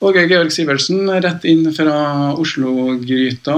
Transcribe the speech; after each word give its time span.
Åge 0.00 0.22
Georg 0.26 0.48
Sivertsen, 0.52 1.10
rett 1.20 1.42
inn 1.44 1.66
fra 1.76 2.32
Oslo-gryta. 2.40 3.56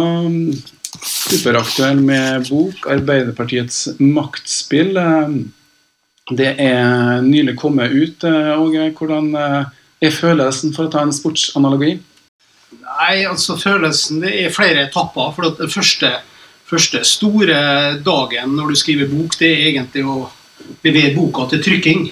Superaktuell 1.30 2.00
med 2.03 2.49
bok 2.49 2.87
'Arbeiderpartiets 2.91 3.92
maktspill'. 4.03 4.99
Det 6.31 6.49
er 6.58 7.20
nylig 7.23 7.55
kommet 7.57 7.94
ut. 7.94 8.25
Åge, 8.25 8.91
hvordan 8.91 9.30
er 10.02 10.11
følelsen, 10.11 10.75
for 10.75 10.89
å 10.89 10.91
ta 10.91 11.05
en 11.07 11.14
sportsanalogi? 11.14 12.00
Nei, 12.82 13.22
altså 13.24 13.54
Følelsen 13.56 14.20
Det 14.20 14.34
er 14.43 14.50
flere 14.50 14.88
etapper. 14.88 15.30
for 15.36 15.43
Den 15.50 15.70
første, 15.70 16.11
første 16.66 17.04
store 17.04 18.02
dagen 18.02 18.56
når 18.56 18.68
du 18.68 18.74
skriver 18.74 19.06
bok, 19.06 19.38
det 19.38 19.46
er 19.46 19.70
egentlig 19.70 20.04
å 20.04 20.29
levere 20.82 21.14
boka 21.14 21.48
til 21.50 21.62
trykking 21.62 22.11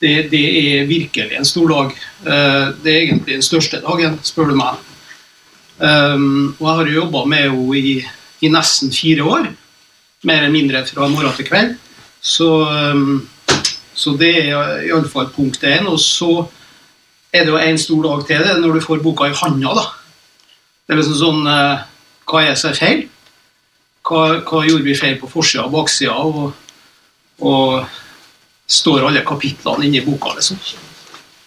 det, 0.00 0.30
det, 0.30 0.42
er 0.42 0.86
virkelig 0.86 1.36
en 1.36 1.46
stor 1.48 1.68
dag. 1.72 1.94
Eh, 2.22 2.66
det 2.84 2.92
er 2.92 3.00
egentlig 3.00 3.34
den 3.34 3.46
største 3.46 3.80
dagen, 3.82 4.18
spør 4.22 4.52
du 4.52 4.58
meg. 4.58 4.84
Um, 5.78 6.56
og 6.58 6.64
jeg 6.66 6.76
har 6.76 6.88
jo 6.88 6.94
jobba 6.96 7.24
med 7.30 7.44
henne 7.44 7.78
i, 7.78 7.92
i, 8.42 8.50
nesten 8.50 8.90
fire 8.94 9.26
år. 9.26 9.50
Mer 10.26 10.40
eller 10.42 10.54
mindre 10.54 10.82
fra 10.86 11.06
morgen 11.10 11.34
til 11.36 11.46
kveld. 11.46 11.76
Så, 12.20 12.48
um, 12.66 13.28
så 13.94 14.16
det 14.18 14.32
er 14.40 14.88
iallfall 14.88 15.30
punkt 15.34 15.62
én. 15.62 15.86
Og 15.86 16.00
så 16.02 16.48
er 17.32 17.44
det 17.44 17.54
jo 17.54 17.60
en 17.62 17.78
stor 17.78 18.02
dag 18.08 18.26
til 18.26 18.42
det 18.46 18.56
når 18.62 18.78
du 18.78 18.86
får 18.86 19.04
boka 19.04 19.30
i 19.30 19.38
handa. 19.38 19.74
da. 19.78 19.86
Det 20.86 20.94
er 20.94 21.02
liksom 21.02 21.20
sånn 21.20 21.46
uh, 21.46 21.86
Hva 22.28 22.42
er 22.44 22.58
seg 22.60 22.74
feil? 22.76 23.06
Hva, 24.08 24.42
hva, 24.46 24.64
gjorde 24.66 24.86
vi 24.86 24.98
feil 24.98 25.18
på 25.20 25.30
forsida 25.30 25.66
og 25.66 25.74
baksida? 25.74 26.14
Og 27.38 27.78
står 28.68 29.06
alle 29.08 29.24
kapitlene 29.26 29.86
inni 29.86 30.04
boka. 30.04 30.34
liksom. 30.36 30.58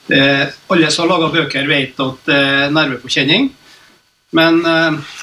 Eh, 0.07 0.47
alle 0.67 0.91
som 0.91 1.05
har 1.05 1.17
laga 1.17 1.31
bøker, 1.33 1.67
vet 1.67 1.99
at 1.99 2.25
det 2.25 2.37
eh, 2.37 2.61
er 2.65 2.73
nervepåkjenning. 2.75 3.51
Men 4.31 4.65
eh, 4.65 5.17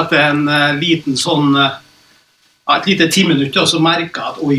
etter 0.00 0.26
en 0.28 0.48
eh, 0.48 0.74
liten 0.78 1.16
sånn 1.18 1.56
eh, 1.56 1.78
et 2.70 2.86
lite 2.86 3.08
timinutt 3.10 3.56
så 3.66 3.80
merker 3.82 4.20
jeg 4.20 4.28
at 4.28 4.42
oi, 4.46 4.58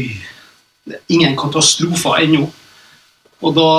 det 0.84 0.98
er 0.98 1.16
ingen 1.16 1.38
katastrofer 1.40 2.26
ennå. 2.26 2.48
Og 3.42 3.54
da, 3.56 3.70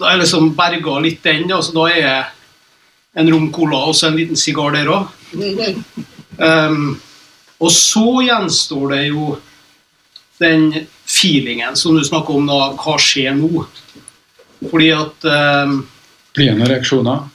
da 0.00 0.08
er 0.08 0.16
jeg 0.16 0.24
liksom 0.24 0.50
berga 0.58 0.96
litt 1.04 1.22
den. 1.22 1.46
Altså, 1.54 1.74
da 1.76 1.84
er 1.92 2.00
jeg 2.00 2.24
en 3.20 3.30
rom 3.30 3.46
cola 3.54 3.84
og 3.90 3.94
så 3.96 4.08
en 4.08 4.18
liten 4.18 4.38
sigar 4.38 4.74
der 4.74 4.90
òg. 4.90 5.06
Um, 6.40 6.96
og 7.62 7.72
så 7.74 8.06
gjenstår 8.26 8.96
det 8.96 9.04
jo 9.10 9.36
den 10.40 10.70
feelingen 11.10 11.76
som 11.76 11.96
du 11.96 12.04
snakker 12.06 12.36
om 12.36 12.46
da, 12.48 12.60
hva 12.78 12.96
skjer 13.00 13.34
nå? 13.38 13.64
Fordi 14.70 14.90
at 14.94 15.26
eh, 15.26 15.76
Blir 16.36 16.50
det 16.52 16.56
noen 16.58 16.70
reaksjoner? 16.70 17.28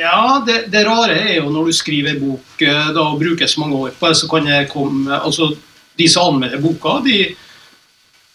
Ja, 0.00 0.42
det, 0.46 0.64
det, 0.72 0.86
rare 0.88 1.18
er 1.20 1.36
jo 1.36 1.52
når 1.52 1.68
du 1.68 1.76
skriver 1.76 2.18
bok 2.20 2.64
eh, 2.64 2.90
da 2.96 3.04
og 3.12 3.20
bruker 3.20 3.50
så 3.50 3.62
mange 3.62 3.78
år 3.78 3.94
på 3.98 4.10
det, 4.10 4.18
så 4.18 4.28
kan 4.30 4.48
det 4.48 4.66
komme 4.72 5.20
altså 5.20 5.52
De 5.98 6.06
som 6.08 6.32
anmelder 6.32 6.62
boka, 6.62 7.00
de 7.04 7.34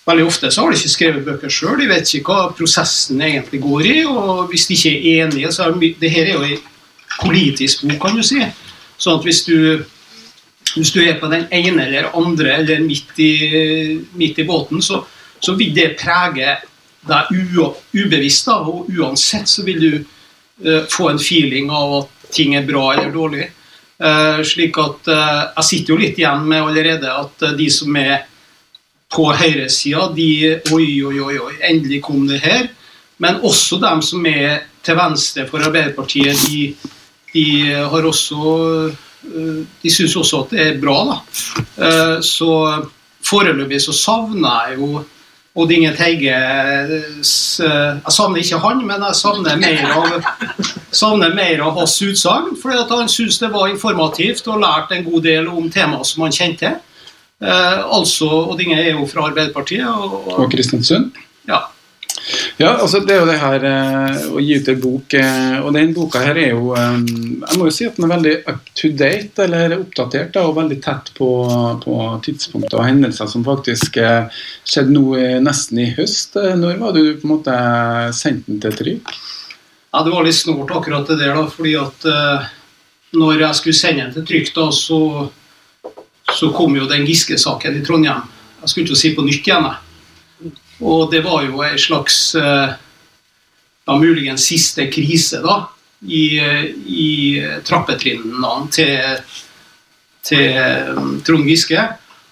Veldig 0.08 0.24
ofte 0.24 0.48
så 0.54 0.64
har 0.64 0.72
de 0.72 0.78
ikke 0.80 0.90
skrevet 0.94 1.26
bøker 1.26 1.52
sjøl, 1.52 1.74
de 1.82 1.90
vet 1.90 2.08
ikke 2.16 2.32
hva 2.32 2.54
prosessen 2.56 3.20
egentlig 3.20 3.60
går 3.60 3.90
i. 3.90 3.96
Og 4.08 4.46
hvis 4.48 4.64
de 4.70 4.78
ikke 4.78 4.94
er 4.96 5.26
enige, 5.26 5.50
så 5.52 5.66
er 5.66 5.74
det, 5.76 5.90
det 6.00 6.12
her 6.14 6.30
er 6.30 6.38
jo 6.38 6.46
en 6.48 6.62
politisk 7.18 7.84
bok, 7.84 7.98
kan 8.06 8.16
du 8.16 8.24
si. 8.24 8.40
Sånn 8.96 9.20
at 9.20 9.28
hvis 9.28 9.42
du 9.44 9.84
hvis 10.78 10.94
du 10.94 11.02
er 11.04 11.20
på 11.20 11.30
den 11.32 11.48
ene 11.54 11.88
eller 11.88 12.12
andre 12.18 12.58
eller 12.62 12.84
midt 12.86 13.20
i, 13.22 13.34
midt 14.18 14.40
i 14.40 14.46
båten, 14.48 14.82
så, 14.82 15.02
så, 15.40 15.56
vil 15.58 15.74
det 15.76 15.96
prege 16.00 16.58
deg 17.08 17.34
ubevisst. 17.96 18.50
Da, 18.50 18.60
og 18.62 18.90
uansett 18.94 19.50
så 19.50 19.66
vil 19.68 19.82
du 19.82 19.92
uh, 20.00 20.84
få 20.92 21.12
en 21.12 21.22
feeling 21.22 21.72
av 21.74 22.02
at 22.02 22.32
ting 22.36 22.56
er 22.58 22.68
bra 22.68 22.92
eller 22.96 23.14
dårlig. 23.14 23.50
Uh, 23.98 24.44
slik 24.46 24.78
at 24.78 25.08
uh, 25.10 25.54
Jeg 25.56 25.66
sitter 25.66 25.94
jo 25.94 26.02
litt 26.02 26.20
igjen 26.22 26.44
med 26.46 26.68
allerede 26.68 27.10
at 27.10 27.48
de 27.58 27.70
som 27.74 27.96
er 27.98 28.28
på 29.14 29.30
høyresida, 29.32 30.10
de 30.14 30.30
Oi, 30.76 30.90
oi, 31.08 31.18
oi, 31.24 31.38
oi, 31.40 31.54
endelig 31.70 32.04
kom 32.06 32.28
det 32.30 32.42
her. 32.44 32.68
Men 33.24 33.40
også 33.42 33.80
dem 33.82 34.04
som 34.06 34.26
er 34.30 34.68
til 34.86 34.98
venstre 35.00 35.48
for 35.50 35.64
Arbeiderpartiet, 35.66 36.38
de, 36.46 36.92
de 37.34 37.46
har 37.74 38.06
også 38.06 38.92
de 39.82 39.92
syns 39.92 40.16
også 40.18 40.46
at 40.46 40.56
det 40.56 40.64
er 40.64 40.80
bra. 40.82 40.98
da. 41.12 41.20
Eh, 41.86 42.18
så 42.26 42.52
foreløpig 43.28 43.82
så 43.84 43.96
savner 43.96 44.72
jeg 44.72 44.82
jo 44.82 45.04
Odd 45.58 45.72
Inge 45.74 45.92
Teige 45.98 46.34
eh, 46.38 46.92
Jeg 47.18 48.14
savner 48.14 48.42
ikke 48.44 48.60
han, 48.62 48.84
men 48.86 49.06
jeg 49.08 49.18
savner 49.18 49.58
mer 49.58 49.88
av, 49.96 50.28
savner 50.94 51.34
mer 51.38 51.64
av 51.66 51.80
hans 51.80 51.96
utsagn. 52.06 52.54
Fordi 52.62 52.84
han 52.92 53.10
syns 53.10 53.40
det 53.42 53.50
var 53.54 53.72
informativt 53.72 54.48
og 54.52 54.62
lærte 54.62 55.00
en 55.00 55.08
god 55.08 55.26
del 55.26 55.50
om 55.50 55.72
temaer 55.74 56.06
som 56.06 56.28
han 56.28 56.36
kjente. 56.36 56.76
Eh, 57.42 57.80
altså, 57.94 58.30
Odd 58.52 58.62
Inge 58.62 58.78
er 58.84 58.94
jo 58.94 59.08
fra 59.10 59.32
Arbeiderpartiet. 59.32 59.88
Og, 59.88 60.30
og 60.36 60.54
Kristiansund? 60.54 61.18
Ja. 61.50 61.66
Ja, 62.58 62.74
altså 62.82 63.00
det 63.06 63.14
er 63.16 63.22
jo 63.22 63.28
det 63.30 63.38
her 63.40 63.66
eh, 63.70 64.24
å 64.36 64.42
gi 64.44 64.58
ut 64.60 64.70
en 64.72 64.80
bok. 64.82 65.14
Eh, 65.16 65.58
og 65.62 65.72
den 65.76 65.94
boka 65.96 66.22
her 66.26 66.40
er 66.42 66.50
jo 66.52 66.74
eh, 66.76 66.98
Jeg 67.06 67.60
må 67.60 67.70
jo 67.70 67.74
si 67.74 67.88
at 67.88 67.96
den 67.98 68.08
er 68.08 68.14
veldig 68.16 68.34
up 68.52 68.72
to 68.78 68.92
date, 69.00 69.46
eller 69.46 69.78
oppdatert, 69.78 70.34
da, 70.36 70.44
og 70.50 70.58
veldig 70.58 70.80
tett 70.84 71.12
på, 71.18 71.30
på 71.84 71.98
tidspunkter 72.26 72.82
og 72.82 72.88
hendelser 72.90 73.32
som 73.32 73.46
faktisk 73.48 74.00
skjedde 74.02 74.92
nå 74.92 75.06
nesten 75.44 75.82
i 75.86 75.90
høst. 75.96 76.36
Når 76.36 76.82
var 76.82 76.96
du 76.98 77.02
på 77.16 77.28
en 77.28 77.34
måte 77.38 77.58
sendt 78.18 78.50
den 78.50 78.62
til 78.64 78.76
trykk? 78.82 79.16
Ja, 79.94 80.04
Det 80.04 80.14
var 80.14 80.26
litt 80.28 80.38
snålt 80.38 80.74
akkurat 80.76 81.08
det 81.08 81.22
der, 81.22 81.36
da, 81.38 81.48
fordi 81.50 81.78
at 81.80 82.08
når 83.18 83.44
jeg 83.46 83.60
skulle 83.62 83.78
sende 83.78 84.04
den 84.06 84.16
til 84.18 84.28
trykk, 84.28 84.54
da, 84.58 84.68
så, 84.76 85.00
så 86.36 86.52
kom 86.56 86.76
jo 86.76 86.90
den 86.90 87.08
Giske-saken 87.08 87.80
i 87.80 87.86
Trondheim. 87.86 88.26
Jeg 88.62 88.74
skulle 88.74 88.90
ikke 88.90 89.00
si 89.00 89.14
på 89.16 89.26
nytt 89.26 89.48
igjen. 89.48 89.70
jeg. 89.70 89.87
Og 90.82 91.12
det 91.12 91.24
var 91.26 91.46
jo 91.48 91.64
en 91.66 91.80
slags 91.80 92.36
eh, 92.36 92.76
ja, 93.88 93.98
muligens 93.98 94.46
siste 94.46 94.88
krise 94.94 95.42
da, 95.42 95.62
i, 96.06 96.38
i 96.86 97.08
trappetrinnene 97.66 98.68
til, 98.74 99.24
til 100.28 100.60
um, 100.94 101.16
Trond 101.26 101.48
Giske. 101.50 101.88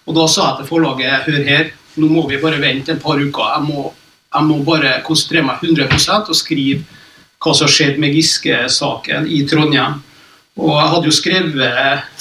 Og 0.06 0.18
da 0.18 0.28
sa 0.30 0.50
jeg 0.52 0.60
til 0.60 0.70
forlaget 0.70 1.26
hør 1.26 1.48
her, 1.48 1.72
nå 1.96 2.10
må 2.12 2.26
vi 2.30 2.42
bare 2.42 2.62
vente 2.62 2.94
et 2.94 3.02
par 3.02 3.18
uker. 3.18 3.54
Jeg 3.56 3.66
må, 3.66 3.88
jeg 4.36 4.50
må 4.50 4.60
bare 4.68 5.00
konsentrere 5.08 5.48
meg 5.48 5.64
100% 5.64 6.30
og 6.30 6.38
skrive 6.38 6.84
hva 7.42 7.54
som 7.54 7.68
har 7.68 7.74
skjedd 7.74 7.98
med 8.02 8.14
Giske-saken 8.16 9.30
i 9.30 9.42
Trondheim. 9.50 10.02
Og 10.62 10.76
jeg 10.76 10.92
hadde 10.94 11.10
jo 11.10 11.16
skrevet 11.16 12.12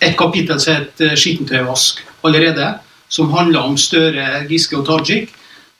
et 0.00 0.14
kapittel 0.18 0.60
som 0.60 0.78
het 0.78 1.00
'Skittentøyvask' 1.00 2.04
allerede, 2.24 2.78
som 3.08 3.32
handla 3.32 3.64
om 3.66 3.76
Støre, 3.76 4.46
Giske 4.48 4.76
og 4.76 4.86
Tajik. 4.86 5.34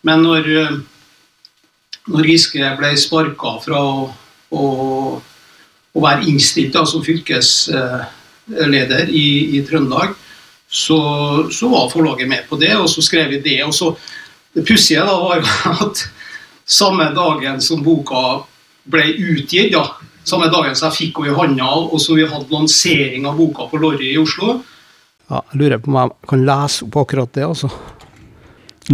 Men 0.06 0.22
når, 0.22 0.46
eh, 0.60 0.76
når 2.12 2.28
Giske 2.30 2.70
ble 2.78 2.92
sparka 3.00 3.56
fra 3.64 3.80
å, 3.82 4.06
å, 4.54 4.64
være 5.98 6.28
innstilt 6.30 6.72
da, 6.76 6.84
som 6.86 7.02
fylkesleder 7.04 9.10
i, 9.10 9.28
i 9.58 9.64
Trøndelag, 9.66 10.14
så, 10.68 11.00
så, 11.50 11.68
var 11.72 11.90
forlaget 11.90 12.28
med 12.28 12.44
på 12.48 12.56
det, 12.60 12.74
og 12.76 12.88
så 12.92 13.02
skrev 13.02 13.32
vi 13.32 13.40
det. 13.42 13.64
og 13.64 13.74
så 13.74 13.96
Det 14.54 14.66
pussige 14.68 15.04
var 15.04 15.40
jo 15.40 15.46
at 15.88 16.04
samme 16.68 17.08
dagen 17.16 17.60
som 17.64 17.82
boka 17.82 18.44
ble 18.88 19.04
utgitt, 19.16 19.72
da, 19.72 19.96
samme 20.28 20.48
dagen 20.52 20.76
som 20.76 20.88
jeg 20.88 20.98
fikk 20.98 21.22
henne 21.22 21.32
i 21.32 21.36
hånda, 21.36 21.68
og 21.92 22.00
så 22.00 22.16
vi 22.16 22.26
hadde 22.28 22.52
lansering 22.52 23.26
av 23.28 23.38
boka 23.40 23.68
på 23.70 23.80
Lorry 23.80 24.12
i 24.12 24.20
Oslo 24.20 24.58
ja, 25.28 25.42
Jeg 25.52 25.60
lurer 25.60 25.80
på 25.82 25.92
om 25.92 25.98
jeg 26.00 26.14
kan 26.30 26.44
lese 26.48 26.86
opp 26.86 27.00
akkurat 27.02 27.32
det, 27.36 27.44
altså. 27.48 27.70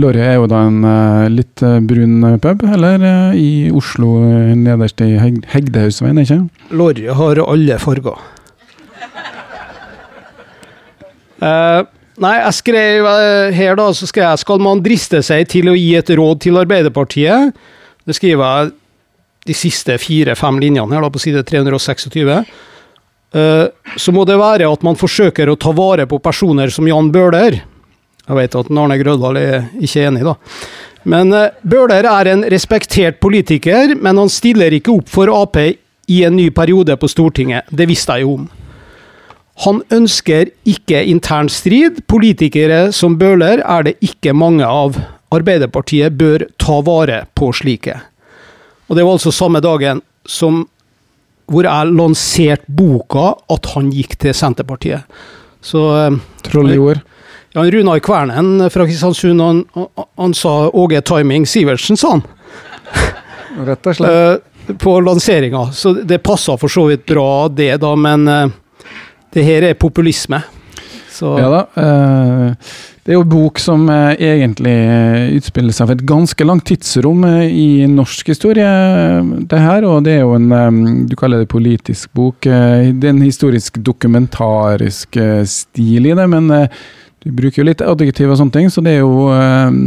Lorry 0.01 0.23
er 0.25 0.39
jo 0.41 0.47
da 0.51 0.65
en 0.67 0.81
uh, 0.83 1.27
litt 1.31 1.63
uh, 1.63 1.79
brun 1.85 2.25
pub, 2.43 2.65
eller 2.67 3.03
uh, 3.03 3.37
i 3.39 3.71
Oslo 3.75 4.17
nederst 4.59 5.03
i 5.05 5.13
Heg 5.21 5.45
Hegdehaugsveien, 5.53 6.19
ikke 6.25 6.41
Lorry 6.75 7.07
har 7.15 7.41
alle 7.45 7.79
farger. 7.83 8.31
nei, 11.45 12.35
jeg 12.41 12.57
skrev 12.57 13.07
her, 13.53 13.75
da, 13.77 13.91
så 13.93 14.07
skrev 14.09 14.25
jeg 14.31 14.41
skal 14.41 14.63
man 14.65 14.81
driste 14.81 15.21
seg 15.27 15.45
til 15.53 15.69
å 15.69 15.75
gi 15.77 15.91
et 15.99 16.13
råd 16.17 16.41
til 16.41 16.57
Arbeiderpartiet. 16.57 17.53
Det 18.07 18.17
skriver 18.17 18.45
jeg 18.45 18.73
de 19.51 19.57
siste 19.59 19.99
fire-fem 20.01 20.63
linjene 20.63 20.97
her 20.97 21.05
da, 21.05 21.11
på 21.13 21.21
side 21.21 21.43
326. 21.45 22.09
så 24.01 24.15
må 24.17 24.25
det 24.25 24.39
være 24.41 24.71
at 24.71 24.87
man 24.87 24.97
forsøker 24.97 25.53
å 25.53 25.59
ta 25.61 25.75
vare 25.77 26.09
på 26.09 26.23
personer 26.25 26.73
som 26.73 26.89
Jan 26.89 27.13
Bøhler 27.13 27.61
jeg 28.25 28.39
vet 28.39 28.57
at 28.57 28.71
Arne 28.73 28.99
Grødal 29.01 29.39
er 29.41 29.65
ikke 29.77 30.07
enig, 30.09 30.25
da. 30.25 30.35
Men 31.05 31.33
uh, 31.37 31.53
Bøhler 31.61 32.07
er 32.09 32.31
en 32.33 32.45
respektert 32.49 33.21
politiker, 33.21 33.93
men 34.01 34.21
han 34.21 34.33
stiller 34.33 34.73
ikke 34.73 34.95
opp 34.95 35.11
for 35.13 35.33
Ap 35.33 35.59
i 35.61 36.23
en 36.25 36.37
ny 36.37 36.49
periode 36.55 36.97
på 36.97 37.09
Stortinget. 37.09 37.69
Det 37.71 37.89
visste 37.89 38.17
jeg 38.17 38.25
jo 38.25 38.39
om. 38.39 38.47
Han 39.65 39.83
ønsker 39.95 40.51
ikke 40.67 41.05
intern 41.07 41.51
strid. 41.53 42.01
Politikere 42.11 42.89
som 42.97 43.19
Bøhler 43.21 43.63
er 43.63 43.87
det 43.87 43.99
ikke 44.03 44.35
mange 44.35 44.67
av. 44.67 44.97
Arbeiderpartiet 45.35 46.17
bør 46.19 46.49
ta 46.59 46.81
vare 46.87 47.25
på 47.37 47.53
slike. 47.55 48.01
Og 48.89 48.97
Det 48.97 49.05
var 49.05 49.17
altså 49.17 49.33
samme 49.33 49.61
dagen 49.65 50.03
som 50.27 50.65
hvor 51.45 51.67
jeg 51.69 51.93
lanserte 51.93 52.73
boka 52.73 53.35
at 53.53 53.67
han 53.75 53.91
gikk 53.93 54.17
til 54.21 54.35
Senterpartiet. 54.37 55.05
Så 55.65 55.83
eh, 55.99 56.17
Troll 56.45 56.73
i 56.73 56.79
ord. 56.81 57.03
Ja, 57.55 57.65
Runar 57.71 57.99
Kvernen 58.05 58.71
fra 58.71 58.87
Kristiansund, 58.89 59.41
han, 59.41 59.65
han, 59.75 59.87
han 60.19 60.35
sa 60.35 60.55
Åge 60.71 61.01
Timing 61.07 61.47
Sivertsen, 61.47 61.97
sa 62.01 62.17
han. 62.17 62.25
Rett 63.69 63.87
og 63.87 63.97
slett. 64.01 64.11
eh, 64.69 64.75
på 64.81 64.97
lanseringa. 65.05 65.69
Så 65.73 65.93
det 66.03 66.19
passa 66.25 66.57
for 66.59 66.73
så 66.73 66.87
vidt 66.91 67.07
bra, 67.07 67.49
det, 67.49 67.77
da, 67.83 67.93
men 67.97 68.27
eh, 68.29 68.49
det 69.35 69.45
her 69.47 69.69
er 69.71 69.79
populisme. 69.79 70.43
Så 71.15 71.37
Ja 71.39 71.47
da. 71.53 71.61
eh, 71.79 72.73
Det 73.05 73.13
er 73.13 73.19
jo 73.19 73.23
en 73.23 73.29
bok 73.31 73.59
som 73.61 73.83
egentlig 73.93 74.73
utspiller 75.37 75.75
seg 75.77 75.87
for 75.91 75.95
et 75.99 76.07
ganske 76.09 76.47
langt 76.49 76.65
tidsrom 76.71 77.21
i 77.45 77.85
norsk 77.93 78.31
historie, 78.33 78.65
det 79.45 79.61
her. 79.61 79.85
Og 79.85 80.07
det 80.07 80.15
er 80.17 80.23
jo 80.25 80.33
en 80.39 81.05
Du 81.07 81.15
kaller 81.21 81.45
det 81.45 81.51
politisk 81.53 82.09
bok. 82.17 82.41
Det 82.49 83.05
er 83.05 83.13
en 83.13 83.21
historisk 83.23 83.77
dokumentarisk 83.85 85.21
stil 85.53 86.09
i 86.09 86.17
det, 86.17 86.27
men 86.33 86.49
du 87.25 87.33
bruker 87.33 87.63
jo 87.63 87.69
litt 87.71 87.83
adjektiv 87.85 88.31
og 88.31 88.39
sånne 88.41 88.55
ting, 88.55 88.71
så 88.73 88.85
det 88.85 88.99
er 88.99 89.03
jo 89.03 89.31
eh, 89.33 89.81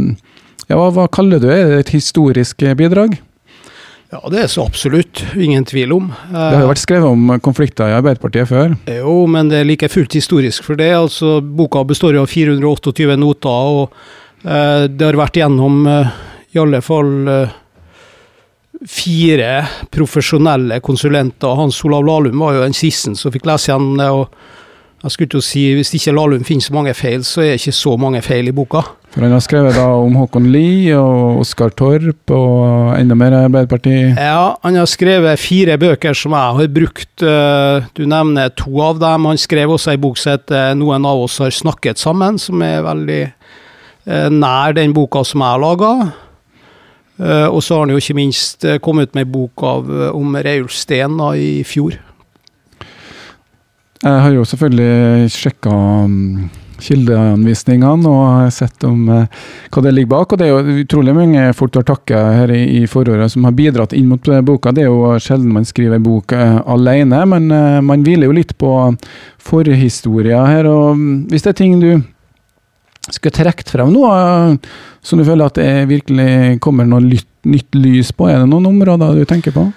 Ja, 0.68 0.76
hva, 0.76 1.06
kaller 1.08 1.40
du 1.40 1.48
det? 1.48 1.56
Er 1.56 1.72
det 1.72 1.80
et 1.86 1.96
historisk 1.96 2.62
eh, 2.66 2.76
bidrag? 2.78 3.16
ja, 4.08 4.20
det 4.32 4.38
er 4.40 4.46
så 4.48 4.64
absolutt. 4.64 5.20
Ingen 5.36 5.66
tvil 5.68 5.92
om. 5.92 6.06
Det 6.30 6.40
har 6.40 6.62
jo 6.62 6.70
vært 6.70 6.80
skrevet 6.80 7.12
om 7.12 7.34
konflikter 7.44 7.90
i 7.90 7.96
Arbeiderpartiet 7.98 8.48
før. 8.48 8.72
Jo, 8.88 9.18
men 9.28 9.50
det 9.50 9.60
er 9.60 9.68
like 9.68 9.90
fullt 9.92 10.16
historisk 10.16 10.64
for 10.64 10.80
det. 10.80 10.88
Altså, 10.96 11.38
boka 11.42 11.82
består 11.84 12.16
jo 12.16 12.24
av 12.24 12.32
428 12.32 13.18
noter, 13.20 13.72
og 13.82 14.48
eh, 14.48 14.86
det 14.88 15.04
har 15.10 15.20
vært 15.20 15.36
gjennom 15.42 15.82
eh, 15.92 16.14
i 16.56 16.62
alle 16.62 16.80
fall 16.84 17.12
eh, 17.28 17.58
fire 18.88 19.52
profesjonelle 19.92 20.80
konsulenter. 20.80 21.58
Hans 21.60 21.82
Olav 21.84 22.06
Lahlum 22.08 22.40
var 22.40 22.56
jo 22.56 22.64
den 22.64 22.76
siste 22.76 23.12
som 23.18 23.34
fikk 23.34 23.48
lese 23.50 23.76
det. 23.76 24.08
og 24.08 24.32
jeg 25.02 25.10
skulle 25.14 25.30
til 25.30 25.38
å 25.38 25.44
si, 25.46 25.60
Hvis 25.78 25.92
ikke 25.94 26.14
Lahlum 26.16 26.44
finner 26.46 26.64
så 26.64 26.74
mange 26.74 26.94
feil, 26.94 27.22
så 27.22 27.42
er 27.44 27.52
det 27.52 27.60
ikke 27.60 27.76
så 27.76 27.96
mange 28.00 28.22
feil 28.22 28.48
i 28.50 28.54
boka. 28.54 28.82
For 29.14 29.24
han 29.24 29.32
har 29.32 29.40
skrevet 29.40 29.76
da 29.78 29.86
om 29.96 30.16
Håkon 30.18 30.50
Lie 30.52 30.92
og 30.98 31.40
Oskar 31.44 31.70
Torp 31.70 32.30
og 32.34 32.92
enda 32.98 33.14
mer 33.16 33.36
Arbeiderpartiet? 33.38 34.18
Ja, 34.18 34.56
han 34.62 34.76
har 34.76 34.90
skrevet 34.90 35.40
fire 35.40 35.78
bøker 35.80 36.14
som 36.18 36.34
jeg 36.36 36.58
har 36.58 36.68
brukt. 36.68 37.22
eh, 37.22 37.86
Du 37.94 38.04
nevner 38.06 38.50
to 38.54 38.80
av 38.82 38.98
dem. 38.98 39.24
Han 39.24 39.38
skrev 39.38 39.70
også 39.70 39.92
ei 39.92 39.96
bok 39.96 40.18
som 40.18 40.32
heter 40.32 40.74
'Noen 40.74 41.06
av 41.06 41.22
oss 41.22 41.38
har 41.38 41.50
snakket 41.50 41.96
sammen', 41.96 42.38
som 42.38 42.60
er 42.62 42.82
veldig 42.82 43.32
eh, 44.06 44.28
nær 44.28 44.74
den 44.74 44.92
boka 44.92 45.24
som 45.24 45.40
jeg 45.40 45.48
har 45.48 45.58
laga. 45.58 46.12
Og 47.18 47.62
så 47.62 47.74
har 47.74 47.80
han 47.80 47.90
jo 47.90 47.96
ikke 47.96 48.14
minst 48.14 48.64
eh, 48.64 48.78
kommet 48.78 49.12
med 49.14 49.26
ei 49.26 49.32
bok 49.32 49.62
av, 49.62 49.88
eh, 49.90 50.14
om 50.14 50.36
Reiulf 50.36 50.70
Steen 50.70 51.18
i 51.34 51.64
fjor. 51.64 51.98
Jeg 53.98 54.22
har 54.24 54.30
jo 54.30 54.46
selvfølgelig 54.46 55.30
sjekka 55.34 55.74
um, 56.06 56.48
kildeanvisningene 56.82 58.10
og 58.10 58.52
sett 58.54 58.84
om 58.86 59.08
eh, 59.12 59.46
hva 59.72 59.82
det 59.84 59.92
ligger 59.94 60.12
bak. 60.12 60.32
Og 60.32 60.40
det 60.40 60.48
er 60.48 60.52
jo 60.52 60.82
utrolig 60.84 61.14
mange 61.16 61.46
folk 61.56 61.74
du 61.74 61.80
har 61.80 61.88
takke 61.90 62.20
her 62.38 62.52
i, 62.54 62.84
foråret 62.90 63.32
som 63.34 63.46
har 63.48 63.56
bidratt 63.58 63.94
inn 63.96 64.08
mot 64.10 64.30
eh, 64.30 64.44
boka. 64.44 64.72
Det 64.74 64.84
er 64.84 64.90
jo 64.90 65.16
sjelden 65.22 65.54
man 65.54 65.66
skriver 65.68 66.02
bok 66.02 66.34
eh, 66.36 66.60
alene, 66.66 67.24
men 67.34 67.50
man 67.84 68.04
hviler 68.06 68.28
jo 68.28 68.36
litt 68.36 68.54
på 68.60 68.74
forhistoria 69.48 70.44
her. 70.48 70.70
Og 70.70 70.94
mm, 70.98 71.18
hvis 71.32 71.46
det 71.46 71.54
er 71.54 71.60
ting 71.62 71.78
du 71.82 71.90
skulle 73.08 73.34
trukket 73.34 73.70
frem 73.72 73.90
nå, 73.94 74.04
som 75.00 75.20
du 75.20 75.24
føler 75.24 75.48
at 75.48 75.56
det 75.56 75.88
virkelig 75.88 76.58
kommer 76.64 76.84
noe 76.84 77.00
nytt 77.02 77.78
lys 77.78 78.12
på, 78.12 78.28
er 78.28 78.42
det 78.42 78.50
noen 78.50 78.68
områder 78.68 79.16
du 79.16 79.28
tenker 79.28 79.54
på? 79.54 79.68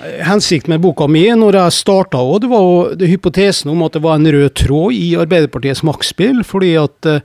Hensikten 0.00 0.72
med 0.72 0.80
boka 0.80 1.04
mi 1.10 1.26
når 1.36 1.58
jeg 1.58 1.76
starta 1.76 2.20
òg, 2.24 2.38
det 2.44 2.48
var 2.48 2.62
jo 2.64 2.76
det 2.96 3.10
hypotesen 3.10 3.72
om 3.72 3.82
at 3.84 3.98
det 3.98 4.04
var 4.04 4.16
en 4.16 4.30
rød 4.32 4.54
tråd 4.56 4.96
i 4.96 5.08
Arbeiderpartiets 5.20 5.82
maktspill. 5.84 6.40
Fordi 6.46 6.70
at 6.80 7.08
eh, 7.10 7.24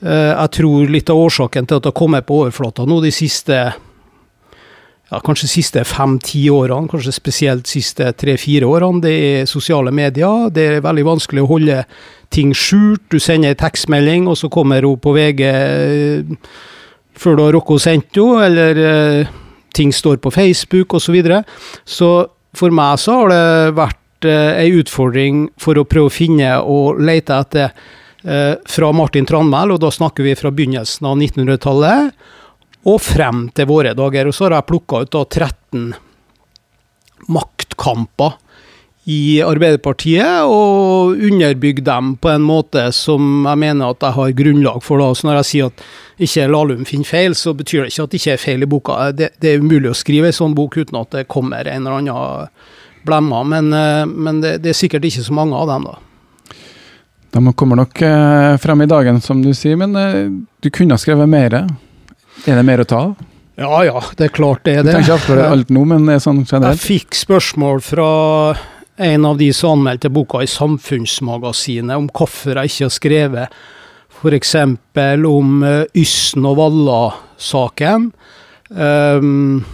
jeg 0.00 0.52
tror 0.56 0.92
litt 0.92 1.12
av 1.12 1.20
årsaken 1.20 1.68
til 1.68 1.80
at 1.80 1.84
det 1.84 1.92
har 1.92 2.00
kommet 2.00 2.28
på 2.28 2.44
overflata 2.44 2.88
nå 2.88 3.02
de 3.04 3.12
siste 3.12 3.58
ja, 5.14 5.20
kanskje 5.20 5.50
siste 5.52 5.84
fem-ti 5.84 6.46
årene, 6.50 6.88
kanskje 6.90 7.12
spesielt 7.14 7.68
siste 7.70 8.08
tre-fire 8.18 8.66
årene, 8.66 9.04
det 9.04 9.14
er 9.28 9.48
sosiale 9.50 9.92
medier. 9.94 10.48
Det 10.54 10.64
er 10.64 10.84
veldig 10.84 11.06
vanskelig 11.12 11.44
å 11.44 11.50
holde 11.52 11.82
ting 12.34 12.54
skjult. 12.56 13.04
Du 13.12 13.20
sender 13.22 13.52
en 13.52 13.60
tekstmelding, 13.60 14.28
og 14.30 14.40
så 14.40 14.50
kommer 14.52 14.86
hun 14.86 15.00
på 15.00 15.14
VG 15.14 15.44
eh, 15.44 16.36
før 17.14 17.36
du 17.36 17.44
har 17.44 17.56
rukket 17.58 17.76
å 17.76 17.84
sende 17.84 18.08
henne, 18.16 18.46
eller 18.48 18.84
eh, 18.88 19.34
ting 19.74 19.92
står 19.92 20.20
på 20.22 20.32
Facebook 20.34 20.94
osv. 20.94 21.08
Så, 21.08 21.14
videre. 21.14 21.42
så 21.84 22.10
for 22.56 22.74
meg 22.74 23.00
så 23.02 23.18
har 23.20 23.32
det 23.32 23.74
vært 23.76 24.28
eh, 24.28 24.62
ei 24.62 24.70
utfordring 24.78 25.48
for 25.60 25.78
å 25.78 25.86
prøve 25.88 26.10
å 26.10 26.14
finne 26.14 26.54
og 26.62 27.02
lete 27.02 27.40
etter 27.42 27.68
eh, 28.24 28.54
fra 28.70 28.92
Martin 28.96 29.26
Tranmæl, 29.28 29.74
og 29.74 29.82
da 29.82 29.90
snakker 29.94 30.26
vi 30.26 30.36
fra 30.38 30.54
begynnelsen 30.54 31.10
av 31.10 31.18
1900-tallet 31.18 32.24
og 32.84 33.00
frem 33.00 33.46
til 33.56 33.68
våre 33.70 33.94
dager. 33.96 34.28
Og 34.28 34.36
så 34.36 34.46
har 34.46 34.58
jeg 34.58 34.70
plukka 34.70 35.04
ut 35.04 35.12
da 35.14 35.24
13 35.24 35.92
maktkamper 37.32 38.38
i 39.10 39.42
Arbeiderpartiet, 39.44 40.48
og 40.48 41.18
underbygge 41.20 41.84
dem 41.84 42.14
på 42.16 42.30
en 42.32 42.44
måte 42.44 42.86
som 42.96 43.44
jeg 43.44 43.60
mener 43.60 43.92
at 43.92 44.06
jeg 44.06 44.16
har 44.16 44.36
grunnlag 44.38 44.80
for. 44.84 45.02
da. 45.02 45.10
Så 45.12 45.28
når 45.28 45.40
jeg 45.42 45.50
sier 45.50 45.72
at 45.72 45.84
ikke 46.24 46.46
Lahlum 46.48 46.86
finner 46.88 47.08
feil, 47.08 47.36
så 47.36 47.52
betyr 47.56 47.84
det 47.84 47.92
ikke 47.92 48.06
at 48.06 48.14
det 48.14 48.22
ikke 48.22 48.32
er 48.32 48.42
feil 48.46 48.64
i 48.64 48.70
boka. 48.70 48.96
Det, 49.12 49.34
det 49.42 49.52
er 49.52 49.60
umulig 49.60 49.92
å 49.92 49.98
skrive 49.98 50.30
en 50.30 50.36
sånn 50.36 50.56
bok 50.56 50.78
uten 50.80 51.00
at 51.00 51.12
det 51.12 51.28
kommer 51.28 51.68
en 51.68 51.84
eller 51.84 52.00
annen 52.00 52.48
blemmer, 53.04 53.44
men, 53.44 53.72
eh, 53.76 54.06
men 54.08 54.40
det, 54.40 54.56
det 54.64 54.72
er 54.72 54.78
sikkert 54.78 55.04
ikke 55.04 55.26
så 55.26 55.36
mange 55.36 55.58
av 55.58 55.68
dem, 55.68 55.84
da. 55.90 56.00
De 57.34 57.52
kommer 57.58 57.82
nok 57.82 58.00
eh, 58.06 58.56
frem 58.62 58.84
i 58.84 58.88
dagen, 58.88 59.20
som 59.20 59.42
du 59.44 59.50
sier, 59.52 59.76
men 59.76 59.96
eh, 60.00 60.32
du 60.64 60.70
kunne 60.72 60.96
ha 60.96 61.02
skrevet 61.02 61.28
mer. 61.28 61.64
Er 62.44 62.56
det 62.56 62.64
mer 62.64 62.80
å 62.80 62.88
ta 62.88 63.04
av? 63.10 63.16
Ja 63.60 63.84
ja, 63.86 64.00
det 64.18 64.30
er 64.30 64.32
klart 64.34 64.64
det 64.66 64.78
er 64.78 64.86
det. 64.86 64.94
Du 64.94 64.96
tenker 64.96 65.04
trenger 65.04 65.10
ikke 65.10 65.18
avsløre 65.20 65.50
alt 65.52 65.68
nå, 65.74 65.82
men 65.86 66.08
det 66.08 66.16
er 66.16 66.22
sånn 66.24 66.40
Jeg 66.42 66.80
fikk 66.82 67.18
spørsmål 67.18 67.84
fra 67.86 68.08
en 68.96 69.24
av 69.24 69.38
de 69.38 69.52
som 69.52 69.78
anmeldte 69.78 70.10
boka 70.12 70.42
i 70.42 70.50
Samfunnsmagasinet 70.50 71.96
om 71.96 72.08
hvorfor 72.14 72.60
jeg 72.60 72.70
ikke 72.72 72.86
har 72.86 72.94
skrevet 72.94 73.56
f.eks. 74.14 74.54
om 75.28 75.64
uh, 75.66 75.82
Yssen 75.98 76.46
og 76.48 76.58
Valla-saken. 76.60 78.06
Um, 78.70 79.64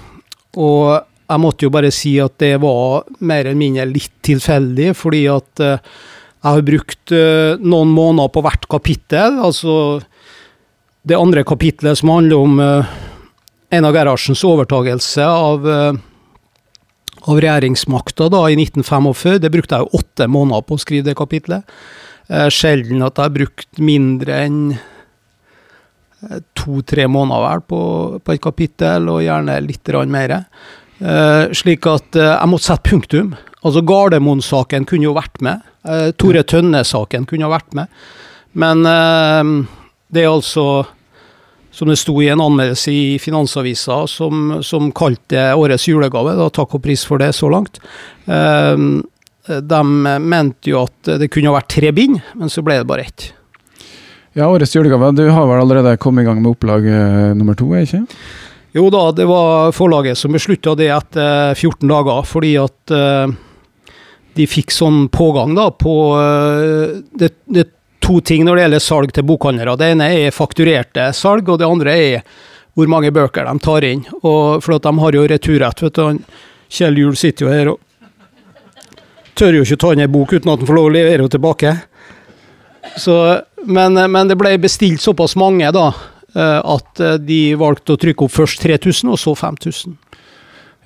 og 0.59 0.87
jeg 1.31 1.43
måtte 1.45 1.69
jo 1.69 1.73
bare 1.75 1.93
si 1.95 2.17
at 2.23 2.39
det 2.43 2.57
var 2.63 3.05
mer 3.21 3.45
eller 3.45 3.61
mindre 3.61 3.87
litt 3.93 4.17
tilfeldig, 4.27 4.89
fordi 4.99 5.27
at 5.31 5.63
uh, 5.63 5.77
jeg 6.41 6.49
har 6.49 6.67
brukt 6.67 7.15
uh, 7.15 7.61
noen 7.61 7.93
måneder 7.93 8.33
på 8.33 8.43
hvert 8.47 8.67
kapittel. 8.73 9.39
Altså 9.45 10.01
det 11.07 11.21
andre 11.21 11.45
kapitlet 11.47 12.01
som 12.01 12.17
handler 12.17 12.49
om 12.49 12.59
uh, 12.59 12.99
Einar 13.71 13.95
Gerhardsens 13.95 14.43
overtagelse 14.45 15.23
av 15.23 15.67
eh, 15.71 15.99
av 17.29 17.41
regjeringsmakta 17.41 18.29
i 18.51 18.57
1945. 18.59 19.41
Det 19.43 19.51
brukte 19.53 19.77
jeg 19.77 19.87
jo 19.87 20.01
åtte 20.01 20.29
måneder 20.31 20.65
på 20.67 20.77
å 20.77 20.83
skrive 20.83 21.11
det 21.11 21.17
kapitlet. 21.19 21.67
Eh, 22.31 22.49
sjelden 22.53 23.03
at 23.03 23.19
jeg 23.19 23.27
har 23.27 23.35
brukt 23.35 23.81
mindre 23.83 24.37
enn 24.47 24.61
eh, 24.75 26.39
to-tre 26.59 27.09
måneder 27.11 27.47
vel 27.47 27.65
på, 27.67 27.81
på 28.25 28.37
et 28.37 28.45
kapittel, 28.45 29.11
og 29.11 29.25
gjerne 29.25 29.59
litt 29.67 29.93
mer. 30.07 30.37
Eh, 31.01 31.45
slik 31.57 31.87
at 31.91 32.17
eh, 32.17 32.37
jeg 32.37 32.53
måtte 32.53 32.69
sette 32.69 32.91
punktum. 32.91 33.35
Altså 33.61 33.83
Gardermoen-saken 33.85 34.87
kunne 34.89 35.11
jo 35.11 35.19
vært 35.19 35.43
med. 35.45 35.67
Tore 36.21 36.43
Tønne-saken 36.45 37.27
kunne 37.29 37.45
jo 37.45 37.53
vært 37.53 37.75
med. 37.77 37.93
Men 38.57 38.85
det 38.85 40.23
er 40.23 40.29
altså 40.31 40.65
som 41.71 41.91
det 41.91 41.99
sto 42.01 42.17
i 42.23 42.29
en 42.33 42.43
anmeldelse 42.43 42.93
i 42.93 43.19
Finansavisa, 43.23 44.03
som, 44.11 44.59
som 44.67 44.91
kalte 44.93 45.37
det 45.37 45.47
årets 45.55 45.89
julegave. 45.89 46.35
Da, 46.39 46.49
takk 46.51 46.77
og 46.79 46.85
pris 46.85 47.05
for 47.07 47.23
det 47.23 47.33
så 47.37 47.51
langt. 47.53 47.79
Eh, 48.27 48.77
de 49.51 49.83
mente 50.21 50.71
jo 50.71 50.85
at 50.85 51.15
det 51.21 51.31
kunne 51.33 51.51
ha 51.51 51.59
vært 51.59 51.73
tre 51.75 51.93
bind, 51.97 52.21
men 52.39 52.53
så 52.53 52.63
ble 52.67 52.81
det 52.81 52.89
bare 52.91 53.07
ett. 53.09 53.31
Ja, 54.39 54.47
årets 54.47 54.77
julegave. 54.77 55.11
Du 55.17 55.25
har 55.29 55.47
vel 55.47 55.61
allerede 55.61 55.97
kommet 55.99 56.23
i 56.23 56.29
gang 56.29 56.43
med 56.43 56.53
opplag 56.53 56.87
eh, 56.87 57.33
nummer 57.35 57.59
to, 57.59 57.73
er 57.75 57.87
ikke? 57.87 58.05
Jo 58.77 58.87
da, 58.95 59.09
det 59.11 59.27
var 59.27 59.73
forlaget 59.75 60.19
som 60.19 60.35
beslutta 60.35 60.77
det 60.79 60.93
etter 60.95 61.57
14 61.57 61.89
dager, 61.91 62.23
fordi 62.29 62.53
at 62.61 62.95
eh, 62.95 63.33
de 64.39 64.47
fikk 64.47 64.71
sånn 64.75 65.09
pågang 65.11 65.57
da 65.59 65.71
på 65.75 65.95
eh, 66.21 67.01
det, 67.19 67.33
det 67.51 67.67
to 68.11 68.21
ting 68.21 68.47
når 68.47 68.57
det 68.57 68.63
gjelder 68.65 68.83
salg 68.83 69.13
til 69.15 69.27
bokhandlere. 69.29 69.77
Det 69.79 69.91
ene 69.95 70.09
er 70.25 70.35
fakturerte 70.35 71.11
salg, 71.17 71.49
og 71.49 71.61
det 71.61 71.69
andre 71.69 71.95
er 71.95 72.25
hvor 72.79 72.91
mange 72.91 73.13
bøker 73.15 73.47
de 73.47 73.63
tar 73.63 73.87
inn. 73.87 74.03
Og 74.23 74.63
for 74.65 74.77
at 74.77 74.87
de 74.87 74.93
har 75.03 75.19
jo 75.19 75.29
returrett. 75.31 75.83
vet 75.83 76.01
du, 76.01 76.19
Kjell 76.71 76.99
Juel 76.99 77.19
sitter 77.19 77.47
jo 77.47 77.53
her 77.53 77.73
og 77.73 77.79
tør 79.35 79.57
jo 79.57 79.65
ikke 79.65 79.79
ta 79.81 79.93
inn 79.95 80.05
ei 80.05 80.11
bok 80.11 80.35
uten 80.35 80.51
at 80.51 80.61
han 80.61 80.69
får 80.69 80.77
lov 80.77 80.91
å 80.91 80.95
levere 80.95 81.19
henne 81.23 81.33
tilbake. 81.33 81.75
Så, 82.99 83.15
men, 83.67 83.95
men 83.95 84.31
det 84.31 84.37
ble 84.41 84.57
bestilt 84.61 85.03
såpass 85.03 85.37
mange 85.39 85.71
da, 85.75 85.87
eh, 86.35 86.59
at 86.59 87.03
eh, 87.03 87.19
de 87.23 87.41
valgte 87.61 87.95
å 87.95 88.01
trykke 88.01 88.27
opp 88.27 88.35
først 88.35 88.63
3000, 88.65 89.13
og 89.15 89.21
så 89.21 89.35
5000. 89.39 89.97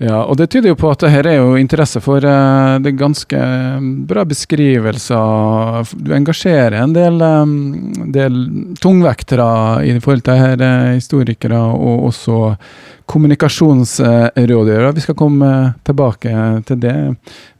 Ja, 0.02 0.24
og 0.26 0.34
det 0.40 0.48
tyder 0.50 0.72
jo 0.72 0.78
på 0.78 0.88
at 0.90 1.04
det 1.04 1.12
her 1.12 1.26
er 1.30 1.36
jo 1.38 1.52
interesse 1.54 2.00
for 2.02 2.24
uh, 2.26 2.80
det 2.82 2.90
er 2.90 2.96
ganske 2.98 3.42
bra 4.10 4.24
beskrivelser. 4.26 5.92
Du 5.94 6.10
engasjerer 6.16 6.80
en 6.80 6.96
del, 6.96 7.22
um, 7.22 7.52
del 8.10 8.40
tungvektere 8.82 9.46
i 9.86 9.94
forhold 10.02 10.24
til 10.26 10.40
her, 10.40 10.64
historikere 10.96 11.60
og 11.78 12.08
også 12.08 12.40
kommunikasjonsrådgivere. 13.06 14.90
Vi 14.96 15.04
skal 15.04 15.18
komme 15.20 15.52
tilbake 15.86 16.34
til 16.66 16.80
det. 16.82 16.96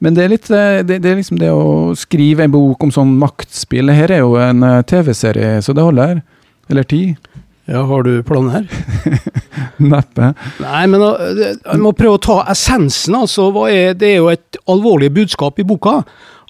Men 0.03 0.17
det 0.17 0.25
er 0.25 0.33
litt 0.33 0.51
det, 0.51 0.99
det 1.05 1.07
er 1.07 1.21
liksom 1.21 1.39
det 1.39 1.53
å 1.55 1.95
skrive 1.99 2.49
en 2.49 2.55
bok 2.55 2.83
om 2.83 2.91
sånn 2.95 3.15
maktspill. 3.21 3.95
Her 3.95 4.11
er 4.11 4.25
jo 4.25 4.35
en 4.43 4.65
TV-serie, 4.89 5.61
så 5.63 5.77
det 5.77 5.87
holder. 5.87 6.25
Eller 6.73 6.89
ti. 6.89 7.05
Ja, 7.65 7.83
har 7.83 8.03
du 8.03 8.23
planer? 8.23 8.67
Neppe. 9.77 10.35
Nei, 10.61 10.85
men 10.93 11.01
jeg 11.01 11.81
må 11.81 11.95
prøve 11.97 12.19
å 12.19 12.23
ta 12.23 12.39
essensen, 12.53 13.17
altså. 13.17 13.49
Er, 13.71 13.95
det 13.97 14.11
er 14.11 14.19
jo 14.21 14.31
et 14.33 14.59
alvorlig 14.71 15.09
budskap 15.17 15.63
i 15.63 15.67
boka. 15.67 16.03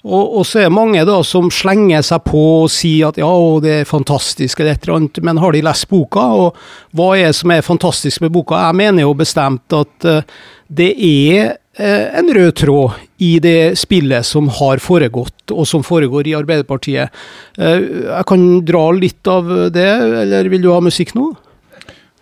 Og, 0.05 0.35
og, 0.37 0.43
så 0.45 0.59
er 0.61 0.67
det 0.67 0.75
mange 0.75 1.01
da 1.07 1.17
som 1.25 1.47
slenger 1.49 2.03
seg 2.05 2.21
på 2.27 2.41
og 2.65 2.69
sier 2.69 3.09
at 3.09 3.17
ja, 3.17 3.29
det 3.63 3.71
er 3.79 3.87
fantastisk, 3.89 4.59
eller 4.59 4.75
et 4.75 4.83
eller 4.85 4.99
annet, 4.99 5.21
men 5.25 5.39
har 5.41 5.55
de 5.55 5.63
lest 5.65 5.87
boka? 5.89 6.25
Og 6.43 6.59
hva 6.97 7.07
er 7.15 7.31
det 7.31 7.39
som 7.39 7.53
er 7.55 7.65
fantastisk 7.65 8.21
med 8.21 8.35
boka? 8.35 8.59
Jeg 8.67 8.79
mener 8.83 9.07
jo 9.07 9.15
bestemt 9.17 9.73
at 9.73 10.09
uh, 10.09 10.21
det 10.67 10.91
er 10.99 11.55
en 11.77 12.29
rød 12.35 12.53
tråd 12.61 13.01
i 13.19 13.33
det 13.43 13.75
spillet 13.79 14.23
som 14.27 14.47
har 14.59 14.79
foregått, 14.83 15.51
og 15.51 15.67
som 15.67 15.83
foregår 15.83 16.29
i 16.31 16.35
Arbeiderpartiet. 16.37 17.11
Uh, 17.59 18.07
jeg 18.07 18.27
kan 18.29 18.45
dra 18.67 18.85
litt 18.95 19.27
av 19.27 19.49
det, 19.75 19.89
eller 20.23 20.51
vil 20.51 20.63
du 20.63 20.69
ha 20.71 20.79
musikk 20.83 21.11
nå? 21.17 21.33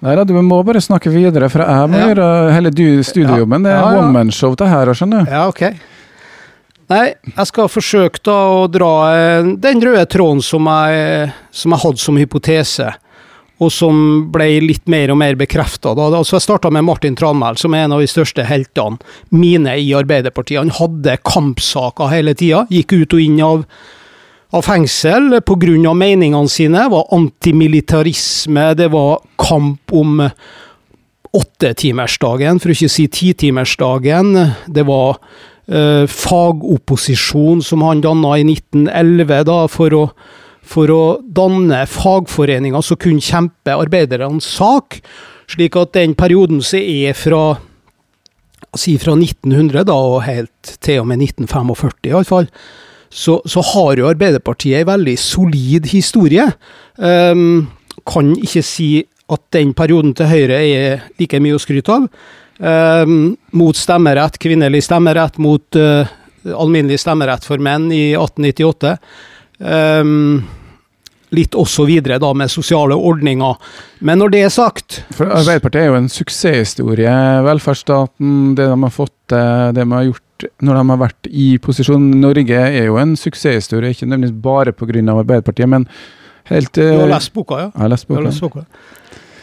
Nei 0.04 0.18
da, 0.20 0.26
du 0.28 0.34
må 0.36 0.58
bare 0.68 0.82
snakke 0.84 1.12
videre, 1.14 1.48
for 1.52 1.64
jeg 1.64 1.90
må 1.92 2.02
ja. 2.02 2.10
gjøre 2.12 2.28
hele 2.58 2.72
studiejobben. 3.08 3.64
Det 3.64 3.72
er 3.72 3.78
ja, 3.80 3.92
ja. 3.94 4.02
one 4.02 4.12
man-show 4.12 4.58
det 4.60 4.68
her, 4.68 4.92
skjønner 4.98 5.24
du. 5.24 5.32
Ja, 5.32 5.46
ok. 5.48 5.64
Nei, 6.92 7.06
jeg 7.30 7.48
skal 7.48 7.70
forsøke 7.72 8.20
da 8.28 8.36
å 8.52 8.66
dra 8.68 8.92
eh, 9.16 9.48
den 9.64 9.80
røde 9.82 10.04
tråden 10.12 10.44
som 10.44 10.68
jeg, 10.68 11.30
som 11.56 11.72
jeg 11.72 11.84
hadde 11.86 12.04
som 12.04 12.20
hypotese, 12.20 12.90
og 13.64 13.72
som 13.74 13.98
ble 14.34 14.50
litt 14.66 14.86
mer 14.92 15.14
og 15.14 15.20
mer 15.22 15.40
bekrefta. 15.40 15.96
Altså 15.96 16.38
jeg 16.38 16.46
starta 16.46 16.72
med 16.74 16.86
Martin 16.88 17.18
Tranmæl, 17.20 17.58
som 17.60 17.74
er 17.74 17.88
en 17.88 17.96
av 17.96 18.04
de 18.04 18.12
største 18.12 18.46
heltene 18.48 19.00
mine 19.34 19.78
i 19.80 19.92
Arbeiderpartiet. 19.98 20.62
Han 20.62 20.74
hadde 20.78 21.20
kampsaker 21.26 22.12
hele 22.12 22.36
tida, 22.38 22.66
gikk 22.74 22.96
ut 23.00 23.18
og 23.18 23.24
inn 23.24 23.44
av 23.44 23.68
av 24.54 24.62
fengsel 24.62 25.40
pga. 25.42 25.94
meningene 25.94 26.50
sine. 26.50 26.84
Det 26.84 26.92
var 26.92 27.08
antimilitarisme, 27.12 28.74
det 28.76 28.92
var 28.92 29.20
kamp 29.38 29.92
om 29.92 30.22
åttetimersdagen, 31.34 32.60
for 32.62 32.70
å 32.70 32.76
ikke 32.76 32.92
si 32.94 33.08
titimersdagen. 33.10 34.36
Det 34.70 34.86
var 34.86 35.18
uh, 35.18 36.06
fagopposisjon 36.06 37.64
som 37.66 37.82
han 37.82 38.04
danna 38.06 38.38
i 38.38 38.46
1911 38.46 39.44
da, 39.50 39.60
for 39.68 39.98
å, 39.98 40.04
for 40.64 40.92
å 40.94 41.04
danne 41.22 41.84
fagforeninger 41.90 42.84
som 42.86 43.00
kunne 43.00 43.24
kjempe 43.24 43.76
arbeidernes 43.76 44.48
sak. 44.58 45.02
Slik 45.52 45.76
at 45.78 45.94
den 45.98 46.16
perioden 46.18 46.64
som 46.64 46.80
er 46.80 47.16
fra 47.18 47.44
si 48.80 48.96
fra 48.98 49.14
1900 49.14 49.86
da, 49.86 49.94
og 49.96 50.24
helt 50.26 50.76
til 50.84 51.04
og 51.04 51.10
med 51.12 51.22
1945 51.22 52.10
iallfall, 52.10 52.48
så, 53.14 53.38
så 53.46 53.62
har 53.74 54.00
jo 54.00 54.10
Arbeiderpartiet 54.10 54.82
en 54.82 54.90
veldig 54.90 55.16
solid 55.22 55.90
historie. 55.92 56.48
Um, 56.98 57.68
kan 58.10 58.32
ikke 58.40 58.64
si 58.66 58.88
at 59.34 59.44
den 59.54 59.76
perioden 59.78 60.16
til 60.18 60.32
Høyre 60.32 60.58
er 60.66 61.04
like 61.22 61.40
mye 61.44 61.60
å 61.60 61.62
skryte 61.62 61.94
av. 61.94 62.08
Um, 62.58 63.36
mot 63.54 63.78
stemmerett, 63.78 64.40
kvinnelig 64.42 64.84
stemmerett, 64.88 65.38
mot 65.42 65.78
uh, 65.78 66.10
alminnelig 66.54 67.04
stemmerett 67.04 67.46
for 67.46 67.62
menn 67.62 67.92
i 67.94 68.16
1898. 68.18 68.96
Um, 69.64 70.44
litt 71.34 71.56
også 71.58 71.86
videre 71.90 72.20
da 72.22 72.32
med 72.38 72.52
sosiale 72.52 72.96
ordninger. 72.96 73.58
Men 74.06 74.22
når 74.22 74.34
det 74.34 74.42
er 74.46 74.52
sagt 74.54 75.00
For 75.16 75.30
Arbeiderpartiet 75.34 75.86
er 75.86 75.92
jo 75.92 76.00
en 76.02 76.12
suksesshistorie. 76.12 77.14
Velferdsstaten, 77.48 78.54
det 78.58 78.68
de 78.70 78.78
har 78.86 78.94
fått 78.94 79.16
til, 79.32 79.74
det 79.74 79.82
de 79.82 79.96
har 79.96 80.10
gjort 80.12 80.22
når 80.64 80.76
de 80.76 80.84
har 80.90 81.00
vært 81.00 81.30
i 81.30 81.46
posisjon. 81.64 82.10
Norge 82.20 82.58
er 82.60 82.90
jo 82.90 82.98
en 83.00 83.16
suksesshistorie, 83.20 83.94
ikke 83.94 84.10
nødvendigvis 84.10 84.42
bare 84.44 84.74
pga. 84.76 85.00
Arbeiderpartiet, 85.14 85.70
men 85.70 85.88
helt 86.52 86.74
Du 86.76 86.84
har 86.84 87.08
lest 87.14 87.34
boka, 87.34 87.62
ja? 87.62 87.70
Jeg 87.72 87.82
har 87.86 87.94
lest 87.94 88.08
boka. 88.08 88.20
Har 88.20 88.28
lest 88.28 88.44
boka. 88.44 88.66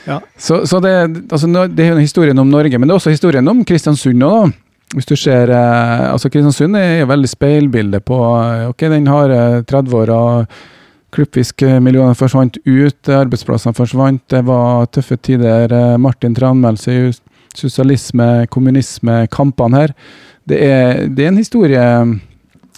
Ja. 0.07 0.19
Så, 0.37 0.67
så 0.67 0.81
det, 0.81 0.93
altså, 1.31 1.47
det, 1.69 1.85
er 1.85 1.95
jo 1.95 2.03
historien 2.03 2.39
om 2.39 2.51
Norge, 2.51 2.79
men 2.79 2.89
det 2.89 2.95
er 2.95 3.01
også 3.01 3.15
historien 3.15 3.49
om 3.49 3.65
Kristiansund 3.65 4.25
òg, 4.27 4.53
Hvis 4.95 5.07
du 5.07 5.15
ser 5.15 5.53
eh, 5.55 6.05
altså 6.11 6.31
Kristiansund 6.33 6.77
er 6.79 7.07
veldig 7.07 7.31
speilbilde 7.31 8.01
på 8.03 8.19
eh, 8.19 8.69
Ok, 8.73 8.89
den 8.91 9.07
har 9.07 9.33
30 9.71 9.99
år 10.01 10.15
og 10.15 10.55
Klippfiskmillionene 11.11 12.15
forsvant 12.15 12.61
ut, 12.63 13.11
arbeidsplassene 13.11 13.75
forsvant, 13.75 14.23
det 14.31 14.45
var 14.47 14.87
tøffe 14.95 15.19
tider. 15.19 15.73
Eh, 15.75 15.97
Martin 15.99 16.37
Tranmæl 16.37 16.79
sier 16.79 17.11
sosialisme, 17.59 18.47
kommunisme, 18.51 19.25
kampene 19.35 19.81
her. 19.81 19.95
Det 20.47 20.61
er, 20.63 21.07
det 21.11 21.25
er 21.27 21.33
en 21.33 21.41
historie 21.43 21.87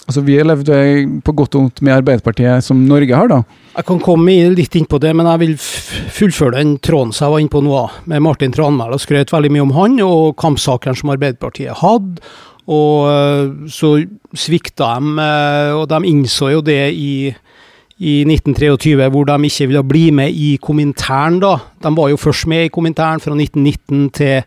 Altså, 0.03 0.19
Vi 0.19 0.33
har 0.35 0.43
levd 0.43 0.67
eh, 0.75 1.05
på 1.23 1.31
godt 1.31 1.55
og 1.55 1.61
vondt 1.61 1.81
med 1.81 1.93
Arbeiderpartiet, 1.95 2.65
som 2.65 2.81
Norge 2.89 3.15
har, 3.15 3.29
da. 3.31 3.37
Jeg 3.73 3.87
kan 3.87 4.01
komme 4.05 4.33
litt 4.53 4.75
inn 4.77 4.85
på 4.85 4.99
det, 5.01 5.15
men 5.17 5.25
jeg 5.25 5.41
vil 5.41 5.53
fullføre 6.13 6.59
den 6.59 6.75
tråden 6.83 7.09
som 7.15 7.25
jeg 7.25 7.33
var 7.33 7.41
inne 7.41 7.53
på 7.55 7.61
nå, 7.65 7.77
med 8.11 8.21
Martin 8.21 8.53
Tranmæl. 8.53 8.93
og 8.93 9.01
Skrøt 9.01 9.33
veldig 9.33 9.49
mye 9.49 9.63
om 9.65 9.73
han 9.73 9.95
og 10.05 10.35
kampsakene 10.37 10.99
som 10.99 11.09
Arbeiderpartiet 11.09 11.81
hadde. 11.81 12.21
Og 12.69 13.09
eh, 13.09 13.49
så 13.73 13.95
svikta 14.37 14.93
de, 15.01 15.15
eh, 15.25 15.71
og 15.73 15.87
de 15.89 15.99
innså 16.05 16.51
jo 16.53 16.61
det 16.63 16.93
i, 16.93 17.33
i 17.97 18.13
1923, 18.29 19.09
hvor 19.09 19.25
de 19.27 19.49
ikke 19.49 19.71
ville 19.71 19.83
bli 19.89 20.05
med 20.21 20.37
i 20.37 20.53
Komintern, 20.61 21.41
da. 21.41 21.57
De 21.81 21.95
var 21.97 22.13
jo 22.13 22.21
først 22.21 22.45
med 22.53 22.67
i 22.67 22.71
Komintern 22.71 23.25
fra 23.25 23.33
1919 23.33 24.09
til 24.13 24.45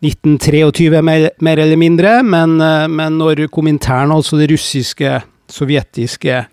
1923, 0.00 1.04
mer, 1.04 1.28
mer 1.44 1.60
eller 1.60 1.76
mindre, 1.76 2.22
men, 2.24 2.56
eh, 2.56 2.88
men 2.88 3.20
når 3.20 3.50
Komintern, 3.52 4.16
altså 4.16 4.40
det 4.40 4.48
russiske, 4.56 5.20
sovjetiske 5.52 6.46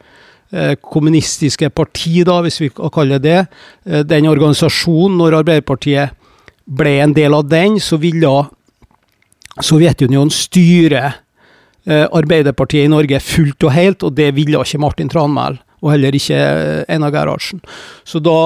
kommunistiske 0.81 1.69
parti, 1.73 2.21
da, 2.27 2.39
hvis 2.45 2.59
vi 2.61 2.69
kan 2.73 2.91
kalle 2.93 3.19
det 3.23 3.39
eh, 3.39 4.03
den 4.05 4.29
organisasjonen, 4.29 5.17
når 5.19 5.39
Arbeiderpartiet 5.41 6.13
ble 6.63 6.97
en 7.03 7.15
del 7.15 7.35
av 7.35 7.47
den, 7.49 7.79
så 7.83 7.99
ville 8.01 8.31
Sovjetunionen 9.61 10.31
styre 10.33 11.11
Arbeiderpartiet 11.85 12.87
i 12.87 12.89
Norge 12.89 13.19
fullt 13.19 13.65
og 13.67 13.73
helt, 13.75 14.05
og 14.07 14.13
det 14.15 14.29
ville 14.37 14.61
ikke 14.63 14.79
Martin 14.79 15.09
Tranmæl. 15.11 15.57
Og 15.83 15.91
heller 15.91 16.15
ikke 16.15 16.37
Einar 16.87 17.11
Gerhardsen. 17.11 17.59
Så 18.07 18.21
da, 18.23 18.37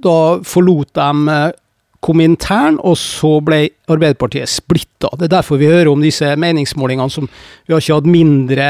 da 0.00 0.14
forlot 0.48 0.88
de 0.96 1.52
Komintern, 2.00 2.78
og 2.80 2.96
så 2.96 3.34
ble 3.44 3.66
Arbeiderpartiet 3.92 4.48
splitta. 4.48 5.10
Det 5.20 5.26
er 5.28 5.34
derfor 5.34 5.60
vi 5.60 5.68
hører 5.68 5.90
om 5.92 6.00
disse 6.00 6.32
meningsmålingene 6.40 7.12
som 7.12 7.26
vi 7.28 7.74
har 7.74 7.82
ikke 7.82 7.98
hatt 7.98 8.08
mindre 8.08 8.68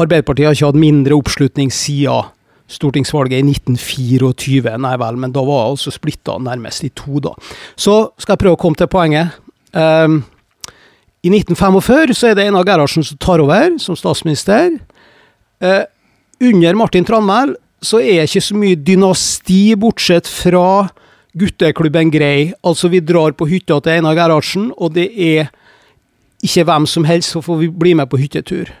Arbeiderpartiet 0.00 0.48
har 0.48 0.56
ikke 0.56 0.70
hatt 0.72 0.80
mindre 0.80 1.18
oppslutning 1.18 1.70
siden 1.72 2.32
stortingsvalget 2.70 3.38
i 3.38 3.44
1924. 3.44 4.76
Nei 4.80 4.94
vel, 5.00 5.18
men 5.20 5.32
da 5.34 5.42
var 5.46 5.68
altså 5.68 5.92
splitta 5.94 6.38
nærmest 6.42 6.86
i 6.86 6.92
to, 6.96 7.20
da. 7.22 7.34
Så 7.76 8.14
skal 8.18 8.34
jeg 8.34 8.42
prøve 8.44 8.58
å 8.58 8.62
komme 8.62 8.80
til 8.80 8.90
poenget. 8.90 9.36
Um, 9.76 10.22
I 11.24 11.32
1945 11.32 12.14
så 12.16 12.30
er 12.30 12.38
det 12.38 12.46
Einar 12.48 12.66
Gerhardsen 12.66 13.04
som 13.06 13.20
tar 13.20 13.42
over 13.44 13.76
som 13.82 13.98
statsminister. 13.98 14.78
Uh, 15.62 15.84
under 16.42 16.78
Martin 16.78 17.06
Tranmæl 17.06 17.54
så 17.84 18.00
er 18.00 18.24
ikke 18.24 18.42
så 18.42 18.56
mye 18.56 18.80
dynasti, 18.80 19.74
bortsett 19.76 20.28
fra 20.30 20.88
gutteklubben 21.36 22.12
Grei. 22.14 22.54
Altså, 22.64 22.88
vi 22.88 23.02
drar 23.04 23.36
på 23.36 23.48
hytta 23.50 23.80
til 23.82 23.98
Einar 23.98 24.16
Gerhardsen, 24.16 24.70
og 24.78 24.94
det 24.96 25.10
er 25.12 25.52
ikke 26.44 26.64
hvem 26.68 26.88
som 26.88 27.04
helst 27.08 27.34
som 27.34 27.44
får 27.44 27.68
bli 27.76 27.94
med 27.98 28.08
på 28.08 28.20
hyttetur. 28.20 28.72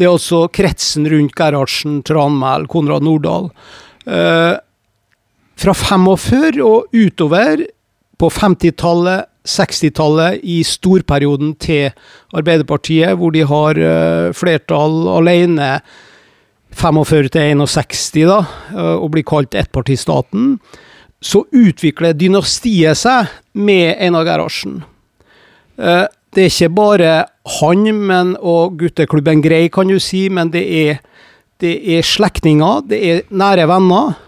Det 0.00 0.06
er 0.06 0.14
altså 0.14 0.46
kretsen 0.48 1.04
rundt 1.12 1.34
Gerhardsen, 1.36 1.98
Tranmæl, 2.08 2.64
Konrad 2.72 3.04
Nordahl. 3.04 3.50
Eh, 4.08 4.54
fra 5.60 5.74
45 5.76 6.62
og 6.64 6.88
utover, 6.96 7.66
på 8.20 8.28
50-tallet, 8.32 9.28
60-tallet, 9.44 10.40
i 10.40 10.62
storperioden 10.64 11.52
til 11.60 11.92
Arbeiderpartiet, 12.32 13.12
hvor 13.20 13.36
de 13.36 13.44
har 13.44 13.76
eh, 13.76 14.32
flertall 14.36 15.04
alene 15.20 15.74
45 16.80 17.34
til 17.36 17.60
61, 17.60 18.24
da, 18.24 18.40
eh, 18.72 18.94
og 18.96 19.12
blir 19.12 19.28
kalt 19.28 19.56
ettpartistaten 19.56 20.56
så 21.20 21.44
utvikler 21.52 22.16
dynastiet 22.16 22.98
seg 22.98 23.28
med 23.52 23.92
Einar 24.00 24.24
Gerhardsen. 24.24 24.80
Eh, 25.76 26.06
det 26.34 26.46
er 26.46 26.52
ikke 26.52 26.72
bare 26.72 27.12
han 27.58 27.86
men, 27.96 28.34
og 28.40 28.78
gutteklubben 28.80 29.42
Grei, 29.42 29.68
kan 29.72 29.90
du 29.90 29.98
si, 30.02 30.28
men 30.32 30.52
det 30.52 30.64
er, 30.64 30.98
det 31.62 31.76
er 31.96 32.06
slektninger, 32.06 32.84
det 32.90 33.00
er 33.10 33.22
nære 33.30 33.66
venner. 33.70 34.18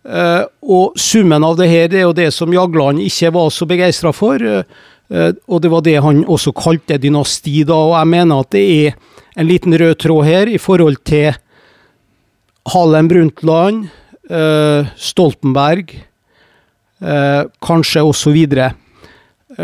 Uh, 0.00 0.48
og 0.64 0.96
summen 0.96 1.44
av 1.44 1.58
det 1.58 1.66
her 1.68 1.90
det 1.92 1.98
er 2.00 2.06
jo 2.06 2.14
det 2.16 2.30
som 2.32 2.52
Jagland 2.54 3.02
ikke 3.04 3.34
var 3.36 3.50
så 3.52 3.66
begeistra 3.68 4.14
for. 4.16 4.40
Uh, 4.40 5.32
og 5.50 5.60
det 5.60 5.70
var 5.72 5.84
det 5.84 5.98
han 6.00 6.22
også 6.24 6.54
kalte 6.56 6.96
dynasti 7.02 7.64
da, 7.68 7.76
og 7.76 7.96
jeg 7.98 8.10
mener 8.14 8.40
at 8.40 8.52
det 8.56 8.64
er 8.64 8.96
en 9.36 9.48
liten 9.48 9.76
rød 9.76 9.98
tråd 10.00 10.24
her 10.24 10.50
i 10.50 10.58
forhold 10.58 11.02
til 11.04 11.36
Hallen 12.70 13.08
Brundtland, 13.10 13.88
uh, 14.30 14.88
Stoltenberg, 14.96 15.96
kanskje 17.00 17.48
kanskje 17.64 18.02
osv. 18.04 18.34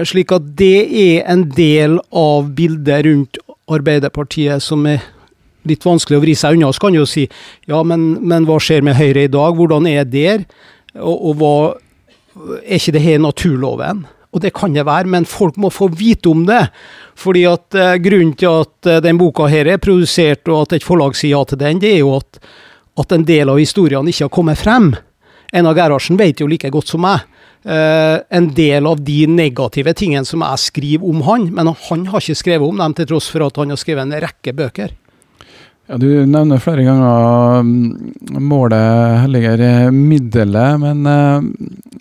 Slik 0.05 0.33
at 0.35 0.49
det 0.59 0.89
er 0.91 1.29
en 1.31 1.47
del 1.57 2.01
av 2.13 2.51
bildet 2.57 3.07
rundt 3.07 3.39
Arbeiderpartiet 3.73 4.63
som 4.63 4.85
er 4.91 5.05
litt 5.67 5.85
vanskelig 5.87 6.19
å 6.19 6.23
vri 6.23 6.35
seg 6.39 6.59
unna. 6.59 6.73
Så 6.75 6.85
kan 6.85 6.97
jo 6.97 7.07
si 7.09 7.27
ja, 7.67 7.81
men, 7.87 8.09
men 8.27 8.47
hva 8.49 8.59
skjer 8.63 8.85
med 8.87 8.99
Høyre 8.99 9.27
i 9.27 9.33
dag? 9.33 9.57
Hvordan 9.57 9.89
er 9.91 10.05
det 10.05 10.13
der? 10.27 10.45
Og, 11.01 11.17
og 11.17 11.41
hva, 11.41 11.57
er 12.63 12.79
ikke 12.79 12.95
det 12.97 13.05
her 13.05 13.23
naturloven? 13.23 14.05
Og 14.37 14.43
det 14.45 14.53
kan 14.57 14.75
det 14.75 14.85
være, 14.85 15.09
men 15.09 15.29
folk 15.29 15.57
må 15.61 15.71
få 15.73 15.89
vite 15.97 16.29
om 16.29 16.45
det. 16.49 16.67
Fordi 17.17 17.47
at 17.49 17.77
eh, 17.79 17.97
Grunnen 18.05 18.35
til 18.37 18.65
at 18.67 18.91
eh, 18.91 19.01
den 19.05 19.17
boka 19.21 19.47
her 19.49 19.71
er 19.71 19.81
produsert, 19.81 20.45
og 20.51 20.67
at 20.67 20.77
et 20.77 20.85
forlag 20.85 21.17
sier 21.17 21.33
ja 21.39 21.45
til 21.49 21.61
den, 21.63 21.81
det 21.81 21.95
er 21.95 22.03
jo 22.03 22.19
at, 22.19 22.43
at 23.01 23.15
en 23.17 23.25
del 23.25 23.53
av 23.53 23.61
historiene 23.63 24.13
ikke 24.13 24.27
har 24.27 24.35
kommet 24.35 24.61
frem. 24.61 24.93
Einar 25.57 25.79
Gerhardsen 25.79 26.21
vet 26.21 26.43
jo 26.43 26.51
like 26.51 26.69
godt 26.75 26.93
som 26.93 27.07
meg 27.07 27.25
uh, 27.67 28.19
en 28.31 28.51
del 28.55 28.87
av 28.89 29.03
de 29.05 29.25
negative 29.31 29.95
tingene 29.99 30.29
som 30.29 30.45
jeg 30.47 30.63
skriver 30.67 31.09
om 31.09 31.25
han, 31.27 31.49
men 31.55 31.73
han 31.89 32.07
har 32.13 32.23
ikke 32.23 32.43
skrevet 32.43 32.69
om 32.69 32.79
dem, 32.83 32.95
til 32.97 33.11
tross 33.13 33.29
for 33.33 33.47
at 33.47 33.59
han 33.61 33.75
har 33.75 33.81
skrevet 33.81 34.07
en 34.07 34.23
rekke 34.27 34.55
bøker. 34.57 34.95
Ja, 35.87 35.99
Du 36.03 36.09
nevner 36.27 36.59
flere 36.59 36.83
ganger 36.83 37.63
mm, 37.63 38.39
målet 38.43 39.21
helliger 39.23 39.91
middelet, 39.95 40.81
men 40.83 41.07
uh, 41.07 41.43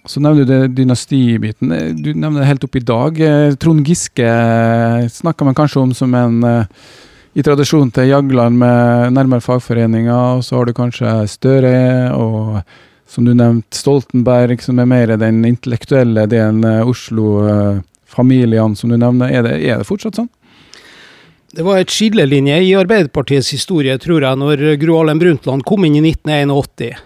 så 0.09 0.21
nevner 0.21 0.45
du 0.45 0.53
det 0.53 0.75
dynastibiten. 0.77 1.73
Du 2.01 2.13
nevner 2.13 2.41
det 2.41 2.49
helt 2.49 2.65
opp 2.65 2.77
i 2.77 2.85
dag. 2.85 3.19
Eh, 3.21 3.55
Trond 3.61 3.85
Giske 3.85 4.29
snakker 5.09 5.47
man 5.47 5.57
kanskje 5.57 5.81
om 5.81 5.93
som 5.97 6.13
en 6.17 6.41
uh, 6.45 6.89
i 7.35 7.43
tradisjon 7.43 7.89
til 7.91 8.09
Jagland 8.09 8.57
med 8.61 9.13
nærmere 9.13 9.43
fagforeninger, 9.43 10.37
og 10.37 10.43
så 10.45 10.55
har 10.55 10.69
du 10.69 10.75
kanskje 10.77 11.15
Støre 11.27 11.77
og 12.15 12.61
som 13.15 13.23
du 13.23 13.31
nevnte 13.31 13.77
Stoltenberg, 13.77 14.59
som 14.63 14.79
er 14.81 14.89
mer 14.91 15.13
den 15.15 15.45
intellektuelle 15.47 16.25
delen, 16.27 16.65
Oslo-familiene 16.83 18.75
som 18.75 18.91
du 18.91 18.97
nevner. 18.99 19.31
Er 19.31 19.45
det, 19.47 19.53
er 19.63 19.79
det 19.79 19.87
fortsatt 19.87 20.19
sånn? 20.19 20.31
Det 21.55 21.63
var 21.63 21.79
et 21.79 21.93
skillelinje 21.93 22.57
i 22.67 22.73
Arbeiderpartiets 22.75 23.53
historie, 23.55 23.95
tror 24.03 24.25
jeg, 24.25 24.39
når 24.41 24.65
Gro 24.81 24.97
Harlem 24.99 25.21
Brundtland 25.21 25.63
kom 25.63 25.87
inn 25.87 25.95
i 26.01 26.03
1981. 26.03 26.99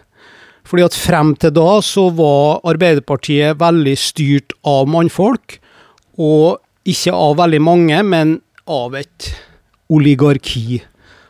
Fordi 0.70 0.86
at 0.88 0.98
frem 0.98 1.36
til 1.38 1.54
da 1.54 1.78
så 1.86 2.08
var 2.18 2.64
Arbeiderpartiet 2.70 3.60
veldig 3.62 3.94
styrt 4.02 4.58
av 4.66 4.90
mannfolk, 4.90 5.60
og 6.18 6.58
ikke 6.90 7.14
av 7.14 7.38
veldig 7.44 7.62
mange, 7.62 8.02
men 8.02 8.40
av 8.66 8.98
et 8.98 9.30
oligarki. 9.94 10.82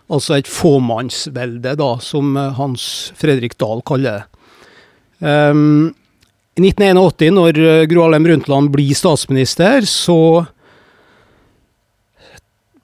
Altså 0.07 0.39
et 0.39 0.47
fåmannsvelde, 0.47 1.75
da, 1.83 1.93
som 1.99 2.39
Hans 2.55 3.11
Fredrik 3.19 3.59
Dahl 3.59 3.83
kaller 3.83 4.21
det. 4.21 4.38
Um, 5.19 5.91
I 6.59 6.63
1981, 6.63 7.33
når 7.35 7.59
Gro 7.91 8.05
Harlem 8.05 8.25
Brundtland 8.27 8.71
blir 8.73 8.95
statsminister, 8.97 9.85
så 9.87 10.19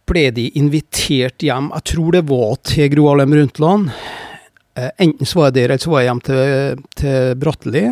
ble 0.09 0.29
de 0.35 0.49
invitert 0.59 1.43
hjem. 1.43 1.71
Jeg 1.73 1.87
tror 1.91 2.15
det 2.15 2.23
var 2.29 2.57
til 2.67 2.91
Gro 2.93 3.09
Harlem 3.09 3.35
Brundtland. 3.35 3.89
Uh, 4.75 4.91
enten 5.01 5.27
så 5.27 5.39
var 5.39 5.49
jeg 5.49 5.57
der, 5.57 5.71
eller 5.71 5.83
så 5.83 5.93
var 5.93 6.03
jeg 6.03 6.09
hjem 6.11 6.23
til, 6.27 6.83
til 6.99 7.39
Bratteli. 7.41 7.85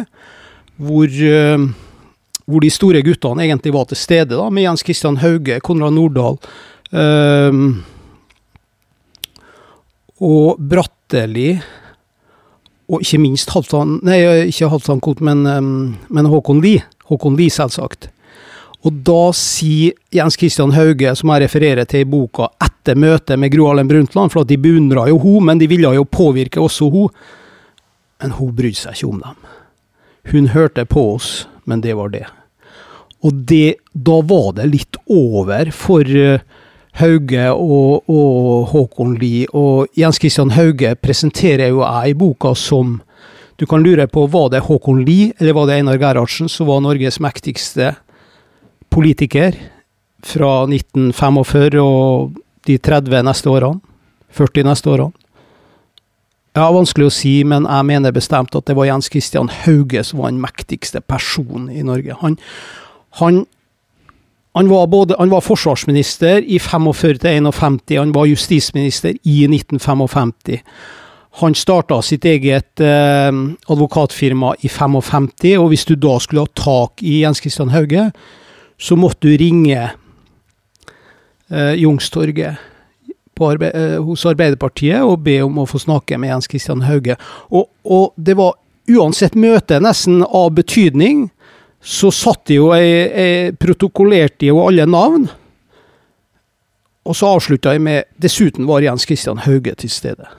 Hvor, 0.84 1.08
uh, 1.08 1.68
hvor, 2.46 2.66
de 2.66 2.74
store 2.74 3.04
guttene 3.06 3.48
egentlig 3.48 3.74
var 3.76 3.90
til 3.90 4.00
stede, 4.00 4.36
da, 4.36 4.50
med 4.50 4.68
Jens 4.68 4.86
Christian 4.86 5.20
Hauge, 5.24 5.60
Konrad 5.66 5.96
Nordahl. 5.96 6.40
Uh, 6.94 7.54
og 10.24 10.60
Bratteli, 10.60 11.56
og 12.92 13.04
ikke 13.04 13.20
minst 13.24 13.54
Halvdan 13.54 14.00
Nei, 14.04 14.20
ikke 14.50 14.70
Halvdan 14.72 15.02
Koht, 15.04 15.22
men, 15.24 15.46
men 16.08 16.30
Håkon 16.30 16.60
Lie. 16.64 16.84
Håkon 17.10 17.38
Lie, 17.40 17.54
selvsagt. 17.54 18.10
Og 18.84 18.96
da 19.08 19.30
sier 19.38 19.96
Jens 20.12 20.36
Christian 20.40 20.74
Hauge, 20.76 21.14
som 21.16 21.32
jeg 21.32 21.46
refererer 21.46 21.88
til 21.88 22.04
i 22.04 22.10
boka, 22.10 22.50
etter 22.64 23.00
møtet 23.00 23.40
med 23.40 23.54
Gro 23.54 23.70
Harlem 23.70 23.88
Brundtland, 23.88 24.34
for 24.34 24.44
at 24.44 24.52
de 24.52 24.60
beundra 24.60 25.08
jo 25.08 25.22
hun, 25.24 25.48
men 25.48 25.62
de 25.62 25.70
ville 25.72 25.94
jo 25.96 26.04
påvirke 26.04 26.60
også 26.60 26.90
hun. 26.92 27.14
Men 28.20 28.36
hun 28.36 28.52
brydde 28.56 28.82
seg 28.82 28.98
ikke 28.98 29.12
om 29.14 29.22
dem. 29.24 29.52
Hun 30.34 30.50
hørte 30.52 30.84
på 30.88 31.06
oss, 31.14 31.32
men 31.68 31.84
det 31.84 31.96
var 32.00 32.12
det. 32.12 32.26
Og 33.24 33.40
det, 33.48 33.80
da 33.96 34.20
var 34.28 34.52
det 34.60 34.68
litt 34.68 35.00
over 35.12 35.72
for 35.76 36.04
uh, 36.04 36.44
Hauge 37.02 37.48
og, 37.52 38.10
og, 38.10 38.68
Håkon 38.70 39.16
Lie. 39.18 39.48
Og 39.54 39.88
Jens 39.98 40.20
Christian 40.22 40.54
Hauge 40.54 40.94
presenterer 41.02 41.74
jo 41.74 41.82
jeg 41.82 42.14
i 42.14 42.18
boka 42.18 42.54
som 42.56 43.02
Du 43.58 43.68
kan 43.70 43.84
lure 43.86 44.08
på 44.10 44.26
var 44.34 44.50
det 44.50 44.64
Håkon 44.66 45.04
Lie 45.06 45.32
eller 45.38 45.54
var 45.54 45.68
det 45.70 45.76
Einar 45.78 46.00
Gerhardsen 46.02 46.50
som 46.50 46.68
var 46.68 46.82
Norges 46.82 47.20
mektigste 47.22 47.94
politiker 48.90 49.54
fra 50.26 50.66
1945 50.66 51.78
og 51.82 52.34
de 52.66 52.78
30 52.78 53.24
neste 53.24 53.50
årene. 53.50 53.80
40 54.34 54.66
neste 54.66 54.90
årene. 54.90 55.14
Ja, 56.54 56.68
vanskelig 56.70 57.08
å 57.10 57.14
si, 57.14 57.32
men 57.50 57.66
jeg 57.66 57.86
mener 57.90 58.14
bestemt 58.14 58.54
at 58.54 58.68
det 58.70 58.76
var 58.78 58.86
Jens 58.86 59.10
Christian 59.10 59.50
Hauge 59.64 60.04
som 60.06 60.22
var 60.22 60.30
den 60.30 60.42
mektigste 60.42 61.02
personen 61.02 61.72
i 61.74 61.82
Norge. 61.86 62.14
Han, 62.22 62.38
han, 63.22 63.46
han, 64.54 64.70
var, 64.70 64.88
både, 64.88 65.16
han 65.20 65.32
var 65.32 65.42
forsvarsminister 65.42 66.44
i 66.46 66.60
45 66.60 67.18
til 67.24 67.30
51, 67.40 67.98
han 67.98 68.14
var 68.14 68.30
justisminister 68.30 69.16
i 69.24 69.44
1955. 69.50 70.60
Han 71.42 71.56
starta 71.58 71.98
sitt 72.06 72.26
eget 72.30 72.82
eh, 72.82 73.32
advokatfirma 73.74 74.54
i 74.62 74.70
55, 74.70 75.58
og 75.58 75.72
hvis 75.72 75.88
du 75.90 75.96
da 75.98 76.20
skulle 76.22 76.46
ha 76.46 76.54
tak 76.54 77.02
i 77.02 77.24
Jens 77.24 77.42
Christian 77.42 77.74
Hauge, 77.74 78.12
så 78.78 78.98
måtte 79.00 79.26
du 79.26 79.38
ringe 79.42 79.90
eh, 81.50 81.74
Youngstorget 81.82 82.70
arbe 83.42 83.72
eh, 83.74 83.98
hos 84.04 84.26
Arbeiderpartiet 84.30 85.02
og 85.02 85.24
be 85.26 85.40
om 85.44 85.58
å 85.62 85.68
få 85.70 85.82
snakke 85.82 86.20
med 86.22 86.30
Jens 86.30 86.50
Christian 86.52 86.86
Hauge. 86.86 87.18
Og, 87.50 87.70
og 87.84 88.14
det 88.16 88.38
var 88.38 88.54
uansett 88.94 89.36
møte 89.40 89.80
nesten 89.82 90.22
av 90.24 90.52
betydning, 90.54 91.30
så 91.84 92.12
satt 92.16 92.46
de 92.48 92.60
jo 92.62 92.70
jeg, 92.74 93.08
jeg 93.12 93.56
protokollerte 93.60 94.48
jo 94.48 94.62
alle 94.64 94.86
navn. 94.88 95.28
Og 97.04 97.18
så 97.20 97.34
avslutta 97.36 97.74
jeg 97.76 97.84
med 97.84 98.08
Dessuten 98.24 98.68
var 98.70 98.86
Jens 98.86 99.04
Christian 99.04 99.42
Hauge 99.44 99.76
til 99.82 99.92
stede. 99.92 100.30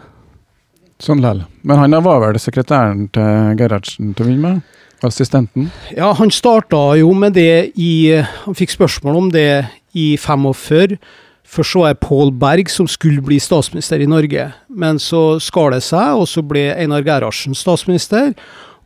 Sånn 1.03 1.21
lell. 1.21 1.43
Men 1.67 1.83
han 1.83 1.97
var 2.07 2.23
vel 2.23 2.39
sekretæren 2.41 3.09
til 3.13 3.59
Gerhardsen 3.61 4.15
til 4.15 4.25
å 4.25 4.29
begynne 4.31 4.55
med? 4.55 4.81
Assistenten? 5.05 5.69
Ja, 5.93 6.15
han 6.17 6.31
starta 6.33 6.79
jo 6.97 7.11
med 7.13 7.35
det 7.37 7.75
i 7.77 8.15
Han 8.47 8.57
fikk 8.57 8.73
spørsmål 8.73 9.19
om 9.19 9.27
det 9.35 9.67
i 9.93 10.15
45. 10.17 10.97
Først 11.45 11.75
så 11.75 11.83
var 11.83 11.93
det 11.93 12.01
Pål 12.01 12.33
Berg 12.41 12.71
som 12.73 12.89
skulle 12.89 13.21
bli 13.23 13.37
statsminister 13.43 14.01
i 14.01 14.09
Norge, 14.09 14.47
men 14.73 14.97
så 14.99 15.37
skar 15.45 15.75
det 15.75 15.83
seg, 15.85 16.17
og 16.17 16.25
så 16.31 16.41
ble 16.41 16.71
Einar 16.73 17.05
Gerhardsen 17.05 17.55
statsminister. 17.55 18.33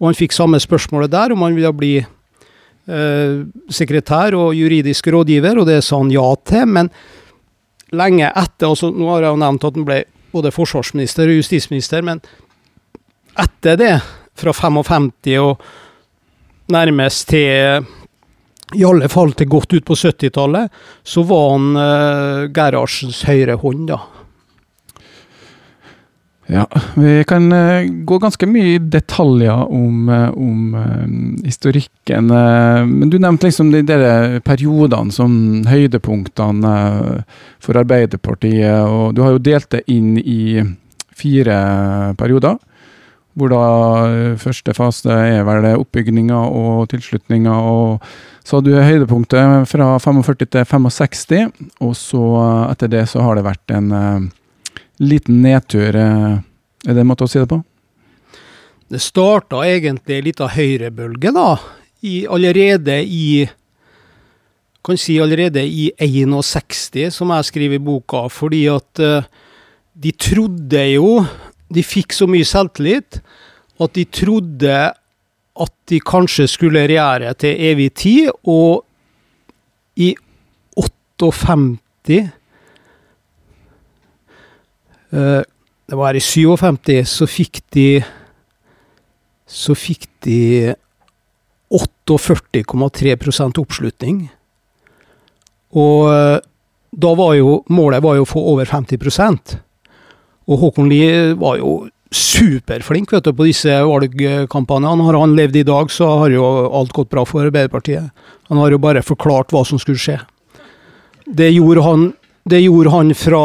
Og 0.02 0.10
han 0.10 0.18
fikk 0.18 0.34
samme 0.34 0.58
spørsmålet 0.58 1.12
der, 1.14 1.32
om 1.32 1.46
han 1.46 1.54
ville 1.54 1.70
bli 1.72 1.92
sekretær 2.88 4.32
og 4.38 4.54
juridisk 4.56 5.10
rådgiver, 5.12 5.58
og 5.60 5.66
det 5.68 5.82
sa 5.84 5.98
han 6.00 6.12
ja 6.12 6.24
til. 6.48 6.64
Men 6.72 6.88
lenge 7.92 8.30
etter 8.30 8.70
altså 8.70 8.88
Nå 8.92 9.10
har 9.12 9.26
jeg 9.26 9.34
jo 9.34 9.42
nevnt 9.42 9.66
at 9.68 9.76
han 9.76 9.88
ble 9.88 9.98
både 10.32 10.52
forsvarsminister 10.52 11.28
og 11.28 11.40
justisminister, 11.40 12.04
men 12.04 12.22
etter 13.38 13.78
det, 13.80 13.94
fra 14.38 14.52
55 14.54 15.38
og 15.42 15.62
nærmest 16.70 17.28
til 17.32 17.86
i 18.76 18.84
alle 18.84 19.08
fall 19.08 19.32
til 19.32 19.48
godt 19.48 19.72
ut 19.78 19.86
på 19.88 19.96
70-tallet, 19.96 20.68
så 21.02 21.24
var 21.24 21.46
han 21.54 21.68
uh, 21.78 22.48
Gerhardsens 22.52 23.22
høyre 23.28 23.56
hånd, 23.62 23.86
da. 23.88 24.02
Ja, 26.48 26.64
vi 26.96 27.24
kan 27.28 27.50
uh, 27.52 27.84
gå 28.08 28.18
ganske 28.22 28.46
mye 28.48 28.74
i 28.76 28.80
detaljer 28.80 29.68
om, 29.68 30.08
uh, 30.08 30.30
om 30.32 31.42
historikken. 31.44 32.26
men 32.28 33.10
du 33.10 33.18
nevnte 33.18 33.46
liksom 33.46 33.70
de 33.72 33.82
der 33.84 34.40
periodene 34.40 35.12
som 35.12 35.64
høydepunktene 35.68 36.74
for 37.60 37.76
Arbeiderpartiet. 37.76 38.88
Og 38.88 39.14
du 39.14 39.22
har 39.22 39.36
jo 39.36 39.44
delt 39.44 39.70
det 39.70 39.84
inn 39.92 40.16
i 40.18 40.64
fire 41.18 41.58
perioder 42.16 42.56
hvor 43.38 43.52
da 43.52 43.62
eh, 44.08 44.38
første 44.40 44.74
fase 44.76 45.14
er 45.14 45.44
vel 45.46 45.68
oppbygninga 45.78 46.40
og 46.48 46.88
tilslutninga. 46.92 47.54
og 47.54 48.02
Så 48.44 48.58
har 48.58 48.66
du 48.66 48.72
høydepunktet 48.74 49.68
fra 49.70 49.92
45 50.02 50.46
til 50.46 50.64
65, 50.66 51.52
og 51.84 51.94
så 51.98 52.24
eh, 52.42 52.64
etter 52.72 52.92
det 52.92 53.04
så 53.12 53.22
har 53.24 53.38
det 53.38 53.46
vært 53.46 53.76
en 53.76 53.92
liten 54.98 55.42
nedtur. 55.42 55.96
Er 55.96 56.42
det 56.94 57.02
en 57.02 57.08
måte 57.08 57.26
å 57.26 57.30
si 57.30 57.40
det 57.40 57.48
på? 57.50 57.60
Det 58.88 59.00
starta 59.04 59.62
egentlig 59.68 60.22
litt 60.30 60.40
av 60.40 60.54
høyrebølge, 60.54 61.32
da. 61.36 61.50
I, 62.06 62.22
allerede 62.30 63.00
i 63.02 63.48
kan 64.88 64.96
si 64.96 65.18
allerede 65.20 65.60
i 65.66 65.90
61, 65.98 67.10
som 67.12 67.28
jeg 67.34 67.48
skriver 67.50 67.76
i 67.76 67.82
boka, 67.82 68.28
fordi 68.32 68.62
at 68.72 69.02
uh, 69.02 69.26
de 69.92 70.12
trodde 70.14 70.84
jo 70.94 71.24
De 71.68 71.82
fikk 71.84 72.14
så 72.16 72.24
mye 72.24 72.46
selvtillit 72.48 73.18
at 73.78 73.92
de 73.92 74.04
trodde 74.08 74.76
at 75.58 75.72
de 75.90 75.98
kanskje 76.00 76.46
skulle 76.48 76.86
regjere 76.88 77.34
til 77.36 77.60
evig 77.68 77.90
tid, 78.00 78.30
og 78.48 78.86
i 80.00 80.14
58 80.72 82.22
uh, 82.22 82.30
Det 85.10 85.96
var 85.96 86.16
i 86.16 86.20
57 86.20 87.04
så 87.08 87.26
fikk 87.26 87.62
de 87.72 87.86
så 89.48 89.72
fikk 89.78 90.04
de 90.26 90.74
48,3 91.72 93.60
oppslutning. 93.60 94.28
Og 95.76 96.08
eh, 96.12 96.38
da 96.92 97.14
var 97.16 97.34
jo 97.36 97.62
målet 97.72 98.04
var 98.04 98.16
jo 98.16 98.24
å 98.24 98.28
få 98.28 98.40
over 98.54 98.64
50% 98.64 99.58
Og 100.48 100.62
Håkon 100.62 100.88
Lie 100.88 101.34
var 101.36 101.58
jo 101.60 101.88
superflink 102.08 103.12
vet 103.12 103.26
du, 103.26 103.34
på 103.36 103.44
disse 103.44 103.68
valgkampanjene. 103.68 105.04
Har 105.04 105.18
han 105.20 105.36
levd 105.36 105.58
i 105.60 105.66
dag, 105.68 105.90
så 105.92 106.08
har 106.22 106.32
jo 106.32 106.44
alt 106.72 106.94
gått 106.96 107.10
bra 107.12 107.26
for 107.28 107.44
Arbeiderpartiet. 107.44 108.08
Han 108.48 108.60
har 108.62 108.72
jo 108.72 108.80
bare 108.80 109.04
forklart 109.04 109.52
hva 109.52 109.60
som 109.68 109.80
skulle 109.80 110.00
skje. 110.00 110.16
Det 111.28 111.50
gjorde 111.52 111.84
han, 111.84 112.06
det 112.48 112.62
gjorde 112.64 112.94
han 112.94 113.12
fra 113.12 113.44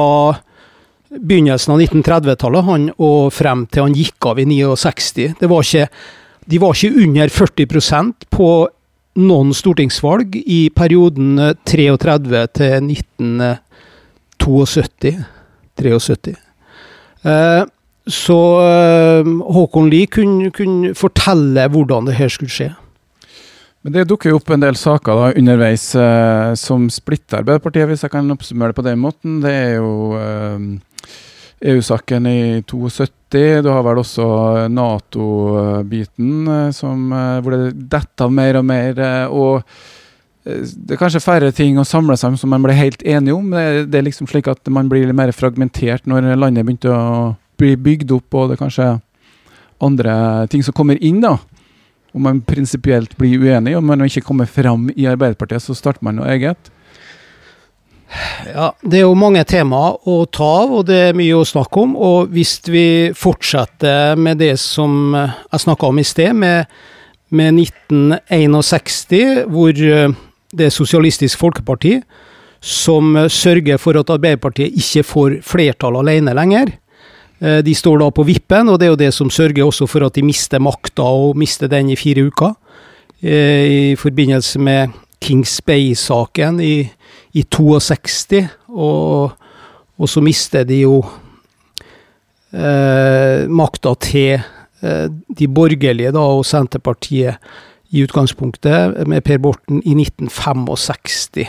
begynnelsen 1.19 1.73
av 1.75 1.81
1930-tallet 1.81 2.63
han, 2.67 2.91
og 2.97 3.33
frem 3.33 3.65
til 3.69 3.83
han 3.87 3.97
gikk 3.97 4.25
av 4.29 4.39
i 4.41 4.45
69. 4.49 5.33
Det 5.39 5.47
var 5.51 5.61
ikke, 5.65 5.85
de 6.49 6.57
var 6.61 6.71
ikke 6.77 6.99
under 7.05 7.27
40% 7.33 8.15
på 8.33 8.49
noen 9.23 9.49
stortingsvalg 9.53 10.29
i 10.41 10.69
perioden 10.73 11.29
33 11.69 12.47
til 12.57 12.73
1972. 12.89 15.11
73. 15.73 16.33
Eh, 17.23 17.63
så 18.05 18.61
eh, 18.61 19.27
Håkon 19.55 19.89
Lie 19.89 20.07
kunne, 20.11 20.51
kunne, 20.51 20.93
fortelle 20.97 21.67
hvordan 21.71 22.09
det 22.09 22.17
her 22.17 22.31
skulle 22.31 22.51
skje. 22.51 22.73
Men 23.83 23.95
Det 23.95 24.05
dukker 24.07 24.31
jo 24.31 24.39
opp 24.39 24.51
en 24.55 24.63
del 24.63 24.77
saker 24.79 25.19
da, 25.19 25.29
underveis 25.39 25.89
eh, 25.99 26.53
som 26.59 26.87
splitter 26.91 27.41
Arbeiderpartiet, 27.41 27.87
hvis 27.89 28.05
jeg 28.05 28.13
kan 28.13 28.31
oppsummere 28.31 28.71
det 28.71 28.79
på 28.79 28.85
den 28.85 29.01
måten. 29.03 29.41
Det 29.43 29.51
er 29.51 29.73
jo 29.77 30.13
eh, 30.19 30.59
EU-saken 31.63 32.27
i 32.27 32.63
72. 32.67 33.61
Du 33.63 33.69
har 33.71 33.83
vel 33.85 34.01
også 34.01 34.25
Nato-biten, 34.71 36.47
eh, 36.47 36.67
eh, 36.67 37.37
hvor 37.41 37.55
det 37.55 37.89
detter 37.91 38.29
mer 38.29 38.59
og 38.59 38.65
mer. 38.67 38.99
Eh, 38.99 39.27
og 39.31 39.63
det 40.43 40.95
er 40.95 40.99
kanskje 40.99 41.23
færre 41.23 41.53
ting 41.55 41.79
å 41.79 41.87
samle 41.87 42.17
seg 42.19 42.33
om 42.33 42.37
som 42.37 42.51
man 42.51 42.65
blir 42.65 42.75
helt 42.75 43.03
enige 43.07 43.35
om. 43.35 43.49
Det 43.49 43.95
er 43.95 44.03
liksom 44.03 44.27
slik 44.27 44.49
at 44.51 44.67
man 44.67 44.89
blir 44.91 45.07
litt 45.07 45.15
mer 45.15 45.31
fragmentert 45.31 46.03
når 46.03 46.33
landet 46.35 46.67
begynte 46.67 46.91
å 46.91 47.37
bli 47.57 47.77
bygd 47.79 48.11
opp, 48.11 48.27
og 48.35 48.49
det 48.49 48.57
er 48.57 48.63
kanskje 48.65 48.89
andre 49.83 50.47
ting 50.51 50.63
som 50.63 50.75
kommer 50.75 50.99
inn. 50.99 51.21
da. 51.21 51.37
Om 52.13 52.21
man 52.27 52.41
prinsipielt 52.41 53.15
blir 53.17 53.39
uenig, 53.39 53.77
og 53.77 53.83
man 53.83 54.03
ikke 54.03 54.27
kommer 54.27 54.45
fram 54.45 54.89
i 54.95 55.07
Arbeiderpartiet, 55.07 55.63
så 55.63 55.73
starter 55.73 56.03
man 56.03 56.19
noe 56.19 56.27
eget. 56.27 56.69
Ja, 58.53 58.73
Det 58.81 58.99
er 58.99 59.05
jo 59.07 59.15
mange 59.17 59.43
temaer 59.47 59.97
å 60.09 60.25
ta 60.29 60.49
av, 60.63 60.73
og 60.79 60.85
det 60.89 60.99
er 61.09 61.17
mye 61.17 61.37
å 61.37 61.45
snakke 61.47 61.81
om. 61.81 61.95
Og 61.95 62.33
hvis 62.33 62.59
vi 62.67 62.85
fortsetter 63.17 64.19
med 64.19 64.37
det 64.43 64.57
som 64.61 65.15
jeg 65.15 65.63
snakka 65.65 65.89
om 65.89 65.99
i 65.99 66.05
sted, 66.05 66.33
med, 66.35 66.69
med 67.33 67.57
1961, 67.63 69.47
hvor 69.49 69.73
eh, 69.73 70.13
det 70.53 70.69
er 70.69 70.75
Sosialistisk 70.75 71.41
Folkeparti 71.41 71.97
som 72.63 73.17
sørger 73.27 73.79
for 73.81 73.97
at 73.99 74.11
Arbeiderpartiet 74.13 74.77
ikke 74.79 75.03
får 75.03 75.37
flertall 75.43 75.97
alene 75.99 76.35
lenger. 76.37 76.71
Eh, 77.43 77.59
de 77.65 77.75
står 77.75 77.99
da 77.99 78.09
på 78.13 78.25
vippen, 78.27 78.69
og 78.71 78.79
det 78.79 78.87
er 78.87 78.93
jo 78.93 79.01
det 79.03 79.11
som 79.15 79.31
sørger 79.33 79.65
også 79.65 79.87
for 79.89 80.05
at 80.07 80.15
de 80.15 80.23
mister 80.23 80.63
makta, 80.63 81.03
og 81.03 81.37
mister 81.39 81.71
den 81.71 81.91
i 81.91 81.99
fire 81.99 82.29
uker. 82.29 82.53
Eh, 83.23 83.91
I 83.93 83.95
forbindelse 83.99 84.59
med 84.59 84.93
Kings 85.23 85.59
Bay-saken 85.61 86.59
i 86.63 86.75
i 87.33 87.43
62, 87.49 88.43
og, 88.69 89.33
og 89.97 90.09
så 90.09 90.21
mister 90.21 90.65
de 90.69 90.83
jo 90.83 90.99
eh, 92.53 93.49
makta 93.49 93.95
til 94.05 94.37
eh, 94.37 95.07
de 95.09 95.49
borgerlige 95.49 96.13
da, 96.13 96.23
og 96.37 96.45
Senterpartiet 96.45 97.41
i 97.93 98.03
utgangspunktet, 98.05 99.03
med 99.07 99.25
Per 99.25 99.41
Borten, 99.41 99.81
i 99.85 99.93
1965. 99.97 101.45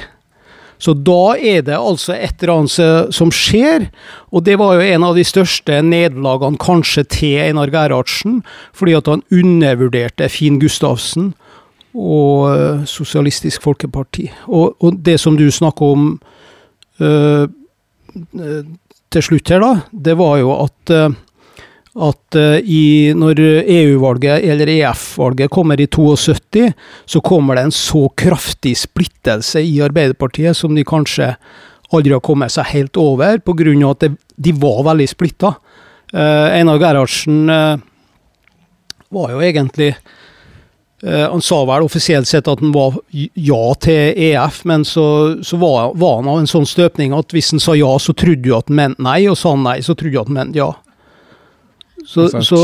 Så 0.85 0.93
da 1.07 1.37
er 1.39 1.63
det 1.65 1.77
altså 1.79 2.13
et 2.17 2.43
eller 2.43 2.59
annet 2.59 3.15
som 3.15 3.31
skjer, 3.33 3.87
og 4.35 4.45
det 4.45 4.59
var 4.61 4.75
jo 4.77 4.85
en 4.85 5.07
av 5.07 5.17
de 5.17 5.25
største 5.25 5.79
nederlagene 5.87 6.61
kanskje 6.61 7.07
til 7.09 7.39
Einar 7.47 7.73
Gerhardsen, 7.73 8.43
fordi 8.77 8.97
at 8.99 9.09
han 9.09 9.25
undervurderte 9.33 10.29
Finn 10.33 10.59
Gustavsen 10.61 11.33
og 11.95 12.49
uh, 12.51 12.87
Sosialistisk 12.89 13.63
Folkeparti. 13.65 14.29
Og, 14.49 14.75
og, 14.83 14.99
det 15.05 15.19
som 15.23 15.37
du 15.39 15.47
snakker 15.51 15.95
om 15.95 16.09
øh, 17.01 17.47
til 19.11 19.23
slutt 19.23 19.51
her, 19.51 19.63
da, 19.63 20.01
det 20.11 20.19
var 20.19 20.41
jo 20.43 20.57
at 20.65 20.97
at 21.95 22.37
i, 22.67 23.13
når 23.15 23.39
EU-valget, 23.39 24.43
eller 24.43 24.67
EF-valget, 24.67 25.51
kommer 25.51 25.79
i 25.79 25.87
72, 25.87 26.73
så 27.07 27.21
kommer 27.23 27.55
det 27.55 27.63
en 27.69 27.71
så 27.71 28.09
kraftig 28.19 28.73
splittelse 28.81 29.63
i 29.63 29.77
Arbeiderpartiet 29.79 30.59
som 30.59 30.75
de 30.75 30.83
kanskje 30.83 31.29
aldri 31.95 32.17
har 32.17 32.25
kommet 32.27 32.51
seg 32.51 32.67
helt 32.73 32.99
over, 32.99 33.39
pga. 33.39 33.77
at 33.93 34.01
det, 34.03 34.11
de 34.35 34.57
var 34.59 34.83
veldig 34.91 35.07
splitta. 35.07 35.53
Einar 36.11 36.83
Gerhardsen 36.83 37.47
var 39.15 39.31
jo 39.31 39.39
egentlig 39.39 39.93
han 41.03 41.43
sa 41.43 41.59
vel 41.69 41.85
offisielt 41.85 42.29
sett 42.31 42.47
at 42.49 42.61
han 42.63 42.71
var 42.73 42.95
ja 43.13 43.65
til 43.83 44.15
EF, 44.29 44.63
men 44.65 44.87
så, 44.89 45.07
så 45.45 45.59
var, 45.61 45.93
var, 46.01 46.21
han 46.23 46.31
av 46.33 46.39
en 46.41 46.49
sånn 46.49 46.65
støpning 46.69 47.13
at 47.13 47.35
hvis 47.35 47.51
han 47.53 47.61
sa 47.61 47.75
ja, 47.77 47.91
så 48.01 48.15
trodde 48.17 48.47
du 48.47 48.55
at 48.57 48.71
han 48.71 48.79
mente 48.79 49.05
nei, 49.05 49.19
og 49.29 49.37
sa 49.37 49.53
han 49.53 49.67
nei, 49.67 49.81
så 49.85 49.93
trodde 49.99 50.15
du 50.15 50.23
at 50.23 50.31
han 50.31 50.39
mente 50.39 50.63
ja. 50.63 50.71
Så, 52.07 52.29
så 52.43 52.57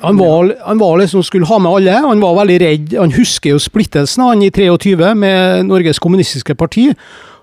han, 0.00 0.16
var, 0.16 0.54
han 0.66 0.78
var 0.78 0.98
liksom 0.98 1.22
skulle 1.24 1.46
ha 1.46 1.58
med 1.58 1.72
alle. 1.72 1.92
Han 2.04 2.20
var 2.20 2.34
veldig 2.36 2.56
redd. 2.60 2.96
Han 2.98 3.14
husker 3.16 3.54
jo 3.54 3.62
splittelsen 3.62 4.26
han 4.26 4.42
i 4.44 4.50
23 4.52 5.14
med 5.16 5.70
Norges 5.70 6.00
Kommunistiske 6.02 6.54
Parti, 6.54 6.90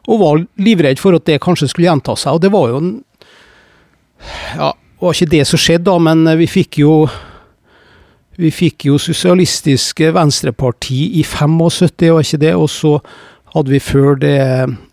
og 0.05 0.21
var 0.21 0.43
livredd 0.61 1.01
for 1.01 1.17
at 1.17 1.25
det 1.25 1.41
kanskje 1.41 1.71
skulle 1.71 1.89
gjenta 1.89 2.15
seg. 2.17 2.37
Og 2.37 2.45
det 2.45 2.53
var 2.53 2.69
jo 2.69 2.81
en 2.81 2.91
Ja, 4.53 4.69
det 4.77 5.01
var 5.01 5.17
ikke 5.17 5.33
det 5.33 5.45
som 5.49 5.57
skjedde, 5.57 5.87
da, 5.89 5.97
men 5.97 6.27
vi 6.37 6.45
fikk 6.45 6.77
jo 6.83 6.93
vi 8.39 8.51
fikk 8.53 8.87
jo 8.87 8.97
Sosialistisk 9.01 9.99
Venstreparti 10.15 11.19
i 11.19 11.23
75, 11.27 12.11
var 12.13 12.25
ikke 12.25 12.41
det? 12.41 12.55
Og 12.55 12.69
så 12.71 12.97
hadde 13.55 13.73
vi 13.73 13.79
før 13.83 14.15
det 14.19 14.39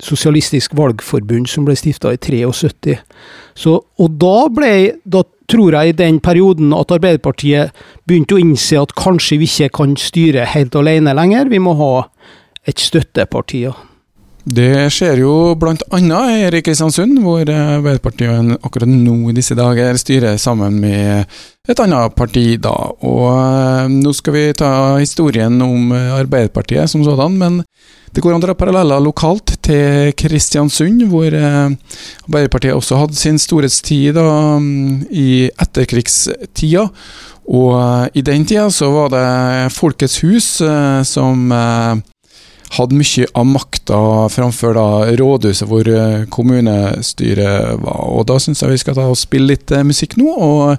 Sosialistisk 0.02 0.74
Valgforbund, 0.78 1.46
som 1.50 1.66
ble 1.68 1.76
stifta 1.78 2.12
i 2.14 2.20
73. 2.20 2.98
Så, 3.58 3.78
og 3.98 4.16
da 4.20 4.38
ble 4.54 4.72
Da 5.04 5.24
tror 5.48 5.72
jeg 5.72 5.88
i 5.88 5.96
den 5.96 6.18
perioden 6.20 6.74
at 6.76 6.90
Arbeiderpartiet 6.92 7.72
begynte 8.04 8.36
å 8.36 8.40
innse 8.42 8.76
at 8.76 8.92
kanskje 8.98 9.38
vi 9.40 9.46
ikke 9.48 9.70
kan 9.78 9.94
styre 9.96 10.44
helt 10.44 10.76
alene 10.76 11.14
lenger. 11.16 11.48
Vi 11.48 11.60
må 11.62 11.72
ha 11.78 11.92
et 12.68 12.82
støtteparti. 12.82 13.62
Ja. 13.64 13.72
Det 14.44 14.90
skjer 14.92 15.22
jo 15.22 15.32
bl.a. 15.60 15.98
her 16.00 16.54
i 16.56 16.60
Kristiansund, 16.64 17.18
hvor 17.24 17.48
Arbeiderpartiet 17.48 18.58
akkurat 18.60 18.92
nå 18.92 19.16
i 19.32 19.36
disse 19.36 19.56
dager 19.56 19.96
styrer 20.00 20.36
sammen 20.40 20.76
med 20.84 21.40
et 21.68 21.80
annet 21.84 22.14
parti, 22.16 22.56
da. 22.62 22.74
Og 23.04 23.24
eh, 23.28 23.86
nå 23.92 24.12
skal 24.16 24.36
vi 24.36 24.44
ta 24.56 24.70
historien 24.96 25.60
om 25.64 25.92
Arbeiderpartiet 25.92 26.90
som 26.90 27.04
sådan, 27.06 27.38
men 27.40 27.62
det 28.14 28.24
går 28.24 28.34
an 28.34 28.40
å 28.40 28.46
dra 28.46 28.56
paralleller 28.56 29.02
lokalt 29.04 29.58
til 29.66 30.12
Kristiansund, 30.16 31.04
hvor 31.12 31.28
eh, 31.28 31.72
Arbeiderpartiet 32.26 32.76
også 32.76 33.02
hadde 33.02 33.18
sin 33.20 33.40
storhetstid 33.40 34.16
da, 34.16 34.28
i 35.12 35.48
etterkrigstida. 35.52 36.88
Og 37.48 37.72
eh, 37.76 38.04
i 38.20 38.24
den 38.24 38.48
tida 38.48 38.68
så 38.72 38.92
var 38.94 39.12
det 39.12 39.26
Folkets 39.76 40.22
hus 40.24 40.54
som 41.08 41.52
hadde 42.76 42.98
mye 42.98 43.28
av 43.34 43.46
makta 43.48 44.00
framfor 44.32 44.76
da 44.76 44.86
rådhuset 45.18 45.68
hvor 45.68 45.88
eh, 45.88 46.26
kommunestyret 46.32 47.80
var. 47.82 48.02
Og 48.12 48.26
da 48.28 48.38
syns 48.42 48.62
jeg 48.62 48.74
vi 48.74 48.82
skal 48.82 48.98
ta 48.98 49.08
og 49.08 49.18
spille 49.18 49.54
litt 49.54 49.72
eh, 49.72 49.86
musikk 49.86 50.18
nå. 50.20 50.28
Og 50.28 50.76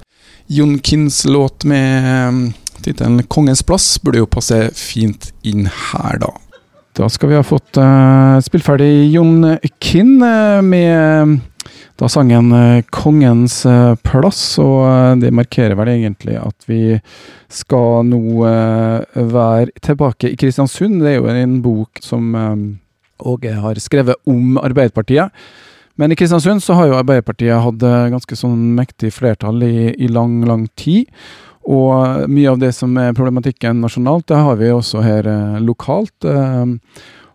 Jon 0.51 0.79
Kins 0.79 1.25
låt 1.25 1.63
med 1.63 2.05
eh, 2.27 2.53
tittelen 2.81 3.23
'Kongens 3.23 3.61
plass' 3.63 3.99
burde 4.01 4.17
jo 4.17 4.25
passe 4.25 4.57
fint 4.73 5.27
inn 5.45 5.67
her, 5.69 6.17
da. 6.17 6.31
Da 6.97 7.09
skal 7.09 7.29
vi 7.29 7.37
ha 7.37 7.43
fått 7.45 7.77
uh, 7.77 8.41
spilt 8.41 8.65
ferdig 8.65 9.11
Jon 9.13 9.45
Kinn 9.77 10.15
uh, 10.25 10.57
med 10.65 11.37
da 12.01 12.09
sangen 12.09 12.49
eh, 12.57 12.81
'Kongens 12.89 13.61
plass', 14.01 14.57
og 14.57 15.21
det 15.21 15.29
markerer 15.37 15.77
vel 15.77 15.93
egentlig 15.93 16.39
at 16.41 16.65
vi 16.65 16.97
skal 17.45 18.09
nå 18.09 18.41
være 18.41 19.69
tilbake 19.85 20.33
i 20.33 20.39
Kristiansund. 20.39 21.03
Det 21.03 21.13
er 21.13 21.19
jo 21.19 21.29
en 21.29 21.59
bok 21.61 22.01
som 22.01 22.33
Åge 23.19 23.53
har 23.53 23.85
skrevet 23.85 24.17
om 24.25 24.57
Arbeiderpartiet. 24.57 25.29
Men 25.99 26.13
i 26.13 26.15
Kristiansund 26.15 26.63
så 26.63 26.77
har 26.79 26.87
jo 26.87 26.97
Arbeiderpartiet 26.97 27.59
hatt 27.59 27.83
ganske 28.13 28.37
sånn 28.39 28.69
mektig 28.77 29.11
flertall 29.11 29.59
i, 29.67 29.91
i 29.99 30.07
lang, 30.07 30.39
lang 30.47 30.65
tid. 30.79 31.11
Og 31.69 32.25
mye 32.31 32.49
av 32.49 32.59
det 32.61 32.71
som 32.77 32.95
er 32.97 33.15
problematikken 33.17 33.81
nasjonalt, 33.83 34.29
det 34.31 34.41
har 34.41 34.59
vi 34.59 34.71
også 34.73 35.03
her 35.05 35.27
eh, 35.29 35.59
lokalt. 35.61 36.15
Eh, 36.25 36.71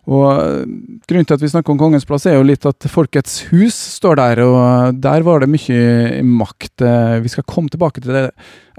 og 0.05 0.25
eh, 0.33 0.65
Grunnen 1.07 1.27
til 1.29 1.37
at 1.37 1.45
vi 1.45 1.51
snakker 1.53 1.71
om 1.71 1.79
Kongens 1.79 2.07
plass, 2.09 2.25
er 2.27 2.35
jo 2.35 2.47
litt 2.47 2.65
at 2.67 2.87
Folkets 2.91 3.45
hus 3.51 3.77
står 3.95 4.19
der, 4.19 4.41
og 4.43 4.99
der 5.01 5.23
var 5.25 5.43
det 5.43 5.51
mye 5.53 6.23
makt. 6.25 6.83
Vi 7.21 7.31
skal 7.31 7.47
komme 7.47 7.71
tilbake 7.71 8.01
til 8.03 8.15
det 8.17 8.25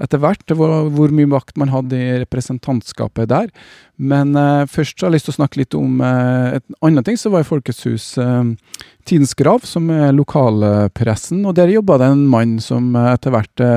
etter 0.03 0.21
hvert, 0.21 0.43
hvor, 0.53 0.91
hvor 0.93 1.13
mye 1.15 1.29
makt 1.31 1.55
man 1.57 1.71
hadde 1.73 1.97
i 1.97 2.17
representantskapet 2.21 3.31
der. 3.31 3.47
Men 3.97 4.35
uh, 4.37 4.67
først 4.69 4.99
har 5.01 5.09
jeg 5.09 5.17
lyst 5.17 5.29
til 5.29 5.33
å 5.33 5.39
snakke 5.39 5.61
litt 5.63 5.77
om 5.77 6.03
uh, 6.03 6.59
et 6.59 6.65
annet 6.85 7.07
ting 7.07 7.17
som 7.17 7.33
var 7.33 7.45
i 7.45 7.47
Folkets 7.47 7.81
hus. 7.87 8.11
Uh, 8.19 8.53
Tidens 9.07 9.31
Grav, 9.39 9.63
som 9.63 9.87
er 9.93 10.15
lokalpressen. 10.15 11.45
Og 11.47 11.55
der 11.55 11.71
jobba 11.71 12.01
det 12.01 12.11
en 12.11 12.25
mann 12.29 12.57
som 12.63 12.91
etter 13.07 13.33
hvert 13.33 13.67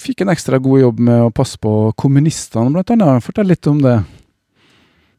fikk 0.00 0.22
en 0.22 0.30
ekstra 0.32 0.56
god 0.62 0.80
jobb 0.80 1.00
med 1.04 1.26
å 1.26 1.32
passe 1.34 1.58
på 1.60 1.92
kommunistene, 1.98 2.70
blant 2.72 2.90
annet. 2.94 3.24
Fortell 3.24 3.48
litt 3.50 3.66
om 3.68 3.82
det. 3.82 3.98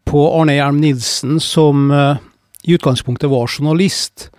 På 0.10 0.40
Arne 0.40 0.56
Hjelm 0.58 0.80
Nilsen, 0.82 1.40
som 1.44 1.92
uh, 1.92 2.18
i 2.64 2.74
utgangspunktet 2.76 3.30
var 3.32 3.48
journalist, 3.48 4.30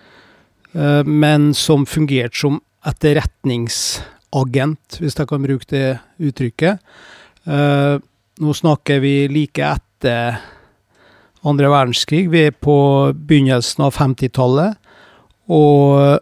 uh, 0.77 1.03
men 1.05 1.55
som 1.57 1.87
fungerte 1.89 2.39
som 2.45 2.61
etterretningsagent, 2.85 4.99
hvis 5.01 5.19
jeg 5.19 5.29
kan 5.31 5.45
bruke 5.45 5.67
det 5.71 5.99
uttrykket. 6.21 6.79
Nå 7.45 8.53
snakker 8.57 9.01
vi 9.01 9.29
like 9.33 9.65
etter 9.65 10.37
andre 11.45 11.71
verdenskrig. 11.73 12.29
Vi 12.33 12.47
er 12.49 12.55
på 12.57 12.77
begynnelsen 13.15 13.85
av 13.87 13.95
50-tallet. 13.99 14.81
Og 15.53 16.21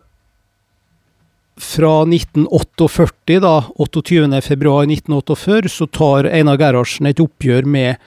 fra 1.62 1.94
1948, 2.02 3.38
da, 3.42 3.54
28.2.1948, 3.78 5.68
så 5.70 5.86
tar 5.86 6.28
Einar 6.32 6.58
Gerhardsen 6.58 7.06
et 7.10 7.22
oppgjør 7.22 7.68
med 7.68 8.00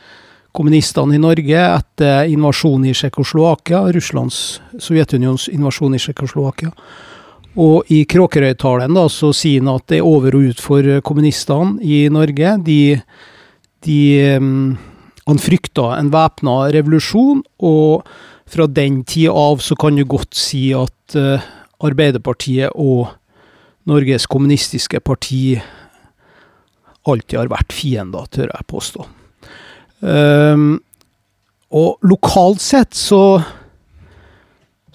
kommunistene 0.55 1.15
i 1.15 1.21
Norge 1.21 1.59
etter 1.59 2.31
invasjonen 2.31 2.89
i 2.89 2.95
Tsjekkoslovakia, 2.95 3.83
Russlands, 3.95 4.39
Sovjetunions 4.79 5.49
invasjon 5.51 5.95
i 5.95 6.01
Tsjekkoslovakia. 6.01 6.71
Og 7.55 7.91
i 7.91 8.01
Kråkerøy-talen 8.11 8.97
da, 8.97 9.05
så 9.11 9.31
sier 9.35 9.63
han 9.63 9.77
at 9.77 9.87
det 9.91 10.01
er 10.01 10.07
over 10.07 10.35
og 10.35 10.51
ut 10.51 10.63
for 10.63 10.89
kommunistene 11.07 11.79
i 11.83 12.05
Norge. 12.11 12.57
De, 12.65 12.79
de 13.87 13.99
um, 14.35 14.75
Han 15.29 15.41
frykta 15.41 15.95
en 15.97 16.11
væpna 16.13 16.57
revolusjon, 16.75 17.43
og 17.65 18.05
fra 18.49 18.67
den 18.69 19.01
tida 19.09 19.33
av 19.33 19.63
så 19.65 19.77
kan 19.79 19.97
du 19.97 20.05
godt 20.05 20.37
si 20.37 20.67
at 20.77 21.17
uh, 21.17 21.41
Arbeiderpartiet 21.85 22.75
og 22.75 23.09
Norges 23.89 24.27
kommunistiske 24.29 25.01
parti 25.05 25.57
alltid 27.05 27.37
har 27.37 27.51
vært 27.51 27.73
fiender, 27.73 28.25
tør 28.33 28.49
jeg 28.49 28.69
påstå. 28.71 29.05
Um, 30.05 30.79
og 31.75 32.05
lokalt 32.05 32.61
sett 32.61 32.97
så 32.97 33.21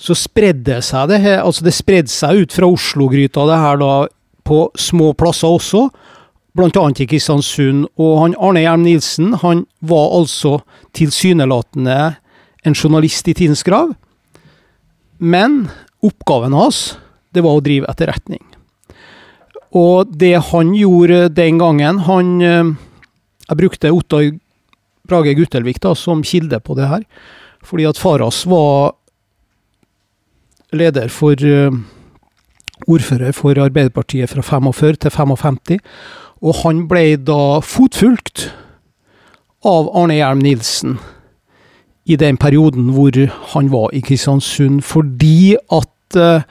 så 0.01 0.17
spredde 0.17 0.79
seg 0.85 1.11
det 1.11 1.19
altså 1.37 1.65
det 1.67 1.75
spredde 1.77 2.13
seg 2.13 2.47
ut 2.47 2.55
fra 2.57 2.69
Oslo-gryta, 2.73 3.45
det 3.49 3.59
her 3.61 3.81
da, 3.83 3.93
på 4.49 4.63
små 4.81 5.13
plasser 5.19 5.53
også, 5.59 5.89
annet 6.59 7.01
i 7.01 7.07
Kristiansund. 7.07 7.87
Og 7.99 8.19
han 8.21 8.37
Arne 8.39 8.61
Hjelm 8.61 8.83
Nilsen, 8.83 9.35
han 9.43 9.67
var 9.81 10.11
altså 10.19 10.61
tilsynelatende 10.93 12.17
en 12.65 12.75
journalist 12.75 13.29
i 13.29 13.35
Tidens 13.35 13.63
Grav, 13.63 13.95
men 15.19 15.69
oppgaven 16.03 16.53
hans, 16.53 16.97
det 17.33 17.43
var 17.45 17.57
å 17.57 17.65
drive 17.65 17.89
etterretning. 17.89 18.43
Og 19.77 20.11
det 20.19 20.35
han 20.51 20.75
gjorde 20.75 21.29
den 21.31 21.61
gangen 21.61 22.01
han 22.03 22.41
eh, 22.43 22.73
Jeg 23.47 23.57
brukte 23.57 23.93
Ottar 23.95 24.33
Brage 25.07 25.35
Guttelvik 25.35 25.81
da, 25.83 25.95
som 25.95 26.25
kilde 26.27 26.59
på 26.61 26.75
det 26.79 26.89
her. 26.91 27.05
Fordi 27.67 27.87
at 27.87 27.99
Faras 27.99 28.45
var 28.47 28.95
leder 30.73 31.11
for 31.11 31.35
uh, 31.35 31.75
ordfører 32.87 33.35
for 33.35 33.59
Arbeiderpartiet 33.59 34.31
fra 34.31 34.43
45 34.43 35.01
til 35.03 35.11
55. 35.11 35.81
Og 36.41 36.63
han 36.63 36.87
ble 36.89 37.19
da 37.21 37.61
fotfulgt 37.65 38.49
av 39.67 39.91
Arne 39.97 40.17
Hjelm 40.17 40.41
Nilsen 40.45 40.99
i 42.11 42.17
den 42.17 42.39
perioden 42.41 42.91
hvor 42.95 43.17
han 43.53 43.69
var 43.73 43.91
i 43.93 44.01
Kristiansund, 44.01 44.81
fordi 44.83 45.57
at 45.71 46.17
uh, 46.17 46.47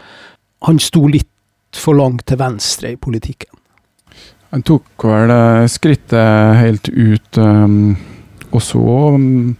han 0.68 0.80
sto 0.80 1.08
litt 1.10 1.28
for 1.76 1.98
langt 1.98 2.28
til 2.30 2.40
venstre 2.40 2.94
i 2.94 3.00
politikken. 3.00 3.50
Han 4.50 4.64
tok 4.66 5.06
vel 5.06 5.30
eh, 5.30 5.68
skrittet 5.70 6.58
helt 6.58 6.88
ut, 6.90 7.38
um, 7.38 7.92
og 8.50 8.64
så 8.66 8.82
um, 9.14 9.52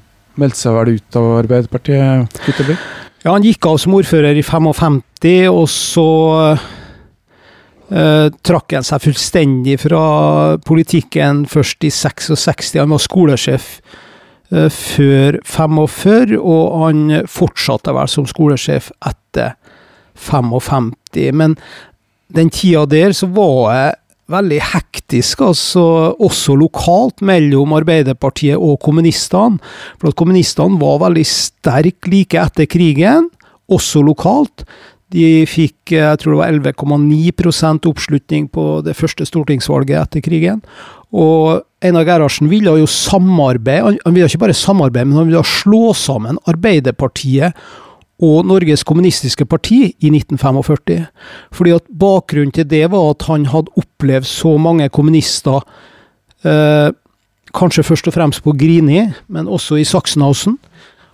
meldte 0.42 0.58
seg 0.64 0.74
vel 0.80 0.96
ut 0.98 1.18
av 1.20 1.28
Arbeiderpartiet? 1.44 2.40
Ja, 3.22 3.36
han 3.36 3.46
gikk 3.46 3.68
av 3.70 3.78
som 3.84 3.94
ordfører 4.00 4.40
i 4.40 4.42
55, 4.42 4.98
og 5.52 5.68
så 5.70 6.08
uh, 6.58 6.66
trakk 7.90 8.76
han 8.76 8.86
seg 8.86 9.02
fullstendig 9.02 9.80
fra 9.82 10.04
politikken 10.62 11.46
først 11.50 11.88
i 11.88 11.90
66. 11.90 12.76
Han 12.78 12.94
var 12.94 13.02
skolesjef 13.02 13.70
uh, 14.54 14.70
før 14.70 15.40
45, 15.42 16.36
og 16.38 16.76
han 16.84 17.02
fortsatte 17.26 17.96
vel 17.98 18.12
som 18.12 18.28
skolesjef 18.30 18.92
etter 19.10 19.56
55. 20.20 20.92
Men 21.34 21.58
den 22.30 22.52
tida 22.54 22.86
der 22.90 23.16
så 23.18 23.30
var 23.34 23.74
jeg 23.74 23.98
veldig 24.30 24.60
hektisk, 24.76 25.42
altså, 25.42 25.84
også 26.22 26.56
lokalt, 26.60 27.24
mellom 27.26 27.74
Arbeiderpartiet 27.80 28.60
og 28.60 28.78
kommunistene. 28.84 29.58
For 29.98 30.12
at 30.12 30.20
kommunistene 30.20 30.80
var 30.82 31.02
veldig 31.08 31.26
sterke 31.26 32.12
like 32.12 32.38
etter 32.38 32.70
krigen, 32.70 33.32
også 33.70 34.04
lokalt. 34.06 34.66
De 35.14 35.26
fikk 35.50 35.96
jeg 35.96 36.22
tror 36.22 36.36
det 36.36 36.40
var 36.40 36.74
11,9% 36.74 37.90
oppslutning 37.90 38.48
på 38.54 38.66
det 38.86 38.94
første 38.98 39.26
stortingsvalget 39.26 39.98
etter 40.04 40.24
krigen. 40.26 40.62
Og 41.10 41.64
Einar 41.82 42.06
Gerhardsen 42.06 42.50
ville 42.52 42.76
jo 42.78 42.90
samarbeide, 42.90 43.98
han 44.04 44.16
ville 44.16 44.30
ikke 44.30 44.44
bare 44.46 44.58
samarbeide, 44.58 45.10
men 45.10 45.18
han 45.18 45.30
ville 45.32 45.46
slå 45.48 45.94
sammen 45.98 46.38
Arbeiderpartiet 46.50 47.58
og 48.20 48.44
Norges 48.46 48.84
Kommunistiske 48.84 49.48
Parti 49.48 49.96
i 49.96 50.12
1945. 50.12 51.06
Fordi 51.56 51.76
at 51.78 51.88
Bakgrunnen 52.00 52.52
til 52.54 52.68
det 52.68 52.84
var 52.92 53.14
at 53.14 53.26
han 53.30 53.48
hadde 53.50 53.74
opplevd 53.80 54.28
så 54.28 54.58
mange 54.58 54.90
kommunister, 54.90 55.64
eh, 56.44 56.92
kanskje 57.56 57.84
først 57.84 58.08
og 58.08 58.14
fremst 58.14 58.44
på 58.44 58.54
Grini, 58.54 59.08
men 59.28 59.48
også 59.48 59.80
i 59.80 59.88
Sachsenhausen. 59.88 60.60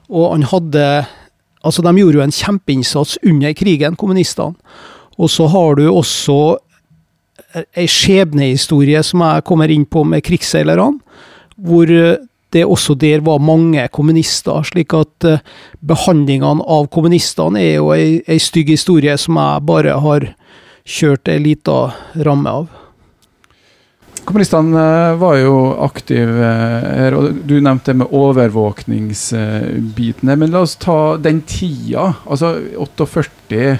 Og 0.09 0.31
han 0.33 0.43
hadde 0.43 1.05
Altså, 1.65 1.81
de 1.81 1.95
gjorde 1.97 2.19
jo 2.19 2.25
en 2.25 2.35
kjempeinnsats 2.35 3.17
under 3.25 3.55
krigen, 3.57 3.97
kommunistene. 3.97 4.55
Og 5.17 5.31
så 5.31 5.47
har 5.49 5.79
du 5.79 5.87
også 5.89 6.37
ei 7.77 7.87
skjebnehistorie 7.87 9.01
som 9.05 9.23
jeg 9.23 9.45
kommer 9.47 9.71
inn 9.71 9.85
på 9.87 10.03
med 10.07 10.23
krigsseilerne, 10.27 10.99
hvor 11.55 11.91
det 12.55 12.63
også 12.63 12.95
der 12.99 13.23
var 13.23 13.43
mange 13.43 13.87
kommunister. 13.95 14.63
Slik 14.67 14.93
at 14.95 15.27
uh, 15.27 15.43
behandlingene 15.79 16.63
av 16.63 16.87
kommunistene 16.93 17.61
er 17.61 17.77
jo 17.79 17.91
ei 17.95 18.39
stygg 18.39 18.71
historie 18.75 19.15
som 19.19 19.39
jeg 19.39 19.67
bare 19.67 19.99
har 20.03 20.29
kjørt 20.85 21.31
ei 21.31 21.39
lita 21.41 21.79
ramme 22.27 22.59
av. 22.61 22.67
Kommunistene 24.25 24.81
eh, 24.81 25.19
var 25.21 25.35
jo 25.37 25.77
aktive 25.85 26.41
eh, 26.41 26.85
her, 27.01 27.13
og 27.17 27.23
du 27.45 27.61
nevnte 27.61 27.91
det 27.91 27.99
med 28.01 28.13
overvåkningsbitene. 28.15 30.33
Men 30.41 30.51
la 30.53 30.59
oss 30.65 30.75
ta 30.81 31.17
den 31.21 31.39
tida, 31.47 32.05
altså 32.25 32.47
48. 32.81 33.77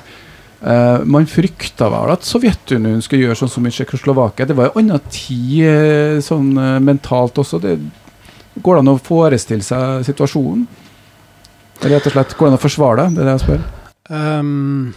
man 1.05 1.25
frykta 1.29 1.85
vel 1.93 2.11
at 2.13 2.23
Sovjetunionen 2.25 3.01
skulle 3.05 3.23
gjøre 3.27 3.37
sånn 3.37 3.53
som 3.53 3.67
i 3.67 3.71
Tsjekkoslovakia. 3.73 4.47
Det 4.49 4.57
var 4.57 4.65
jo 4.69 4.77
annen 4.81 5.03
tid 5.13 5.65
sånn 6.25 6.49
mentalt 6.81 7.35
også. 7.43 7.57
Det, 7.61 7.73
Går 8.55 8.75
det 8.75 8.81
an 8.81 8.93
å 8.93 8.99
forestille 9.03 9.65
seg 9.65 10.05
situasjonen? 10.07 10.63
Rett 11.83 12.05
og 12.07 12.13
slett, 12.15 12.35
Går 12.37 12.47
det 12.47 12.53
an 12.53 12.57
å 12.57 12.63
forsvare 12.63 13.01
det? 13.01 13.07
Det 13.13 13.21
er 13.21 13.27
det 13.27 13.35
jeg 13.35 13.43
spør. 13.43 13.61
Um, 14.09 14.93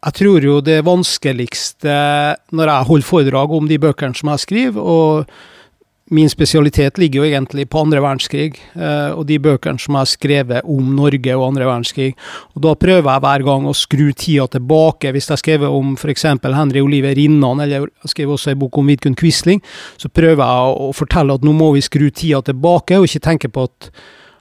jeg 0.00 0.16
tror 0.16 0.44
jo 0.44 0.58
det 0.64 0.80
vanskeligste 0.86 1.94
når 2.56 2.72
jeg 2.72 2.88
holder 2.90 3.08
foredrag 3.08 3.56
om 3.56 3.68
de 3.68 3.80
bøkene 3.80 4.16
som 4.16 4.32
jeg 4.32 4.46
skriver, 4.46 4.80
og 4.80 5.32
Min 6.10 6.26
spesialitet 6.26 6.98
ligger 6.98 7.20
jo 7.20 7.26
egentlig 7.28 7.68
på 7.70 7.84
andre 7.84 8.00
verdenskrig, 8.02 8.56
eh, 8.74 9.12
og 9.14 9.28
de 9.28 9.36
bøkene 9.38 9.78
som 9.78 9.94
jeg 9.94 10.00
har 10.00 10.08
skrevet 10.10 10.66
om 10.66 10.88
Norge 10.96 11.36
og 11.36 11.44
andre 11.46 11.68
verdenskrig. 11.68 12.16
Og 12.56 12.62
Da 12.64 12.72
prøver 12.74 13.06
jeg 13.12 13.22
hver 13.22 13.44
gang 13.46 13.68
å 13.70 13.74
skru 13.78 14.10
tida 14.10 14.48
tilbake. 14.50 15.12
Hvis 15.14 15.28
jeg 15.28 15.36
har 15.36 15.42
skrevet 15.44 15.70
om 15.70 15.94
f.eks. 15.94 16.24
Henry 16.42 16.82
Oliver 16.82 17.14
Rinnan, 17.14 17.62
eller 17.62 17.86
jeg 17.86 18.10
skrev 18.10 18.34
også 18.34 18.50
en 18.50 18.58
bok 18.58 18.78
om 18.78 18.90
Vidkun 18.90 19.14
Quisling, 19.14 19.62
så 19.96 20.10
prøver 20.10 20.42
jeg 20.42 20.82
å 20.82 20.90
fortelle 20.98 21.38
at 21.38 21.46
nå 21.46 21.54
må 21.54 21.70
vi 21.76 21.86
skru 21.86 22.10
tida 22.10 22.42
tilbake, 22.42 22.98
og 22.98 23.06
ikke 23.06 23.26
tenke 23.30 23.48
på 23.48 23.70
at 23.70 23.92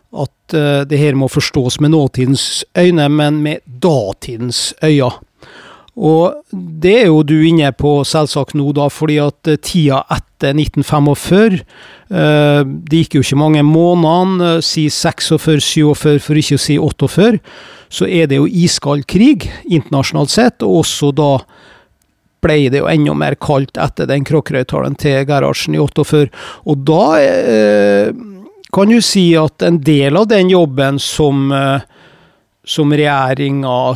at 0.09 0.53
uh, 0.57 0.81
det 0.89 0.97
her 0.97 1.13
må 1.13 1.27
forstås 1.29 1.75
med 1.85 1.91
nåtidens 1.93 2.65
øyne, 2.73 3.05
men 3.13 3.43
med 3.45 3.61
datidens 3.61 4.73
øyne. 4.81 5.11
Og 5.99 6.55
det 6.81 6.93
er 7.01 7.07
jo 7.09 7.23
du 7.27 7.35
inne 7.43 7.71
på 7.75 7.99
selvsagt 8.07 8.55
nå, 8.55 8.69
da, 8.77 8.87
fordi 8.91 9.17
at 9.23 9.49
eh, 9.51 9.59
tida 9.59 10.03
etter 10.15 10.55
1945 10.55 11.57
eh, 11.59 12.61
Det 12.63 13.01
gikk 13.01 13.17
jo 13.17 13.23
ikke 13.25 13.39
mange 13.41 13.63
månedene, 13.67 14.53
eh, 14.55 14.63
si 14.63 14.87
46-47 14.87 16.21
for 16.23 16.39
ikke 16.39 16.55
å 16.55 16.63
si 16.63 16.77
48, 16.79 17.41
så 17.91 18.07
er 18.07 18.29
det 18.31 18.39
jo 18.39 18.47
iskald 18.47 19.07
krig 19.09 19.49
internasjonalt 19.67 20.31
sett, 20.31 20.63
og 20.63 20.85
også 20.85 21.11
da 21.17 21.33
ble 22.39 22.61
det 22.71 22.79
jo 22.79 22.87
enda 22.87 23.17
mer 23.19 23.35
kaldt 23.35 23.75
etter 23.81 24.07
den 24.07 24.23
Kråkerøy-talen 24.23 24.95
til 24.95 25.25
Gerhardsen 25.27 25.75
i 25.75 25.81
48. 25.83 26.29
Og 26.71 26.85
da 26.87 27.03
kan 28.73 28.89
du 28.89 28.99
si 29.01 29.31
at 29.37 29.63
en 29.65 29.79
del 29.81 30.17
av 30.19 30.27
den 30.29 30.51
jobben 30.51 30.99
som, 31.01 31.51
eh, 31.51 31.81
som 32.65 32.91
regjeringa 32.93 33.95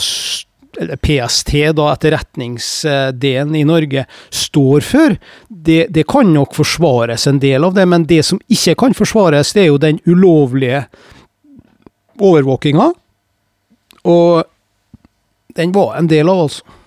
eller 0.79 0.97
PST, 0.97 1.53
da, 1.77 1.87
etterretningsdelen 1.93 3.55
i 3.55 3.63
Norge, 3.67 4.05
står 4.29 4.85
for, 4.87 5.17
det, 5.47 5.87
det, 5.93 6.05
kan 6.09 6.33
nok 6.33 6.55
forsvares 6.57 7.27
en 7.27 7.39
del 7.43 7.63
av 7.63 7.73
det, 7.77 7.85
men 7.89 8.07
det 8.09 8.23
som 8.25 8.41
ikke 8.51 8.75
kan 8.85 8.97
forsvares, 8.97 9.53
det 9.53 9.65
er 9.65 9.71
jo 9.71 9.81
den 9.81 9.99
ulovlige 10.09 10.85
overvåkinga. 12.19 12.91
Og 14.03 14.43
den 15.55 15.71
var 15.75 15.95
en 15.99 16.09
del 16.11 16.29
av, 16.29 16.47
altså. 16.47 16.79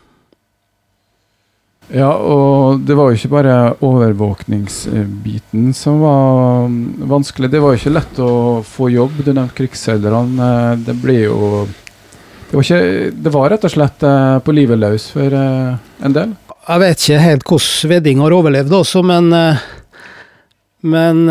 Ja, 1.94 2.10
og 2.18 2.80
det 2.82 2.96
var 2.98 3.12
jo 3.12 3.14
ikke 3.14 3.30
bare 3.30 3.56
overvåkningsbiten 3.86 5.68
som 5.76 6.00
var 6.02 6.66
vanskelig. 7.12 7.50
Det 7.52 7.60
var 7.62 7.72
jo 7.72 7.78
ikke 7.78 7.94
lett 7.94 8.18
å 8.18 8.30
få 8.66 8.88
jobb, 8.90 9.20
du 9.22 9.30
nevnte 9.30 9.54
krigsseilerne. 9.60 10.48
Det 10.82 10.96
ble 10.98 11.20
jo 11.28 11.36
det 12.50 12.54
var, 12.54 12.62
ikke, 12.62 13.10
det 13.10 13.30
var, 13.34 13.48
rett 13.50 13.64
og 13.66 13.72
slett 13.72 14.04
uh, 14.06 14.38
på 14.44 14.54
livet 14.54 14.78
løs 14.78 15.08
for 15.14 15.34
uh, 15.34 15.78
en 16.06 16.14
del? 16.14 16.34
Jeg 16.66 16.82
vet 16.82 17.00
ikke 17.02 17.22
helt 17.22 17.48
hvordan 17.50 17.90
Vedding 17.90 18.20
har 18.22 18.34
overlevd, 18.36 18.76
også, 18.82 19.02
men 19.06 19.32
uh, 19.34 19.64
Men 20.86 21.24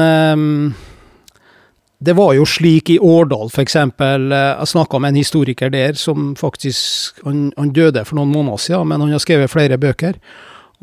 det 2.04 2.16
var 2.18 2.34
jo 2.36 2.44
slik 2.44 2.90
i 2.92 2.98
Årdal, 3.00 3.48
f.eks. 3.48 3.76
Jeg 3.78 4.68
snakka 4.68 5.00
med 5.00 5.14
en 5.14 5.20
historiker 5.22 5.70
der 5.72 5.94
som 5.96 6.34
faktisk 6.36 7.22
han, 7.24 7.54
han, 7.56 7.70
døde 7.72 8.04
for 8.04 8.18
noen 8.18 8.34
måneder 8.34 8.60
siden, 8.60 8.90
men 8.90 9.00
han 9.00 9.14
har 9.14 9.24
skrevet 9.24 9.54
flere 9.54 9.78
bøker. 9.80 10.18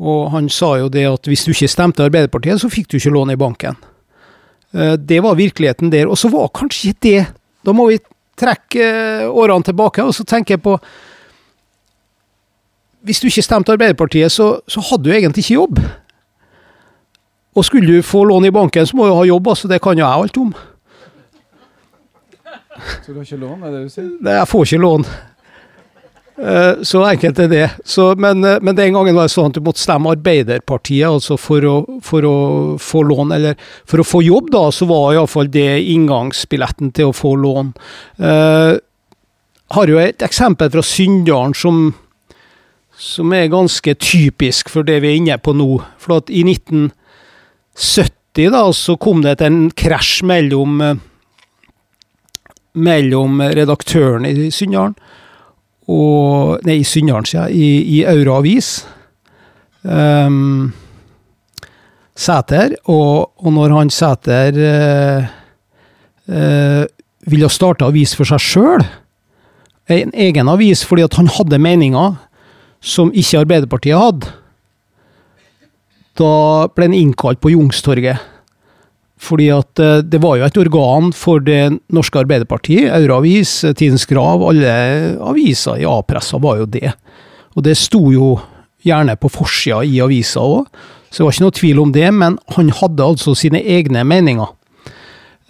Og 0.01 0.31
han 0.33 0.49
sa 0.49 0.71
jo 0.79 0.89
det 0.89 1.05
at 1.05 1.29
hvis 1.29 1.45
du 1.45 1.51
ikke 1.53 1.69
stemte 1.69 2.07
Arbeiderpartiet, 2.07 2.63
så 2.63 2.71
fikk 2.71 2.89
du 2.89 2.97
ikke 2.97 3.13
lån 3.13 3.35
i 3.35 3.37
banken. 3.37 3.77
Det 4.97 5.21
var 5.21 5.37
virkeligheten 5.37 5.93
der. 5.93 6.09
Og 6.09 6.17
så 6.17 6.33
var 6.33 6.49
kanskje 6.55 6.95
ikke 6.95 7.03
det 7.05 7.21
Da 7.67 7.77
må 7.77 7.91
vi 7.91 7.99
trekke 8.39 8.85
årene 9.29 9.63
tilbake, 9.63 10.03
og 10.03 10.13
så 10.15 10.25
tenker 10.27 10.55
jeg 10.55 10.63
på 10.63 10.77
Hvis 13.03 13.19
du 13.19 13.27
ikke 13.27 13.43
stemte 13.43 13.73
Arbeiderpartiet, 13.73 14.31
så, 14.31 14.61
så 14.67 14.79
hadde 14.79 15.03
du 15.03 15.11
egentlig 15.11 15.43
ikke 15.43 15.57
jobb. 15.59 15.79
Og 17.55 17.65
skulle 17.65 17.97
du 17.97 18.01
få 18.01 18.23
lån 18.23 18.45
i 18.47 18.51
banken, 18.51 18.87
så 18.87 18.95
må 18.95 19.07
du 19.07 19.13
ha 19.17 19.25
jobb, 19.27 19.47
altså. 19.47 19.67
Det 19.67 19.81
kan 19.83 19.99
jo 19.99 20.05
jeg 20.05 20.21
alt 20.23 20.37
om. 20.39 20.53
Så 23.03 23.11
du 23.11 23.19
har 23.19 23.25
ikke 23.27 23.41
lån, 23.43 23.63
er 23.63 23.75
det 23.75 23.81
du 23.83 23.91
sier? 23.91 24.07
Nei, 24.23 24.37
jeg 24.39 24.47
får 24.49 24.65
ikke 24.65 24.81
lån. 24.81 25.05
Eh, 26.37 26.81
så 26.81 27.03
enkelt 27.05 27.39
er 27.39 27.47
det. 27.47 27.69
Så, 27.85 28.15
men, 28.17 28.43
eh, 28.43 28.57
men, 28.61 28.75
den 28.75 28.93
gangen 28.93 29.15
var 29.15 29.27
det 29.27 29.33
sånn 29.35 29.51
at 29.51 29.57
du 29.57 29.61
måtte 29.61 29.83
stemme 29.83 30.15
Arbeiderpartiet 30.15 31.05
altså 31.05 31.37
for 31.37 31.65
å, 31.69 31.75
for 32.01 32.25
å 32.25 32.37
få 32.81 33.03
lån. 33.05 33.33
Eller 33.35 33.59
for 33.89 34.01
å 34.01 34.07
få 34.07 34.23
jobb, 34.25 34.49
da, 34.53 34.65
så 34.73 34.87
var 34.89 35.13
iallfall 35.13 35.51
det 35.53 35.83
inngangsbilletten 35.93 36.93
til 36.97 37.11
å 37.11 37.17
få 37.17 37.35
lån. 37.37 37.73
Uh, 38.17 38.81
har 39.73 39.89
jo 39.89 40.01
et 40.01 40.25
eksempel 40.25 40.73
fra 40.73 40.83
Syndalen 40.85 41.53
som, 41.57 41.93
som 42.97 43.33
er 43.33 43.53
ganske 43.53 43.95
typisk 44.01 44.73
for 44.73 44.85
det 44.85 44.99
vi 45.05 45.13
er 45.13 45.21
inne 45.21 45.37
på 45.37 45.53
nå. 45.57 45.77
For 46.01 46.17
at 46.17 46.33
i 46.33 46.41
1970 46.49 48.53
da, 48.53 48.65
så 48.73 48.97
kom 48.97 49.21
det 49.21 49.37
en 49.45 49.67
krasj 49.69 50.25
mellom, 50.25 50.81
mellom 52.73 53.41
redaktøren 53.53 54.25
i 54.29 54.49
Syndalen 54.49 54.97
og 55.91 56.63
Nei, 56.67 56.81
Syndalen, 56.87 57.27
sier 57.27 57.49
jeg. 57.49 57.59
I, 57.59 57.99
i 57.99 58.03
Aura 58.07 58.39
Avis. 58.39 58.85
Um, 59.83 60.71
Sæter. 62.15 62.77
Og, 62.85 63.33
og, 63.37 63.49
når 63.53 63.77
han 63.77 63.91
Sæter 63.91 64.59
uh, 64.63 65.31
uh, 66.31 66.83
ville 67.27 67.49
starte 67.49 67.87
avis 67.87 68.15
for 68.15 68.27
seg 68.27 68.43
sjøl, 68.43 68.85
en 69.91 70.13
egen 70.15 70.47
avis, 70.47 70.85
fordi 70.87 71.03
at 71.03 71.17
han 71.19 71.27
hadde 71.27 71.59
meninger 71.59 72.15
som 72.83 73.11
ikke 73.15 73.41
Arbeiderpartiet 73.43 73.99
hadde, 73.99 74.31
da 76.19 76.33
ble 76.71 76.87
han 76.87 76.95
innkalt 76.95 77.41
på 77.41 77.51
Youngstorget 77.51 78.21
fordi 79.23 79.49
at 79.55 79.81
eh, 79.81 80.01
det 80.05 80.21
var 80.23 80.39
jo 80.39 80.47
et 80.47 80.59
organ 80.65 81.11
for 81.15 81.43
det 81.43 81.61
norske 81.93 82.19
Arbeiderpartiet. 82.23 82.91
Euroavis, 82.91 83.61
Tidens 83.79 84.07
Grav, 84.09 84.43
alle 84.49 84.73
aviser 85.23 85.81
i 85.81 85.87
A-pressa 85.87 86.41
var 86.43 86.59
jo 86.61 86.69
det. 86.69 86.91
Og 87.55 87.65
det 87.65 87.77
sto 87.79 88.09
jo 88.13 88.35
gjerne 88.83 89.15
på 89.19 89.31
forsida 89.31 89.83
i 89.87 90.01
avisa 90.03 90.43
òg, 90.43 90.67
så 91.07 91.21
det 91.21 91.27
var 91.27 91.35
ikke 91.35 91.45
noe 91.45 91.55
tvil 91.59 91.79
om 91.83 91.93
det. 91.95 92.09
Men 92.11 92.37
han 92.55 92.71
hadde 92.73 93.05
altså 93.05 93.35
sine 93.37 93.61
egne 93.61 94.03
meninger. 94.07 94.49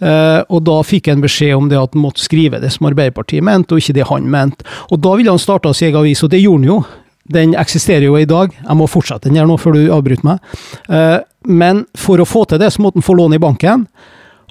Uh, 0.04 0.42
og 0.50 0.64
da 0.66 0.80
fikk 0.84 1.06
han 1.08 1.22
beskjed 1.22 1.54
om 1.56 1.68
det 1.70 1.78
at 1.78 1.94
han 1.94 2.02
måtte 2.02 2.20
skrive 2.20 2.58
det 2.60 2.72
som 2.74 2.90
Arbeiderpartiet 2.90 3.44
mente, 3.46 3.72
og 3.72 3.80
ikke 3.80 3.94
det 3.96 4.08
han 4.10 4.26
mente. 4.28 4.66
Og 4.92 5.00
da 5.00 5.14
ville 5.16 5.32
han 5.32 5.40
starte 5.40 5.72
sin 5.72 5.88
egen 5.88 6.02
avis, 6.02 6.22
og 6.26 6.32
det 6.34 6.42
gjorde 6.42 6.60
han 6.60 6.68
jo. 6.68 6.78
Den 7.32 7.54
eksisterer 7.56 8.04
jo 8.04 8.18
i 8.20 8.28
dag. 8.28 8.52
Jeg 8.52 8.76
må 8.76 8.88
fortsette 8.90 9.30
den 9.30 9.38
her 9.40 9.48
nå, 9.48 9.56
før 9.60 9.78
du 9.78 9.86
avbryter 9.94 10.26
meg. 10.26 10.42
Uh, 10.90 11.22
men 11.48 11.84
for 11.96 12.20
å 12.20 12.28
få 12.28 12.44
til 12.48 12.60
det, 12.60 12.72
så 12.74 12.84
måtte 12.84 13.00
han 13.00 13.06
få 13.06 13.16
lån 13.16 13.36
i 13.38 13.42
banken. 13.42 13.86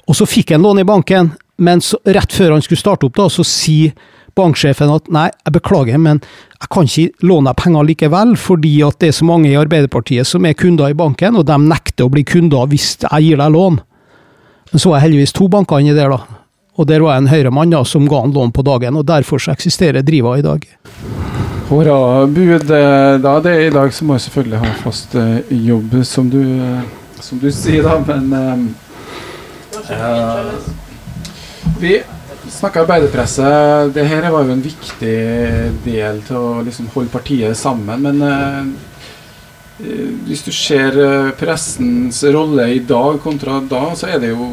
Og 0.08 0.18
så 0.18 0.26
fikk 0.28 0.52
han 0.54 0.64
lån 0.64 0.82
i 0.82 0.88
banken, 0.88 1.32
men 1.56 1.80
så, 1.80 2.00
rett 2.04 2.34
før 2.34 2.56
han 2.56 2.64
skulle 2.64 2.82
starte 2.82 3.06
opp, 3.06 3.16
da, 3.16 3.28
så 3.30 3.46
sier 3.46 3.94
banksjefen 4.34 4.90
at 4.90 5.08
nei, 5.14 5.28
jeg 5.46 5.54
beklager, 5.54 5.98
men 6.02 6.20
jeg 6.58 6.70
kan 6.74 6.88
ikke 6.90 7.26
låne 7.28 7.54
penger 7.58 7.86
likevel, 7.86 8.34
fordi 8.40 8.74
at 8.86 8.98
det 9.02 9.12
er 9.12 9.18
så 9.20 9.28
mange 9.28 9.52
i 9.52 9.58
Arbeiderpartiet 9.58 10.26
som 10.28 10.46
er 10.46 10.58
kunder 10.58 10.90
i 10.90 10.98
banken, 10.98 11.38
og 11.38 11.46
de 11.48 11.58
nekter 11.62 12.08
å 12.08 12.12
bli 12.12 12.24
kunder 12.26 12.66
hvis 12.70 12.96
jeg 13.04 13.28
gir 13.28 13.42
deg 13.42 13.54
lån. 13.54 13.78
Men 14.72 14.82
så 14.82 14.90
var 14.90 14.98
det 14.98 15.06
heldigvis 15.06 15.36
to 15.38 15.46
banker 15.52 15.82
inni 15.82 15.94
der, 15.94 16.10
da. 16.10 16.40
Og 16.74 16.88
der 16.90 17.04
var 17.04 17.20
en 17.20 17.30
høyremann 17.30 17.70
da, 17.70 17.84
som 17.86 18.08
ga 18.10 18.24
han 18.24 18.34
lån 18.34 18.54
på 18.56 18.66
dagen, 18.66 18.98
og 18.98 19.06
derfor 19.06 19.38
så 19.38 19.54
eksisterer 19.54 20.02
Driva 20.02 20.34
i 20.40 20.46
dag. 20.46 20.66
Hurra. 21.68 22.26
Bud, 22.26 22.70
eh, 22.70 23.18
da 23.24 23.40
det 23.40 23.52
er 23.52 23.62
i 23.66 23.72
dag, 23.72 23.92
så 23.94 24.04
må 24.04 24.18
jeg 24.18 24.26
selvfølgelig 24.26 24.58
ha 24.60 24.72
fast 24.82 25.14
uh, 25.16 25.40
jobb, 25.48 25.94
som 26.04 26.28
du, 26.28 26.42
uh, 26.44 26.82
som 27.24 27.40
du, 27.40 27.48
sier, 27.54 27.86
da, 27.86 27.94
men 28.04 28.74
uh, 29.88 30.52
Vi 31.80 31.94
snakker 32.52 32.84
arbeiderpresse. 32.84 33.48
Det 33.96 34.04
her 34.10 34.28
var 34.28 34.44
jo 34.44 34.52
en 34.52 34.64
viktig 34.64 35.16
del 35.86 36.20
til 36.28 36.36
å 36.36 36.60
liksom 36.66 36.90
holde 36.92 37.12
partiet 37.12 37.56
sammen, 37.56 38.04
men 38.04 38.76
hvis 40.28 40.44
du 40.46 40.52
ser 40.54 40.94
pressens 41.40 42.20
rolle 42.30 42.68
i 42.76 42.82
dag 42.86 43.16
kontra 43.24 43.58
da, 43.66 43.88
så 43.98 44.06
er 44.12 44.20
det 44.22 44.30
jo 44.30 44.52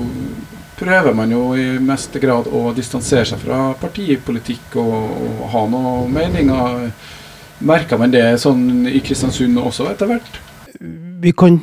prøver 0.82 1.15
man 1.15 1.32
jo 1.32 1.52
i 1.58 1.65
meste 1.82 2.20
grad 2.22 2.50
å 2.50 2.72
distansere 2.76 3.28
seg 3.30 3.41
fra 3.44 3.72
partipolitikk 3.82 4.78
og, 4.82 4.96
og 5.28 5.44
ha 5.54 5.65
noen 5.70 6.13
meninger. 6.15 6.88
Merka 7.70 8.00
man 8.02 8.13
det 8.13 8.26
sånn 8.41 8.88
i 8.89 9.02
Kristiansund 9.06 9.62
også 9.62 9.91
etter 9.91 10.10
hvert? 10.10 10.39
Vi 11.22 11.34
kan 11.38 11.60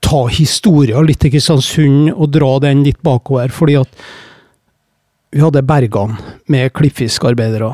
ta 0.00 0.24
historien 0.30 1.06
litt 1.06 1.20
til 1.22 1.34
Kristiansund 1.34 2.12
og 2.14 2.30
dra 2.32 2.56
den 2.62 2.84
litt 2.86 3.00
bakover. 3.02 3.50
fordi 3.50 3.80
at 3.82 4.04
vi 5.30 5.42
hadde 5.42 5.62
Bergan 5.62 6.16
med 6.50 6.72
klippfiskarbeidere. 6.74 7.70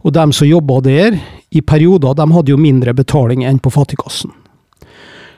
Og 0.00 0.12
de 0.16 0.32
som 0.32 0.48
jobba 0.48 0.80
der, 0.80 1.18
i 1.50 1.60
perioder, 1.60 2.14
de 2.14 2.26
hadde 2.32 2.52
jo 2.54 2.60
mindre 2.60 2.94
betaling 2.96 3.42
enn 3.44 3.58
på 3.60 3.72
fattigkassen. 3.74 4.32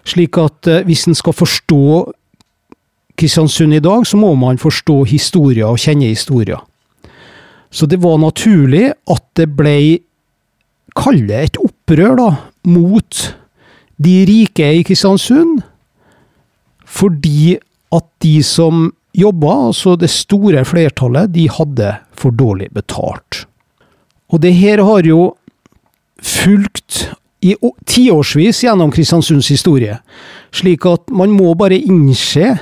Slik 0.07 0.38
at 0.38 0.68
eh, 0.68 0.84
hvis 0.86 1.07
en 1.09 1.16
skal 1.18 1.34
forstå 1.34 2.12
Kristiansund 3.22 3.74
i 3.76 3.82
dag, 3.82 4.06
så 4.06 4.18
må 4.18 4.34
man 4.34 4.58
forstå 4.58 5.04
historia 5.12 5.70
og 5.70 5.78
kjenne 5.78 6.10
historia. 6.10 6.58
Så 7.72 7.86
det 7.88 8.02
var 8.02 8.18
naturlig 8.20 8.90
at 8.90 9.24
det 9.38 9.48
ble 9.56 9.76
Kall 10.92 11.22
det 11.24 11.38
et 11.40 11.54
opprør, 11.56 12.18
da, 12.18 12.26
mot 12.68 13.20
de 13.96 14.16
rike 14.28 14.66
i 14.76 14.82
Kristiansund. 14.84 15.62
Fordi 16.84 17.54
at 17.96 18.04
de 18.20 18.34
som 18.44 18.90
jobba, 19.16 19.54
altså 19.70 19.94
det 19.96 20.10
store 20.12 20.66
flertallet, 20.68 21.32
de 21.32 21.46
hadde 21.48 21.94
for 22.12 22.36
dårlig 22.36 22.68
betalt. 22.76 23.46
Og 24.28 24.42
det 24.44 24.52
her 24.56 24.84
har 24.84 25.08
jo 25.08 25.30
fulgt 26.20 27.06
i 27.42 27.56
tiårsvis 27.88 28.62
gjennom 28.66 28.92
Kristiansunds 28.92 29.48
historie. 29.48 29.96
Slik 30.54 30.84
at 30.86 31.08
man 31.10 31.32
må 31.32 31.54
bare 31.58 31.80
innse 31.80 32.52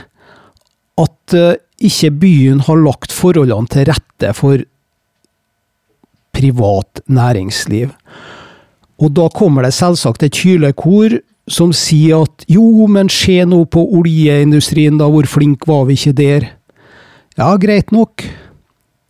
at 1.01 1.37
uh, 1.37 1.55
ikke 1.81 2.13
byen 2.21 2.61
har 2.67 2.83
lagt 2.85 3.15
forholdene 3.15 3.71
til 3.73 3.89
rette 3.89 4.35
for 4.37 4.63
privat 6.37 7.03
næringsliv. 7.09 7.91
Og 9.01 9.13
da 9.17 9.27
kommer 9.33 9.65
det 9.65 9.75
selvsagt 9.75 10.23
et 10.27 10.37
kylekor 10.37 11.19
som 11.51 11.73
sier 11.75 12.23
at 12.27 12.45
jo, 12.51 12.87
men 12.87 13.11
se 13.11 13.41
nå 13.49 13.65
på 13.73 13.83
oljeindustrien, 13.99 15.01
da, 15.01 15.09
hvor 15.11 15.27
flink 15.27 15.67
var 15.69 15.87
vi 15.89 15.97
ikke 15.99 16.17
der? 16.21 16.47
Ja, 17.41 17.55
greit 17.59 17.91
nok. 17.95 18.27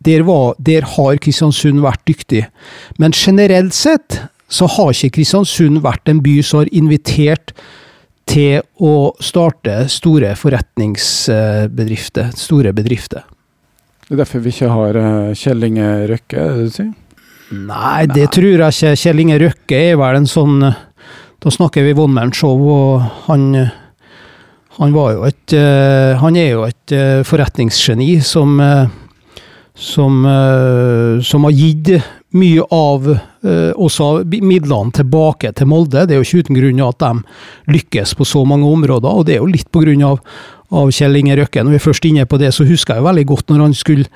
Der, 0.01 0.23
var, 0.25 0.55
der 0.57 0.87
har 0.95 1.19
Kristiansund 1.21 1.83
vært 1.83 2.01
dyktig. 2.09 2.47
Men 2.97 3.13
generelt 3.13 3.75
sett 3.77 4.17
så 4.51 4.65
har 4.65 4.95
ikke 4.95 5.19
Kristiansund 5.19 5.83
vært 5.83 6.09
en 6.09 6.23
by 6.23 6.39
som 6.45 6.63
har 6.63 6.71
invitert 6.73 7.53
til 8.31 8.61
å 8.79 9.11
starte 9.23 9.87
store 9.91 10.31
forretningsbedrifter, 10.39 12.31
store 12.37 12.71
bedrifter. 12.75 13.25
Det 14.07 14.15
er 14.15 14.21
derfor 14.23 14.43
vi 14.43 14.51
ikke 14.53 14.71
har 14.71 14.99
eh, 14.99 15.33
Kjell 15.39 15.67
Inge 15.67 15.89
Røkke, 16.11 16.37
er 16.39 16.55
det 16.55 16.63
du 16.67 16.73
sier? 16.75 16.91
Nei, 17.51 18.07
det 18.07 18.29
tror 18.31 18.63
jeg 18.63 18.75
ikke. 18.75 18.95
Kjell 19.01 19.21
Inge 19.23 19.37
Røkke 19.41 19.77
er 19.91 19.99
vel 19.99 20.21
en 20.21 20.29
sånn 20.29 20.61
Da 21.41 21.51
snakker 21.51 21.83
vi 21.83 21.95
One 21.97 22.15
Man 22.15 22.31
Show, 22.35 22.59
og 22.71 23.01
han 23.27 23.43
han 24.77 24.93
var 24.95 25.09
jo 25.17 25.25
et 25.27 25.53
eh, 25.57 26.15
Han 26.21 26.37
er 26.39 26.49
jo 26.53 26.63
et 26.63 26.91
eh, 26.95 27.23
forretningsgeni 27.27 28.21
som 28.23 28.55
som, 29.81 30.13
som 31.25 31.45
har 31.47 31.53
gitt 31.57 31.89
mye 32.37 32.63
av 32.71 33.07
også 33.75 34.05
midlene 34.29 34.93
tilbake 34.95 35.49
til 35.57 35.67
Molde. 35.67 36.05
Det 36.07 36.15
er 36.15 36.21
jo 36.21 36.27
ikke 36.27 36.45
uten 36.45 36.57
grunn 36.59 36.83
at 36.85 37.01
de 37.01 37.73
lykkes 37.75 38.13
på 38.15 38.27
så 38.29 38.45
mange 38.47 38.69
områder, 38.69 39.09
og 39.09 39.25
det 39.27 39.35
er 39.35 39.41
jo 39.41 39.49
litt 39.51 39.67
på 39.73 39.81
grunn 39.83 40.05
av, 40.07 40.21
av 40.71 40.91
Kjell 40.95 41.19
Inge 41.19 41.35
Røkke. 41.41 41.63
Når 41.63 41.75
vi 41.75 41.79
er 41.81 41.83
først 41.83 42.07
inne 42.07 42.27
på 42.29 42.39
det, 42.39 42.53
så 42.55 42.67
husker 42.69 42.95
jeg 42.95 43.03
jo 43.03 43.09
veldig 43.09 43.25
godt 43.33 43.51
når 43.51 43.65
han 43.65 43.75
skulle 43.75 44.07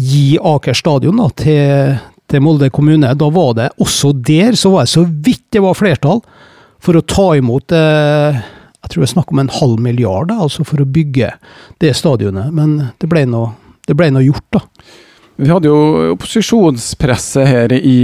gi 0.00 0.38
Aker 0.40 0.76
stadion 0.76 1.20
da, 1.20 1.28
til, 1.36 2.00
til 2.30 2.42
Molde 2.44 2.70
kommune. 2.74 3.12
Da 3.18 3.28
var 3.32 3.54
det 3.58 3.68
også 3.82 4.14
der 4.16 4.56
så 4.58 4.72
var 4.74 4.86
det 4.86 4.94
så 4.94 5.04
vidt 5.06 5.46
det 5.52 5.62
var 5.62 5.78
flertall 5.78 6.22
for 6.82 6.98
å 6.98 7.04
ta 7.06 7.28
imot 7.38 7.74
eh, 7.76 8.40
Jeg 8.82 8.90
tror 8.90 9.02
det 9.02 9.06
er 9.06 9.14
snakk 9.14 9.32
om 9.32 9.42
en 9.44 9.52
halv 9.60 9.82
milliard 9.82 10.32
altså 10.34 10.64
for 10.66 10.82
å 10.82 10.88
bygge 10.88 11.30
det 11.82 11.94
stadionet. 11.94 12.50
Men 12.54 12.90
det 12.98 13.10
ble 13.10 13.26
nå 13.28 14.24
gjort, 14.26 14.48
da. 14.56 14.64
Vi 15.42 15.50
hadde 15.50 15.66
jo 15.66 16.12
opposisjonspresse 16.12 17.42
her 17.48 17.72
i, 17.74 17.98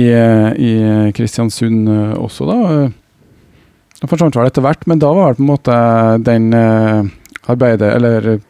i 0.59 0.73
Kristiansund 1.15 1.87
eh, 1.93 2.17
også, 2.19 2.49
da. 2.49 2.89
Det 3.99 4.09
forsvant 4.11 4.35
vel 4.39 4.49
etter 4.51 4.65
hvert, 4.65 4.87
men 4.91 4.99
da 5.03 5.13
var 5.15 5.35
det 5.35 5.39
på 5.39 5.45
en 5.45 5.53
måte 5.53 5.77
den 6.27 6.49
eh, 6.55 7.07
arbeidet, 7.51 7.93
eller 7.95 8.41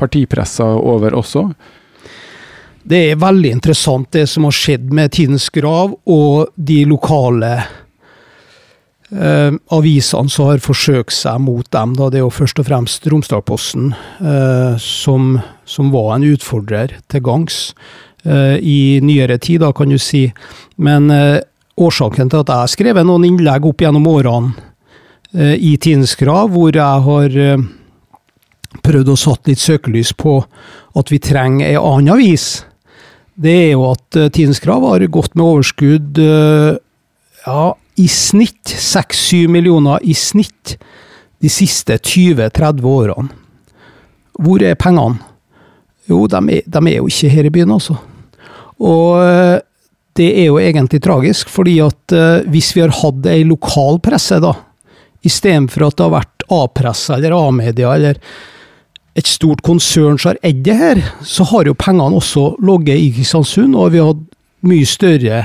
partipressa 0.00 0.64
over 0.80 1.16
også. 1.16 1.44
Det 2.88 3.02
er 3.10 3.20
veldig 3.20 3.52
interessant 3.58 4.08
det 4.16 4.24
som 4.32 4.48
har 4.48 4.56
skjedd 4.56 4.88
med 4.96 5.12
Tidens 5.12 5.50
Grav 5.52 5.92
og 6.08 6.48
de 6.56 6.80
lokale 6.88 7.52
eh, 9.12 9.52
avisene 9.76 10.32
som 10.32 10.48
har 10.48 10.64
forsøkt 10.64 11.12
seg 11.12 11.40
mot 11.44 11.68
dem. 11.74 11.96
Da. 12.00 12.08
Det 12.08 12.22
er 12.22 12.24
jo 12.24 12.32
først 12.32 12.64
og 12.64 12.68
fremst 12.70 13.08
Romsdalposten 13.12 13.92
eh, 13.92 14.74
som, 14.80 15.34
som, 15.68 15.92
var 15.92 16.14
en 16.16 16.28
utfordrer 16.32 16.96
til 17.12 17.24
gangs 17.28 17.74
eh, 17.76 18.07
i 18.26 18.98
nyere 19.02 19.38
tid, 19.38 19.60
da, 19.62 19.72
kan 19.72 19.88
du 19.88 19.98
si. 19.98 20.26
Men 20.82 21.10
eh, 21.10 21.40
årsaken 21.78 22.30
til 22.30 22.42
at 22.42 22.52
jeg 22.52 22.62
har 22.62 22.72
skrevet 22.72 23.06
noen 23.06 23.26
innlegg 23.28 23.66
opp 23.68 23.82
gjennom 23.84 24.06
årene 24.10 24.54
eh, 25.34 25.54
i 25.54 25.76
Tidens 25.80 26.16
Krav, 26.18 26.50
hvor 26.54 26.74
jeg 26.74 27.04
har 27.08 27.38
eh, 27.44 27.66
prøvd 28.84 29.12
å 29.12 29.18
satt 29.18 29.50
litt 29.50 29.62
søkelys 29.62 30.14
på 30.18 30.40
at 30.98 31.12
vi 31.12 31.20
trenger 31.22 31.68
ei 31.68 31.78
annen 31.78 32.14
avis 32.16 32.50
det 33.38 33.52
er 33.54 33.68
jo 33.76 33.84
at 33.92 34.16
Tidens 34.34 34.58
Krav 34.58 34.82
har 34.82 35.04
gått 35.14 35.36
med 35.38 35.44
overskudd 35.46 36.18
ja, 36.18 37.66
i 38.02 38.06
snitt 38.10 38.72
6-7 38.74 39.46
millioner 39.46 40.02
i 40.02 40.14
snitt 40.18 40.74
de 41.38 41.50
siste 41.52 42.00
20-30 42.02 42.82
årene. 42.82 43.30
Hvor 44.38 44.62
er 44.66 44.74
pengene? 44.78 45.22
Jo, 46.08 46.24
de 46.30 46.40
er, 46.56 46.62
de 46.64 46.84
er, 46.84 46.96
jo 46.98 47.08
ikke 47.10 47.32
her 47.32 47.48
i 47.48 47.52
byen, 47.52 47.74
altså. 47.76 47.98
Og 48.78 49.18
uh, 49.20 49.58
det 50.18 50.28
er 50.32 50.48
jo 50.48 50.58
egentlig 50.58 51.02
tragisk, 51.04 51.50
fordi 51.52 51.76
at 51.84 52.14
hvis 52.50 52.72
vi 52.74 52.82
har 52.82 52.90
hatt 52.90 53.26
ei 53.30 53.44
lokal 53.46 54.00
presse, 54.02 54.40
da, 54.42 54.50
istedenfor 55.26 55.86
at 55.86 55.98
det 55.98 56.06
har 56.06 56.14
vært 56.16 56.46
A-presse 56.50 57.14
eller 57.14 57.36
A-media 57.36 57.92
eller 57.94 58.18
et 59.18 59.26
stort 59.26 59.62
konsern 59.66 60.18
som 60.18 60.32
har 60.32 60.40
eid 60.46 60.62
det 60.66 60.76
her, 60.78 61.00
så 61.26 61.46
har 61.50 61.66
jo 61.66 61.76
pengene 61.78 62.20
også 62.20 62.52
ligget 62.62 63.00
i 63.02 63.10
Kristiansund, 63.16 63.74
og 63.74 63.92
vi 63.92 64.02
har 64.02 64.12
hatt 64.12 64.24
mye 64.68 64.86
større 64.86 65.40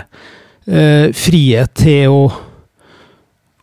eh, 0.67 1.07
frihet 1.17 1.73
til 1.81 2.13
å, 2.13 2.21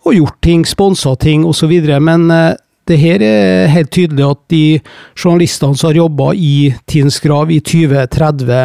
å 0.06 0.14
gjort 0.16 0.40
ting, 0.42 0.64
sponsa 0.66 1.14
ting 1.20 1.46
osv. 1.46 1.72
Men 2.02 2.26
eh, 2.34 2.58
det 2.90 2.98
her 2.98 3.22
er 3.22 3.70
helt 3.70 3.92
tydelig 3.94 4.24
at 4.26 4.40
de 4.50 4.80
journalistene 5.14 5.78
som 5.78 5.90
har 5.90 6.00
jobba 6.00 6.32
i 6.34 6.74
Tidens 6.90 7.20
Grav 7.22 7.50
i 7.54 7.60
20, 7.62 8.06
30 8.10 8.58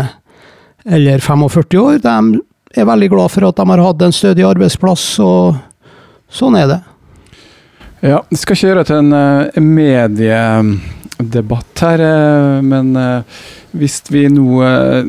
eller 0.97 1.21
45 1.21 1.82
år, 1.82 1.99
de 2.01 2.41
er 2.76 2.89
veldig 2.89 3.09
glad 3.13 3.32
for 3.34 3.47
at 3.47 3.57
de 3.57 3.65
har 3.69 3.86
hatt 3.86 4.01
en 4.05 4.13
stødig 4.13 4.43
arbeidsplass, 4.45 5.19
og 5.23 5.55
sånn 6.30 6.55
er 6.59 6.67
det. 6.73 6.82
Ja, 8.05 8.19
vi 8.30 8.38
skal 8.38 8.55
kjøre 8.59 8.84
til 8.86 8.97
en 9.01 9.09
mediedebatt 9.73 11.82
her, 11.82 11.99
eh, 12.05 12.61
men 12.65 12.95
eh, 12.99 13.23
hvis 13.73 14.03
vi 14.13 14.28
nå 14.30 14.63
eh, 14.65 15.05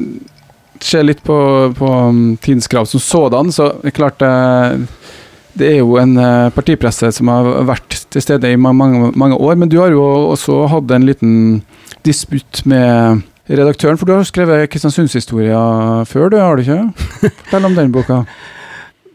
ser 0.81 1.03
litt 1.05 1.23
på, 1.27 1.37
på 1.77 1.87
um, 2.09 2.37
Tidens 2.41 2.69
Krav 2.73 2.85
som 2.89 3.01
sådan, 3.03 3.53
så 3.53 3.67
er 3.69 3.83
det 3.89 3.95
klart 3.97 4.23
det 5.59 5.71
er 5.73 5.79
jo 5.81 5.97
en 6.01 6.17
partipresse 6.55 7.11
som 7.17 7.31
har 7.33 7.47
vært 7.69 7.97
til 8.13 8.23
stede 8.25 8.51
i 8.53 8.59
mange, 8.61 9.13
mange 9.17 9.39
år, 9.41 9.57
men 9.57 9.71
du 9.73 9.79
har 9.81 9.95
jo 9.95 10.03
også 10.33 10.67
hatt 10.73 10.93
en 10.93 11.07
liten 11.09 11.33
disputt 12.07 12.63
med 12.69 13.23
redaktøren, 13.49 13.99
for 13.99 14.09
du 14.09 14.15
har 14.17 14.27
skrevet 14.27 14.69
Kristiansundshistoria 14.71 16.05
før, 16.09 16.29
du 16.29 16.39
har 16.41 16.57
du 16.57 16.67
ikke? 16.67 16.83
Fortell 17.47 17.69
om 17.71 17.77
den 17.79 17.93
boka. 17.95 18.23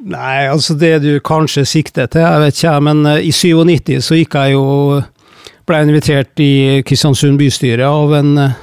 Nei, 0.02 0.48
altså 0.50 0.74
det 0.74 0.96
du 1.04 1.20
kanskje 1.22 1.66
sikter 1.70 2.10
til, 2.10 2.26
jeg 2.26 2.42
vet 2.42 2.58
ikke, 2.58 2.78
men 2.90 3.06
i 3.22 3.32
97 3.32 4.00
så 4.02 4.18
gikk 4.18 4.40
jeg 4.40 4.56
jo 4.56 5.02
ble 5.70 5.82
invitert 5.86 6.42
i 6.42 6.82
Kristiansund 6.88 7.40
bystyre 7.40 7.88
av 7.88 8.14
en 8.18 8.32
eh, 8.42 8.56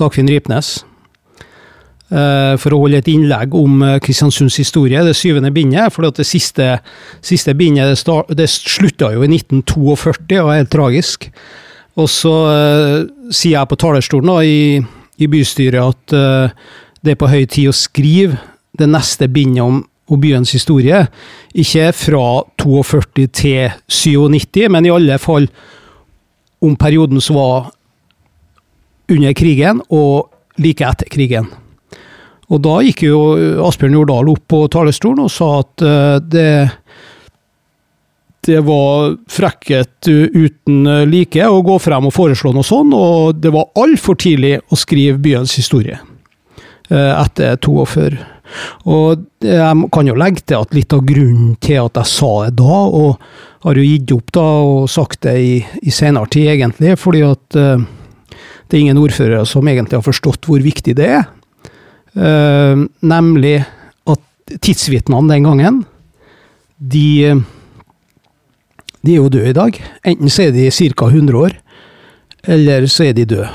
Dagfinn 0.00 0.30
Ripnes. 0.30 0.78
Uh, 2.12 2.52
for 2.60 2.74
å 2.76 2.82
holde 2.82 2.98
et 3.00 3.06
innlegg 3.08 3.54
om 3.56 3.78
uh, 3.80 3.94
Kristiansunds 4.04 4.58
historie, 4.60 5.00
det 5.06 5.14
syvende 5.16 5.48
bindet. 5.54 5.88
For 5.94 6.04
det 6.04 6.26
siste, 6.28 6.76
siste 7.24 7.54
bindet 7.56 7.96
det, 7.96 8.16
det 8.36 8.48
slutta 8.52 9.08
jo 9.14 9.22
i 9.24 9.30
1942, 9.32 10.36
og 10.42 10.50
er 10.52 10.60
helt 10.60 10.72
tragisk. 10.74 11.30
Og 11.96 12.10
så 12.12 12.34
uh, 12.44 13.30
sier 13.30 13.56
jeg 13.56 13.70
på 13.70 13.80
talerstolen 13.80 14.34
da, 14.34 14.36
i, 14.44 14.76
i 15.16 15.30
bystyret 15.32 15.80
at 15.80 16.14
det 17.04 17.14
er 17.14 17.18
på 17.20 17.30
høy 17.30 17.46
tid 17.48 17.70
å 17.70 17.76
skrive 17.76 18.36
det 18.76 18.90
neste 18.90 19.30
bindet 19.32 19.64
om, 19.64 19.80
om 20.10 20.20
byens 20.20 20.52
historie. 20.52 21.06
Ikke 21.56 21.88
fra 21.96 22.44
42 22.60 23.26
til 23.32 23.74
97, 23.88 24.68
men 24.68 24.84
i 24.84 24.92
alle 24.92 25.18
fall 25.22 25.48
om 26.64 26.76
perioden 26.76 27.24
som 27.24 27.40
var 27.40 27.72
under 29.08 29.36
krigen 29.36 29.80
og 29.88 30.28
like 30.60 30.84
etter 30.84 31.08
krigen. 31.12 31.48
Og 32.52 32.60
da 32.64 32.78
gikk 32.84 33.06
jo 33.06 33.20
Asbjørn 33.64 33.96
Jordal 33.96 34.30
opp 34.34 34.44
på 34.52 34.64
talerstolen 34.72 35.24
og 35.24 35.32
sa 35.32 35.50
at 35.62 35.84
uh, 35.84 36.16
det 36.20 36.48
det 38.44 38.58
var 38.60 39.14
frekkhet 39.32 40.04
uten 40.04 40.82
like 41.08 41.46
å 41.48 41.62
gå 41.64 41.78
frem 41.80 42.10
og 42.10 42.12
foreslå 42.12 42.50
noe 42.52 42.66
sånt, 42.66 42.92
og 42.92 43.38
det 43.40 43.48
var 43.54 43.70
altfor 43.80 44.18
tidlig 44.20 44.58
å 44.68 44.76
skrive 44.76 45.16
byens 45.24 45.54
historie 45.56 45.96
uh, 46.90 47.14
etter 47.22 47.56
42. 47.56 48.18
Og 48.92 49.24
jeg 49.40 49.88
kan 49.96 50.10
jo 50.10 50.16
legge 50.20 50.44
til 50.44 50.60
at 50.60 50.76
litt 50.76 50.92
av 50.92 51.04
grunnen 51.08 51.54
til 51.64 51.80
at 51.86 51.96
jeg 52.02 52.12
sa 52.12 52.32
det 52.44 52.58
da, 52.60 52.80
og 52.84 53.64
har 53.64 53.80
jo 53.80 53.86
gitt 53.86 54.12
opp 54.12 54.34
da 54.36 54.48
og 54.68 54.90
sagt 54.92 55.22
det 55.24 55.36
i, 55.40 55.54
i 55.80 55.94
senere 55.94 56.28
tid, 56.28 56.50
egentlig, 56.58 56.98
fordi 57.00 57.24
at 57.24 57.58
uh, 57.58 57.86
det 58.68 58.76
er 58.76 58.82
ingen 58.82 59.00
ordførere 59.00 59.46
som 59.48 59.66
egentlig 59.68 59.98
har 60.00 60.04
forstått 60.04 60.50
hvor 60.50 60.60
viktig 60.64 60.96
det 61.00 61.08
er. 61.16 61.24
Uh, 62.14 62.86
nemlig 63.02 63.58
at 64.06 64.54
tidsvitnene 64.62 65.32
den 65.32 65.48
gangen, 65.48 65.82
de, 66.78 67.34
de 69.02 69.12
er 69.14 69.20
jo 69.20 69.30
døde 69.32 69.52
i 69.52 69.56
dag. 69.56 69.78
Enten 70.06 70.30
så 70.30 70.48
er 70.48 70.54
de 70.54 70.70
ca. 70.70 71.10
100 71.10 71.38
år, 71.38 71.56
eller 72.44 72.86
så 72.86 73.08
er 73.08 73.16
de 73.16 73.26
døde. 73.26 73.50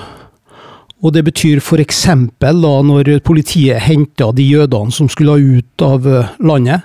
Og 1.00 1.14
det 1.16 1.24
betyr 1.24 1.62
f.eks. 1.64 2.06
da 2.42 2.52
når 2.84 3.20
politiet 3.24 3.80
henta 3.86 4.34
de 4.36 4.44
jødene 4.44 4.92
som 4.92 5.08
skulle 5.08 5.38
ut 5.40 5.86
av 5.86 6.08
landet, 6.44 6.84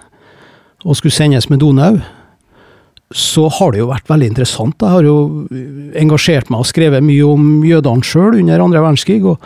og 0.85 0.99
skulle 0.99 1.16
sendes 1.16 1.49
med 1.51 1.62
Donau, 1.64 1.99
så 3.14 3.47
har 3.59 3.72
det 3.72 3.81
jo 3.81 3.91
vært 3.91 4.09
veldig 4.11 4.29
interessant. 4.33 4.81
Jeg 4.81 4.91
har 4.91 5.07
jo 5.07 5.47
engasjert 5.99 6.51
meg 6.51 6.64
og 6.64 6.68
skrevet 6.68 7.05
mye 7.05 7.27
om 7.29 7.47
jødene 7.66 8.07
sjøl 8.07 8.41
under 8.41 8.64
andre 8.64 8.83
verdenskrig. 8.83 9.22
og 9.25 9.43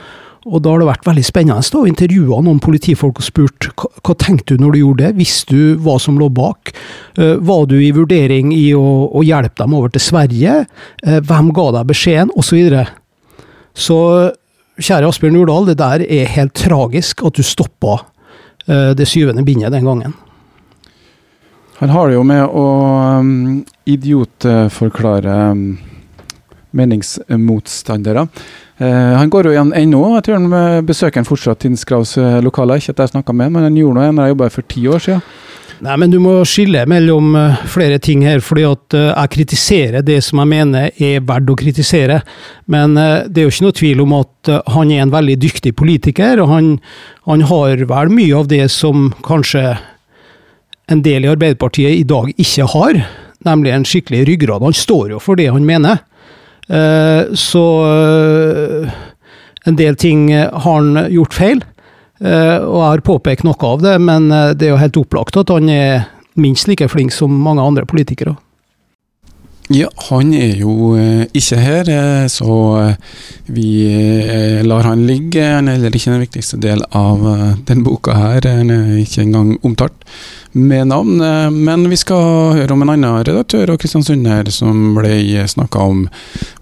og 0.48 0.62
da 0.64 0.72
har 0.72 0.82
det 0.82 0.88
vært 0.88 1.06
veldig 1.08 1.24
spennende 1.26 1.78
å 1.78 1.88
intervjue 1.88 2.40
noen 2.44 2.60
politifolk 2.62 3.20
og 3.20 3.26
spurt 3.26 3.68
hva, 3.78 3.90
hva 4.04 4.14
tenkte 4.18 4.56
du 4.56 4.64
når 4.64 4.74
du 4.74 4.80
gjorde 4.80 5.04
det, 5.04 5.18
visste 5.18 5.54
du 5.54 5.80
hva 5.84 5.98
som 6.02 6.18
lå 6.20 6.30
bak? 6.32 6.72
Uh, 7.18 7.36
var 7.44 7.66
du 7.70 7.76
i 7.80 7.92
vurdering 7.94 8.52
i 8.56 8.70
å, 8.76 8.84
å, 9.12 9.24
hjelpe 9.26 9.60
dem 9.62 9.76
over 9.76 9.92
til 9.92 10.04
Sverige? 10.04 10.62
Uh, 11.04 11.18
hvem 11.20 11.52
ga 11.56 11.66
deg 11.78 11.90
beskjeden? 11.90 12.32
Og 12.34 12.46
så 12.48 12.58
videre. 12.58 12.86
Så 13.76 13.98
kjære 14.78 15.10
Asbjørn 15.10 15.36
Jordal, 15.40 15.68
det 15.68 15.78
der 15.80 16.06
er 16.06 16.32
helt 16.36 16.56
tragisk 16.56 17.24
at 17.26 17.38
du 17.38 17.44
stoppa 17.46 18.00
uh, 18.00 18.92
det 18.96 19.08
syvende 19.10 19.44
bindet 19.46 19.74
den 19.74 19.86
gangen. 19.88 20.16
Han 21.78 21.92
har 21.94 22.08
det 22.08 22.16
jo 22.16 22.24
med 22.26 22.42
å 22.42 22.64
um, 23.22 23.60
idiotforklare 23.86 25.36
um, 25.52 25.66
meningsmotstandere. 26.74 28.24
Uh, 28.78 29.18
han 29.18 29.30
går 29.30 29.48
jo 29.48 29.52
igjen 29.56 29.74
ennå. 29.74 30.00
Jeg 30.18 30.26
tror 30.28 30.38
han 30.38 30.86
besøker 30.86 31.20
han 31.20 31.28
fortsatt 31.28 31.64
Tins 31.64 31.84
uh, 31.88 32.38
lokaler. 32.44 32.78
Ikke 32.78 32.94
at 32.94 33.04
jeg 33.04 33.14
snakka 33.16 33.34
med 33.34 33.52
men 33.52 33.68
han 33.68 33.76
gjorde 33.78 33.98
noe 33.98 34.14
da 34.14 34.26
jeg 34.28 34.36
jobba 34.36 34.50
for 34.54 34.68
ti 34.70 34.86
år 34.88 35.04
siden. 35.04 35.22
Nei, 35.78 35.94
men 35.94 36.10
du 36.10 36.16
må 36.18 36.32
skille 36.42 36.80
mellom 36.90 37.36
flere 37.70 38.00
ting 38.02 38.24
her. 38.26 38.40
fordi 38.42 38.64
at 38.66 38.94
jeg 38.98 39.30
kritiserer 39.30 40.02
det 40.02 40.16
som 40.26 40.40
jeg 40.42 40.50
mener 40.50 40.90
er 40.98 41.20
verdt 41.22 41.52
å 41.52 41.54
kritisere. 41.54 42.16
Men 42.66 42.96
det 42.98 43.38
er 43.38 43.46
jo 43.46 43.52
ikke 43.52 43.66
noe 43.68 43.76
tvil 43.78 44.02
om 44.02 44.16
at 44.16 44.50
han 44.74 44.90
er 44.90 45.04
en 45.04 45.14
veldig 45.14 45.36
dyktig 45.38 45.76
politiker, 45.78 46.42
og 46.42 46.50
han, 46.50 46.72
han 47.30 47.46
har 47.46 47.84
vel 47.86 48.10
mye 48.10 48.40
av 48.40 48.50
det 48.50 48.64
som 48.74 49.12
kanskje 49.22 49.76
en 50.88 51.02
del 51.04 51.26
i 51.26 51.30
Arbeiderpartiet 51.30 52.00
i 52.00 52.06
dag 52.08 52.30
ikke 52.40 52.68
har, 52.72 53.00
nemlig 53.46 53.72
en 53.74 53.86
skikkelig 53.86 54.24
ryggrad. 54.28 54.64
Han 54.64 54.76
står 54.76 55.12
jo 55.14 55.22
for 55.22 55.38
det 55.38 55.50
han 55.52 55.66
mener. 55.68 56.00
Eh, 56.68 57.34
så 57.34 57.64
eh, 57.86 58.90
en 59.64 59.76
del 59.76 59.96
ting 59.96 60.28
har 60.36 60.60
han 60.60 61.06
gjort 61.12 61.36
feil, 61.36 61.62
eh, 62.20 62.58
og 62.60 62.76
jeg 62.82 62.90
har 62.90 63.06
påpekt 63.06 63.46
noe 63.48 63.70
av 63.70 63.80
det, 63.84 63.94
men 64.04 64.28
det 64.28 64.68
er 64.68 64.74
jo 64.74 64.82
helt 64.82 65.00
opplagt 65.00 65.40
at 65.40 65.52
han 65.54 65.70
er 65.72 66.04
minst 66.38 66.68
like 66.68 66.88
flink 66.92 67.14
som 67.14 67.32
mange 67.32 67.64
andre 67.64 67.88
politikere. 67.88 68.36
Ja, 69.68 69.90
han 70.08 70.30
er 70.32 70.54
jo 70.56 70.94
ikke 71.36 71.58
her, 71.60 71.88
så 72.32 72.54
vi 73.52 73.66
lar 74.64 74.86
han 74.88 75.02
ligge. 75.04 75.42
Han 75.44 75.68
er 75.68 75.76
heller 75.76 75.92
ikke 75.92 76.14
den 76.14 76.22
viktigste 76.24 76.56
del 76.62 76.80
av 76.96 77.26
den 77.68 77.84
boka 77.84 78.14
her. 78.16 78.48
Han 78.48 78.72
er 78.72 78.94
ikke 79.02 79.26
engang 79.26 79.58
omtalt 79.60 80.08
med 80.52 80.88
navn. 80.90 81.20
Eh, 81.20 81.50
men 81.50 81.88
vi 81.90 81.98
skal 82.00 82.56
høre 82.58 82.72
om 82.74 82.82
en 82.84 82.94
annen 82.94 83.20
redaktør 83.26 83.74
og 83.74 83.80
Kristiansund 83.82 84.26
her 84.28 84.50
som 84.54 84.94
ble 84.96 85.44
snakka 85.48 85.84
om. 85.90 86.06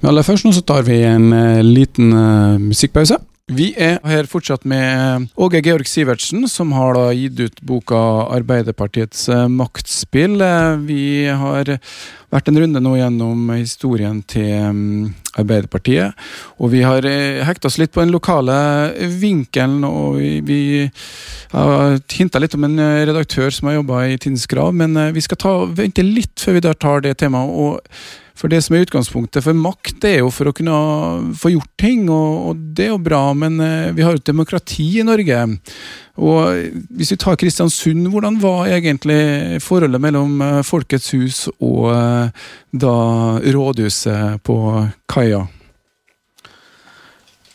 Men 0.00 0.10
aller 0.10 0.26
først 0.26 0.46
nå 0.46 0.54
så 0.56 0.64
tar 0.66 0.86
vi 0.88 1.02
en 1.06 1.32
eh, 1.32 1.62
liten 1.64 2.12
uh, 2.12 2.58
musikkpause. 2.60 3.18
Vi 3.46 3.68
er 3.78 4.00
her 4.02 4.26
fortsatt 4.26 4.64
med 4.66 5.28
Åge 5.38 5.60
Georg 5.62 5.86
Sivertsen, 5.86 6.48
som 6.50 6.72
har 6.74 6.96
gitt 7.14 7.38
ut 7.38 7.60
boka 7.62 7.94
'Arbeiderpartiets 7.94 9.28
maktspill'. 9.46 10.42
Vi 10.82 11.26
har 11.30 11.78
vært 12.34 12.48
en 12.48 12.58
runde 12.58 12.82
nå 12.82 12.96
gjennom 12.96 13.54
historien 13.54 14.18
til 14.26 14.50
mm, 14.50 15.14
Arbeiderpartiet. 15.38 16.18
Og 16.58 16.74
vi 16.74 16.82
har 16.82 17.06
hekta 17.46 17.70
oss 17.70 17.78
litt 17.78 17.94
på 17.94 18.02
den 18.02 18.10
lokale 18.10 18.90
vinkelen, 19.14 19.84
og 19.84 20.18
vi, 20.18 20.90
har 21.54 22.00
hinta 22.18 22.42
litt 22.42 22.58
om 22.58 22.64
en 22.64 22.78
redaktør 23.06 23.54
som 23.54 23.68
har 23.68 23.78
jobba 23.78 24.08
i 24.08 24.18
Tidens 24.18 24.50
men 24.74 25.14
vi 25.14 25.20
skal 25.20 25.38
ta, 25.38 25.64
vente 25.70 26.02
litt 26.02 26.34
før 26.34 26.58
vi 26.58 26.66
tar 26.74 27.00
det 27.00 27.18
temaet. 27.18 27.46
og 27.46 27.80
for 28.36 28.52
det 28.52 28.60
som 28.64 28.76
er 28.76 28.84
utgangspunktet 28.84 29.44
for 29.44 29.56
makt, 29.56 29.96
det 30.02 30.10
er 30.14 30.20
jo 30.20 30.30
for 30.34 30.50
å 30.50 30.54
kunne 30.56 30.76
få 31.40 31.54
gjort 31.54 31.72
ting, 31.80 32.06
og, 32.12 32.50
og 32.50 32.62
det 32.76 32.88
er 32.88 32.92
jo 32.92 33.02
bra, 33.08 33.22
men 33.38 33.58
uh, 33.62 33.92
vi 33.96 34.04
har 34.04 34.14
jo 34.14 34.20
et 34.20 34.28
demokrati 34.28 34.88
i 35.00 35.06
Norge. 35.06 35.42
Og 36.16 36.70
hvis 36.96 37.12
vi 37.12 37.20
tar 37.20 37.40
Kristiansund, 37.40 38.08
hvordan 38.12 38.38
var 38.42 38.70
egentlig 38.72 39.60
forholdet 39.64 40.04
mellom 40.04 40.40
uh, 40.44 40.62
Folkets 40.64 41.12
hus 41.16 41.46
og 41.56 41.90
da 42.76 42.96
rådhuset 43.56 44.44
på 44.44 44.56
kaia? 45.10 45.46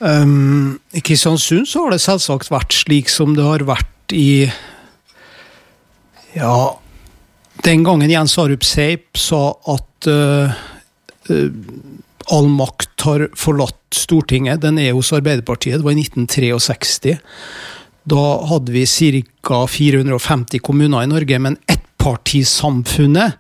Um, 0.01 0.79
I 0.91 1.01
Kristiansund 1.05 1.67
så 1.69 1.83
har 1.83 1.93
det 1.93 2.01
selvsagt 2.01 2.49
vært 2.49 2.73
slik 2.73 3.09
som 3.13 3.35
det 3.37 3.45
har 3.45 3.61
vært 3.69 4.15
i 4.17 4.49
Ja, 6.33 6.79
den 7.61 7.83
gangen 7.85 8.09
Jens 8.09 8.33
Arup 8.41 8.65
Seip 8.65 9.19
sa 9.19 9.51
at 9.69 10.09
uh, 10.09 10.57
all 12.31 12.49
makt 12.49 13.05
har 13.07 13.27
forlatt 13.39 13.77
Stortinget, 13.95 14.61
den 14.63 14.79
er 14.79 14.93
hos 14.95 15.11
Arbeiderpartiet, 15.15 15.79
det 15.79 15.85
var 15.85 15.95
i 15.95 16.03
1963. 16.05 17.17
Da 18.07 18.25
hadde 18.49 18.73
vi 18.73 18.85
ca. 18.87 19.65
450 19.67 20.61
kommuner 20.63 21.03
i 21.03 21.09
Norge, 21.11 21.39
men 21.39 21.57
ettpartisamfunnet 21.69 23.35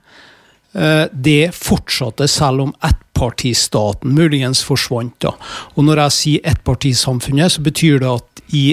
uh, 0.75 1.05
det 1.11 1.53
fortsatte 1.55 2.27
selv 2.29 2.67
om 2.67 2.75
ettpartistaten 2.83 4.13
muligens 4.17 4.63
forsvant. 4.67 5.15
da. 5.23 5.33
Og 5.75 5.87
når 5.87 6.05
jeg 6.05 6.17
sier 6.17 6.51
ettpartisamfunnet, 6.53 7.55
så 7.55 7.63
betyr 7.63 8.03
det 8.03 8.11
at 8.11 8.45
i 8.51 8.65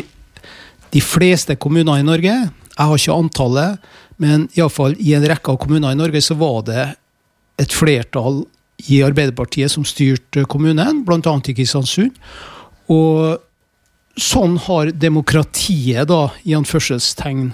de 0.92 1.00
fleste 1.04 1.56
kommuner 1.60 2.00
i 2.00 2.06
Norge, 2.06 2.34
jeg 2.78 2.86
har 2.86 2.98
ikke 2.98 3.16
antallet, 3.22 3.88
men 4.18 4.48
iallfall 4.58 4.96
i 4.98 5.14
en 5.14 5.26
rekke 5.26 5.52
av 5.52 5.58
kommuner 5.62 5.94
i 5.94 5.98
Norge 5.98 6.22
så 6.24 6.34
var 6.38 6.62
det 6.66 6.84
et 7.58 7.74
flertall 7.74 8.44
i 8.86 9.02
Arbeiderpartiet 9.02 9.72
som 9.72 9.84
styrte 9.86 10.44
kommunen, 10.50 11.02
bl.a. 11.06 11.34
i 11.50 11.54
Kristiansund. 11.56 12.14
Og 12.92 13.42
sånn 14.18 14.56
har 14.66 14.92
demokratiet, 14.94 16.08
da, 16.10 16.28
i 16.46 16.54
anførselstegn, 16.58 17.52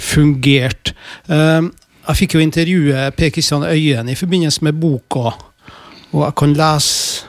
fungert. 0.00 0.94
Ehm, 1.32 1.72
jeg 2.06 2.20
fikk 2.22 2.36
jo 2.36 2.44
intervjue 2.44 3.08
Per 3.16 3.32
Kristian 3.34 3.66
Øyen 3.68 4.08
i 4.08 4.16
forbindelse 4.18 4.64
med 4.66 4.78
boka, 4.80 5.34
og 6.10 6.22
jeg 6.24 6.36
kan 6.40 6.54
lese, 6.56 7.26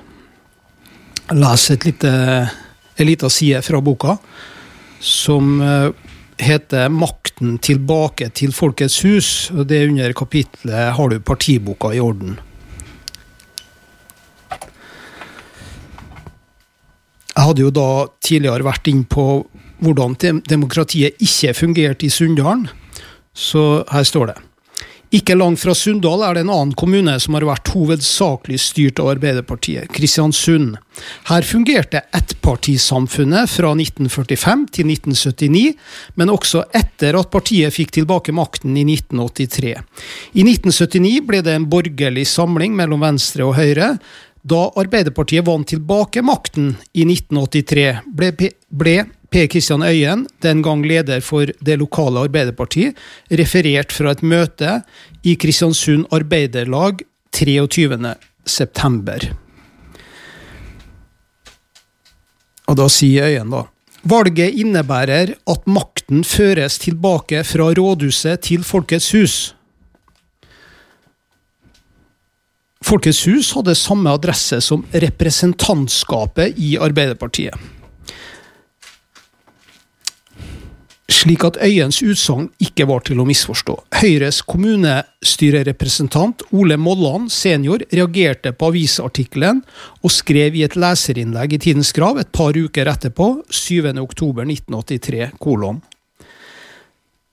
lese 1.35 1.75
et 1.75 1.87
lite, 1.89 2.13
en 2.97 3.07
liten 3.09 3.33
side 3.33 3.61
fra 3.65 3.81
boka, 3.83 4.15
som 5.01 5.61
eh, 5.61 5.91
heter 6.41 6.89
'Makten 6.89 7.59
tilbake 7.59 8.29
til 8.33 8.51
Folkets 8.51 9.01
hus'. 9.03 9.51
og 9.57 9.67
Det 9.67 9.89
under 9.89 10.13
kapitlet 10.13 10.93
har 10.93 11.09
du 11.09 11.19
partiboka 11.19 11.91
i 11.93 11.99
orden. 11.99 12.39
Jeg 17.31 17.47
hadde 17.47 17.63
jo 17.63 17.73
da 17.73 17.89
tidligere 18.23 18.67
vært 18.67 18.89
inn 18.91 19.03
på 19.07 19.25
hvordan 19.81 20.17
demokratiet 20.45 21.21
ikke 21.23 21.55
fungerte 21.57 22.05
i 22.05 22.13
Sunndalen, 22.13 22.67
så 23.33 23.83
her 23.89 24.05
står 24.05 24.33
det. 24.33 24.39
Ikke 25.11 25.35
langt 25.35 25.59
fra 25.59 25.73
Sunndal 25.75 26.21
er 26.23 26.37
det 26.37 26.45
en 26.45 26.53
annen 26.53 26.75
kommune 26.79 27.17
som 27.19 27.35
har 27.35 27.43
vært 27.43 27.73
hovedsakelig 27.73 28.61
styrt 28.63 29.01
av 29.03 29.09
Arbeiderpartiet, 29.11 29.89
Kristiansund. 29.91 30.77
Her 31.27 31.43
fungerte 31.43 31.99
ettpartisamfunnet 32.15 33.51
fra 33.51 33.73
1945 33.75 34.63
til 34.77 34.93
1979, 34.93 35.65
men 36.15 36.31
også 36.31 36.63
etter 36.79 37.19
at 37.19 37.31
partiet 37.33 37.75
fikk 37.75 37.91
tilbake 37.97 38.31
makten 38.31 38.77
i 38.79 38.85
1983. 38.87 39.75
I 40.31 40.47
1979 40.47 41.19
ble 41.27 41.43
det 41.43 41.59
en 41.59 41.67
borgerlig 41.67 42.23
samling 42.31 42.79
mellom 42.79 43.03
Venstre 43.03 43.49
og 43.49 43.57
Høyre. 43.59 43.97
Da 44.41 44.71
Arbeiderpartiet 44.75 45.45
vant 45.45 45.67
tilbake 45.69 46.23
makten 46.25 46.75
i 46.97 47.05
1983, 47.05 48.01
ble, 48.17 48.31
ble 48.69 48.95
Per 49.31 49.47
Kristian 49.47 49.83
Øyen, 49.85 50.25
den 50.43 50.61
gang 50.65 50.81
leder 50.83 51.21
for 51.23 51.47
det 51.63 51.77
lokale 51.79 52.25
Arbeiderpartiet, 52.25 52.97
referert 53.31 53.93
fra 53.95 54.11
et 54.11 54.23
møte 54.27 54.81
i 55.23 55.37
Kristiansund 55.39 56.09
Arbeiderlag 56.11 57.05
23.9. 57.31 59.29
Og 62.67 62.75
da 62.79 62.89
sier 62.91 63.29
Øyen, 63.29 63.53
da. 63.55 63.63
Valget 64.03 64.57
innebærer 64.57 65.35
at 65.37 65.67
makten 65.69 66.25
føres 66.25 66.79
tilbake 66.81 67.43
fra 67.45 67.69
rådhuset 67.77 68.49
til 68.49 68.63
Folkets 68.65 69.11
hus. 69.13 69.35
Folkets 72.81 73.25
hus 73.29 73.51
hadde 73.55 73.77
samme 73.77 74.09
adresse 74.11 74.57
som 74.65 74.85
representantskapet 74.91 76.57
i 76.57 76.73
Arbeiderpartiet. 76.81 77.55
slik 81.21 81.43
at 81.45 81.57
Øyens 81.61 82.01
utsagn 82.01 82.47
ikke 82.61 82.87
var 82.89 83.03
til 83.05 83.19
å 83.21 83.25
misforstå. 83.27 83.75
Høyres 84.01 84.41
kommunestyrerepresentant 84.49 86.41
Ole 86.55 86.77
Molland 86.81 87.31
senior 87.33 87.79
reagerte 87.93 88.51
på 88.55 88.65
avisartikkelen 88.71 89.61
og 90.01 90.11
skrev 90.13 90.55
i 90.57 90.63
et 90.65 90.77
leserinnlegg 90.79 91.53
i 91.57 91.61
Tidens 91.67 91.91
Krav 91.95 92.17
et 92.21 92.31
par 92.33 92.53
uker 92.57 92.85
etterpå, 92.89 93.27
7.10.1983, 93.53 95.31
kolon. 95.41 95.81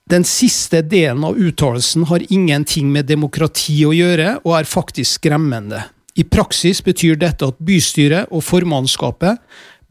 Den 0.09 0.25
siste 0.25 0.81
delen 0.81 1.25
av 1.25 1.37
uttalelsen 1.37 2.07
har 2.09 2.23
ingenting 2.33 2.89
med 2.93 3.11
demokrati 3.11 3.83
å 3.85 3.93
gjøre, 3.93 4.39
og 4.41 4.55
er 4.57 4.69
faktisk 4.69 5.19
skremmende. 5.19 5.83
I 6.17 6.25
praksis 6.25 6.81
betyr 6.83 7.19
dette 7.21 7.45
at 7.45 7.59
bystyret 7.61 8.33
og 8.33 8.41
formannskapet 8.47 9.37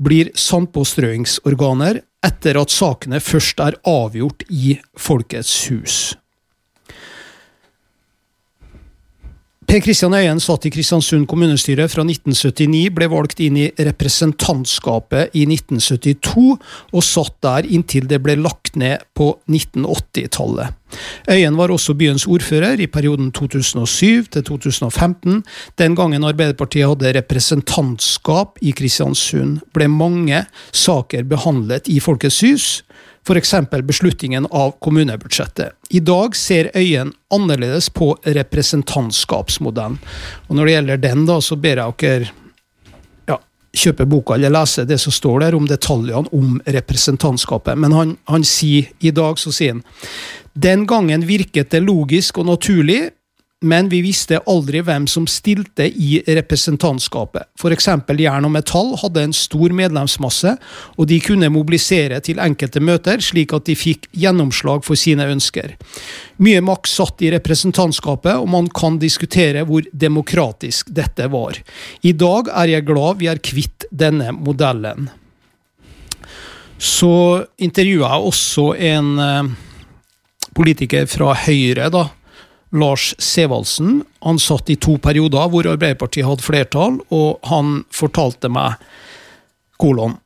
blir 0.01 0.31
sandpåstrøingsorganer 0.33 2.01
etter 2.25 2.57
at 2.57 2.73
sakene 2.73 3.21
først 3.21 3.61
er 3.61 3.77
avgjort 3.85 4.47
i 4.49 4.79
Folkets 4.97 5.53
hus. 5.69 6.15
Per 9.67 9.81
Kristian 9.83 10.13
Øyen 10.15 10.39
satt 10.39 10.63
i 10.63 10.69
Kristiansund 10.71 11.25
kommunestyre 11.27 11.89
fra 11.91 12.05
1979, 12.07 12.85
ble 12.95 13.09
valgt 13.11 13.41
inn 13.43 13.57
i 13.59 13.65
representantskapet 13.75 15.35
i 15.35 15.41
1972, 15.43 16.53
og 16.95 17.03
satt 17.03 17.35
der 17.43 17.67
inntil 17.75 18.07
det 18.07 18.21
ble 18.23 18.37
lagt 18.39 18.79
ned 18.79 19.03
på 19.11 19.33
1980-tallet. 19.51 20.71
Øyen 21.27 21.59
var 21.59 21.73
også 21.75 21.97
byens 21.99 22.23
ordfører 22.31 22.79
i 22.79 22.87
perioden 22.87 23.33
2007 23.35 24.29
til 24.37 24.47
2015. 24.47 25.43
Den 25.75 25.99
gangen 25.99 26.23
Arbeiderpartiet 26.23 26.87
hadde 26.87 27.11
representantskap 27.19 28.63
i 28.63 28.71
Kristiansund, 28.71 29.59
ble 29.75 29.91
mange 29.91 30.45
saker 30.71 31.27
behandlet 31.27 31.91
i 31.91 31.99
Folkets 31.99 32.39
hus, 32.47 32.69
f.eks. 33.27 33.53
beslutningen 33.83 34.47
av 34.51 34.75
kommunebudsjettet. 34.79 35.75
I 35.89 35.99
dag 35.99 36.35
ser 36.35 36.71
Øyen 36.75 37.13
annerledes 37.33 37.89
på 37.89 38.17
representantskapsmodellen. 38.23 39.99
Og 40.47 40.55
Når 40.55 40.65
det 40.65 40.75
gjelder 40.75 40.97
den, 40.97 41.25
da, 41.27 41.41
så 41.41 41.55
ber 41.55 41.81
jeg 41.81 41.97
dere 41.99 42.31
ja, 43.27 43.39
kjøpe 43.75 44.07
boka 44.07 44.37
eller 44.37 44.53
lese 44.55 44.87
det 44.87 44.99
som 45.03 45.11
står 45.11 45.43
der 45.45 45.59
om 45.59 45.67
detaljene 45.67 46.31
om 46.31 46.61
representantskapet. 46.65 47.77
Men 47.77 47.91
han, 47.91 48.17
han 48.31 48.47
sier 48.47 48.87
i 48.99 49.11
dag 49.11 49.39
så 49.39 49.51
sier 49.51 49.77
han 49.77 49.85
den 50.57 50.87
gangen 50.89 51.27
virket 51.27 51.69
det 51.69 51.83
logisk 51.85 52.39
og 52.41 52.47
naturlig 52.49 53.11
men 53.65 53.87
vi 53.89 54.03
visste 54.05 54.37
aldri 54.45 54.83
hvem 54.85 55.07
som 55.09 55.25
stilte 55.25 55.87
i 55.89 56.19
representantskapet. 56.27 57.47
F.eks. 57.57 57.87
Jern 58.19 58.45
og 58.45 58.51
Metall 58.53 58.91
hadde 59.01 59.23
en 59.25 59.33
stor 59.33 59.73
medlemsmasse, 59.73 60.53
og 60.93 61.07
de 61.09 61.17
kunne 61.25 61.49
mobilisere 61.49 62.19
til 62.21 62.41
enkelte 62.43 62.83
møter, 62.85 63.23
slik 63.23 63.55
at 63.57 63.65
de 63.65 63.73
fikk 63.77 64.05
gjennomslag 64.13 64.85
for 64.85 64.99
sine 64.99 65.25
ønsker. 65.33 65.73
Mye 66.37 66.61
makt 66.61 66.91
satt 66.91 67.23
i 67.25 67.31
representantskapet, 67.33 68.35
og 68.37 68.45
man 68.53 68.69
kan 68.69 68.99
diskutere 69.01 69.65
hvor 69.65 69.87
demokratisk 69.89 70.93
dette 70.93 71.25
var. 71.33 71.57
I 72.05 72.13
dag 72.13 72.53
er 72.53 72.75
jeg 72.75 72.85
glad 72.85 73.23
vi 73.23 73.31
er 73.31 73.41
kvitt 73.41 73.89
denne 73.89 74.35
modellen. 74.37 75.09
Så 76.77 77.41
intervjua 77.57 78.11
jeg 78.13 78.29
også 78.29 78.67
en 78.85 79.07
eh, 79.17 79.49
politiker 80.53 81.09
fra 81.09 81.33
Høyre, 81.47 81.89
da, 81.89 82.03
Lars 82.71 83.13
Sevaldsen. 83.21 84.01
Han 84.25 84.39
satt 84.39 84.69
i 84.69 84.77
to 84.81 84.97
perioder 85.01 85.49
hvor 85.51 85.69
Arbeiderpartiet 85.71 86.27
hadde 86.27 86.45
flertall, 86.45 86.99
og 87.13 87.43
han 87.47 87.83
fortalte 87.93 88.51
meg 88.51 88.79
kolon. 89.81 90.17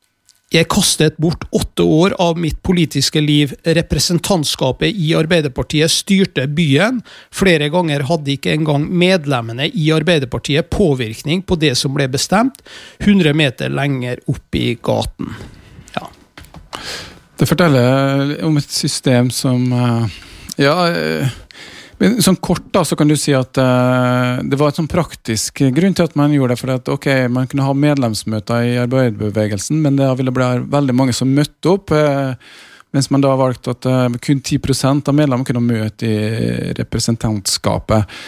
Jeg 0.52 0.68
kastet 0.68 1.16
bort 1.16 1.46
åtte 1.56 1.84
år 1.88 2.12
av 2.20 2.36
mitt 2.36 2.58
politiske 2.64 3.22
liv. 3.24 3.54
Representantskapet 3.64 4.92
i 4.92 5.14
Arbeiderpartiet 5.16 5.88
styrte 5.90 6.44
byen. 6.44 6.98
Flere 7.32 7.70
ganger 7.72 8.04
hadde 8.10 8.34
ikke 8.34 8.52
engang 8.52 8.84
medlemmene 8.84 9.70
i 9.72 9.86
Arbeiderpartiet 9.96 10.68
påvirkning 10.72 11.40
på 11.48 11.56
det 11.56 11.72
som 11.80 11.96
ble 11.96 12.10
bestemt, 12.12 12.60
100 13.00 13.32
meter 13.38 13.72
lenger 13.72 14.20
opp 14.28 14.60
i 14.60 14.74
gaten. 14.76 15.32
Ja. 15.96 16.04
Det 17.40 17.48
forteller 17.48 18.36
om 18.44 18.60
et 18.60 18.70
system 18.70 19.32
som 19.32 19.72
eh, 19.72 20.20
Ja 20.60 20.74
eh, 20.92 21.32
men 22.00 22.18
sånn 22.24 22.38
kort 22.42 22.64
da, 22.74 22.84
så 22.86 22.96
kan 22.98 23.10
du 23.10 23.14
si 23.20 23.34
at 23.36 23.58
uh, 23.60 24.40
det 24.42 24.58
var 24.58 24.72
et 24.72 24.80
sånn 24.80 24.90
praktisk 24.90 25.62
grunn 25.74 25.94
til 25.96 26.08
at 26.08 26.16
man 26.18 26.34
gjorde 26.34 26.56
det. 26.56 26.60
For 26.62 26.74
at 26.74 26.90
ok, 26.92 27.08
man 27.32 27.48
kunne 27.50 27.66
ha 27.66 27.76
medlemsmøter 27.76 28.68
i 28.70 28.78
arbeiderbevegelsen, 28.82 29.80
men 29.84 30.00
det 30.00 30.08
ville 30.18 30.34
bli 30.34 30.50
veldig 30.72 30.96
mange 30.98 31.16
som 31.16 31.30
møtte 31.32 31.76
opp. 31.76 31.94
Uh, 31.94 32.34
mens 32.92 33.08
man 33.12 33.22
da 33.24 33.36
valgte 33.38 33.76
at 33.76 33.88
uh, 33.88 34.08
kun 34.22 34.42
10% 34.42 35.08
av 35.08 35.16
medlemmene 35.16 35.48
kunne 35.48 35.64
møte 35.64 36.08
i 36.08 36.74
representantskapet. 36.80 38.18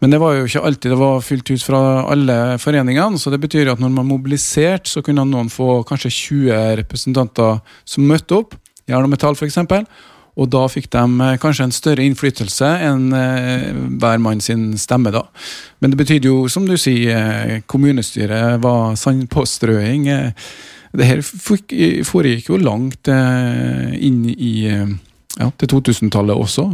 Men 0.00 0.14
det 0.14 0.20
var 0.20 0.34
jo 0.36 0.46
ikke 0.48 0.62
alltid 0.64 0.94
det 0.94 1.00
var 1.00 1.24
fylt 1.24 1.50
ut 1.52 1.62
fra 1.62 1.80
alle 2.08 2.36
foreningene. 2.60 3.18
så 3.20 3.30
det 3.30 3.40
betyr 3.40 3.68
at 3.72 3.80
når 3.80 3.92
man 3.92 4.08
mobiliserte, 4.08 4.88
så 4.88 5.02
kunne 5.04 5.26
noen 5.28 5.52
få 5.52 5.82
kanskje 5.88 6.10
20 6.10 6.76
representanter 6.80 7.60
som 7.84 8.08
møtte 8.08 8.38
opp. 8.38 8.56
Jern 8.88 9.04
og 9.04 9.12
Metall, 9.12 9.36
f.eks. 9.36 9.60
Og 10.40 10.48
da 10.48 10.64
fikk 10.72 10.88
de 10.94 11.04
eh, 11.26 11.36
kanskje 11.40 11.66
en 11.68 11.74
større 11.74 12.04
innflytelse 12.06 12.68
enn 12.86 13.12
eh, 13.16 13.68
hver 14.00 14.20
mann 14.22 14.40
sin 14.44 14.72
stemme, 14.80 15.12
da. 15.12 15.26
Men 15.80 15.92
det 15.92 16.00
betydde 16.00 16.30
jo, 16.30 16.42
som 16.52 16.66
du 16.68 16.76
sier, 16.80 17.12
eh, 17.12 17.54
kommunestyret 17.68 18.60
var 18.64 18.96
sandpåstrøing. 19.00 20.08
Det 20.96 21.06
her 21.06 21.22
foregikk 21.22 22.50
jo 22.50 22.58
langt 22.58 23.06
inn 23.06 24.24
i 24.32 24.54
ja, 24.66 25.46
til 25.60 25.70
2000-tallet 25.70 26.34
også. 26.34 26.64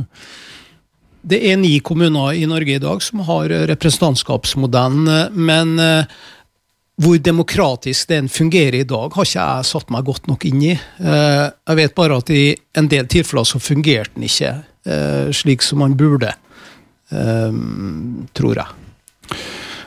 Det 1.26 1.42
er 1.50 1.58
ni 1.60 1.74
kommuner 1.84 2.32
i 2.38 2.46
Norge 2.48 2.78
i 2.78 2.80
dag 2.80 3.02
som 3.04 3.20
har 3.28 3.52
representantskapsmodellen, 3.68 5.36
men 5.36 5.74
hvor 6.96 7.18
demokratisk 7.20 8.08
den 8.08 8.28
fungerer 8.32 8.80
i 8.80 8.88
dag, 8.88 9.12
har 9.12 9.28
ikke 9.28 9.42
jeg 9.42 9.68
satt 9.68 9.92
meg 9.92 10.06
godt 10.06 10.30
nok 10.30 10.46
inn 10.48 10.62
i. 10.64 10.72
Eh, 10.72 11.44
jeg 11.44 11.78
vet 11.80 11.94
bare 11.96 12.20
at 12.22 12.32
i 12.32 12.46
en 12.78 12.88
del 12.88 13.08
tilfeller 13.12 13.44
så 13.48 13.60
fungerte 13.60 14.16
den 14.16 14.24
ikke 14.28 14.52
eh, 14.88 15.28
slik 15.36 15.64
som 15.64 15.82
man 15.84 15.96
burde, 15.98 16.32
eh, 17.12 17.58
tror 18.36 18.62
jeg. 18.62 19.36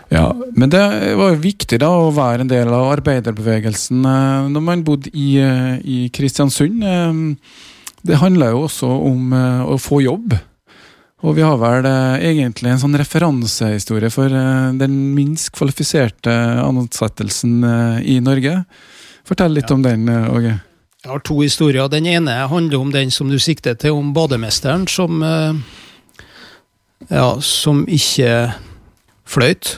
Ja, 0.09 0.27
Men 0.57 0.71
det 0.73 0.81
var 1.17 1.35
jo 1.35 1.41
viktig 1.41 1.77
da 1.81 1.89
å 1.93 2.13
være 2.13 2.41
en 2.41 2.49
del 2.49 2.71
av 2.73 2.87
arbeiderbevegelsen 2.95 4.01
når 4.49 4.63
man 4.65 4.81
bodde 4.81 5.11
i, 5.13 5.37
i 5.37 5.97
Kristiansund. 6.09 6.81
Det 8.01 8.17
handla 8.17 8.47
jo 8.49 8.63
også 8.65 8.89
om 9.05 9.35
å 9.69 9.77
få 9.77 10.01
jobb. 10.01 10.33
Og 11.19 11.35
vi 11.35 11.43
har 11.43 11.57
vel 11.59 11.87
eh, 11.87 12.29
egentlig 12.31 12.71
en 12.71 12.79
sånn 12.79 12.95
referansehistorie 12.99 14.11
for 14.13 14.31
eh, 14.31 14.69
den 14.79 14.95
minst 15.17 15.51
kvalifiserte 15.55 16.31
ansettelsen 16.63 17.59
eh, 17.67 17.97
i 18.15 18.19
Norge. 18.23 18.61
Fortell 19.27 19.57
litt 19.57 19.67
ja. 19.67 19.75
om 19.75 19.83
den, 19.83 20.07
Åge. 20.07 20.55
Jeg 21.03 21.11
har 21.11 21.21
to 21.27 21.41
historier. 21.41 21.91
Den 21.91 22.07
ene 22.07 22.37
handler 22.51 22.79
om 22.79 22.93
den 22.95 23.11
som 23.11 23.29
du 23.31 23.37
sikter 23.39 23.75
til, 23.79 23.99
om 23.99 24.13
bademesteren 24.15 24.87
som 24.89 25.21
Ja, 27.09 27.39
som 27.39 27.85
ikke 27.87 28.51
fløyt. 29.29 29.77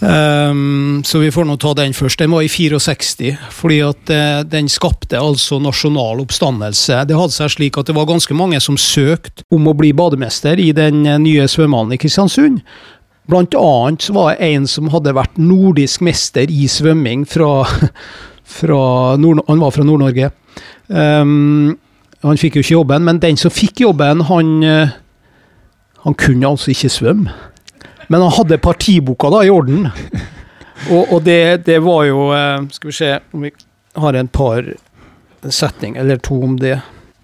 Um, 0.00 1.02
så 1.04 1.18
vi 1.18 1.28
får 1.30 1.44
nå 1.44 1.58
ta 1.60 1.74
den 1.76 1.92
først. 1.92 2.22
Den 2.22 2.32
var 2.32 2.42
i 2.42 2.48
64, 2.48 3.34
fordi 3.52 3.80
at 3.84 4.12
uh, 4.12 4.40
den 4.48 4.68
skapte 4.72 5.20
altså 5.20 5.58
nasjonal 5.60 6.22
oppstandelse. 6.22 7.02
Det 7.08 7.18
hadde 7.18 7.36
seg 7.36 7.52
slik 7.52 7.76
at 7.78 7.90
det 7.90 7.96
var 7.98 8.08
ganske 8.08 8.34
mange 8.36 8.60
som 8.64 8.78
søkte 8.80 9.44
om 9.52 9.68
å 9.68 9.76
bli 9.76 9.92
bademester 9.92 10.60
i 10.60 10.70
den 10.76 11.04
uh, 11.04 11.18
nye 11.20 11.44
svømmehallen 11.48 11.92
i 11.96 12.00
Kristiansund. 12.00 12.62
Blant 13.30 13.54
annet 13.54 14.08
var 14.16 14.32
det 14.32 14.48
en 14.48 14.66
som 14.66 14.88
hadde 14.90 15.14
vært 15.14 15.36
nordisk 15.38 16.00
mester 16.02 16.48
i 16.50 16.64
svømming 16.70 17.26
fra, 17.28 17.66
fra 18.58 18.82
Nord 19.20 19.44
Han 19.48 19.60
var 19.60 19.76
fra 19.76 19.84
Nord-Norge. 19.84 20.32
Um, 20.88 21.76
han 22.24 22.40
fikk 22.40 22.56
jo 22.56 22.64
ikke 22.64 22.78
jobben, 22.78 23.04
men 23.04 23.20
den 23.20 23.36
som 23.40 23.52
fikk 23.52 23.84
jobben, 23.84 24.24
han, 24.32 24.56
uh, 24.64 24.96
han 26.08 26.16
kunne 26.16 26.48
altså 26.48 26.72
ikke 26.72 26.92
svømme. 26.96 27.36
Men 28.10 28.24
han 28.26 28.32
hadde 28.34 28.58
partiboka 28.58 29.30
da 29.30 29.44
i 29.46 29.50
orden. 29.54 29.84
Og, 30.90 31.12
og 31.12 31.20
det, 31.22 31.62
det, 31.66 31.76
var 31.84 32.06
jo 32.08 32.30
eh, 32.32 32.62
Skal 32.72 32.88
vi 32.88 32.94
se 32.96 33.10
om 33.36 33.42
vi 33.44 33.50
har 34.00 34.16
en 34.16 34.30
par 34.32 34.64
setning 35.46 35.94
eller 36.00 36.16
to 36.16 36.38
om 36.42 36.56
det. 36.60 36.80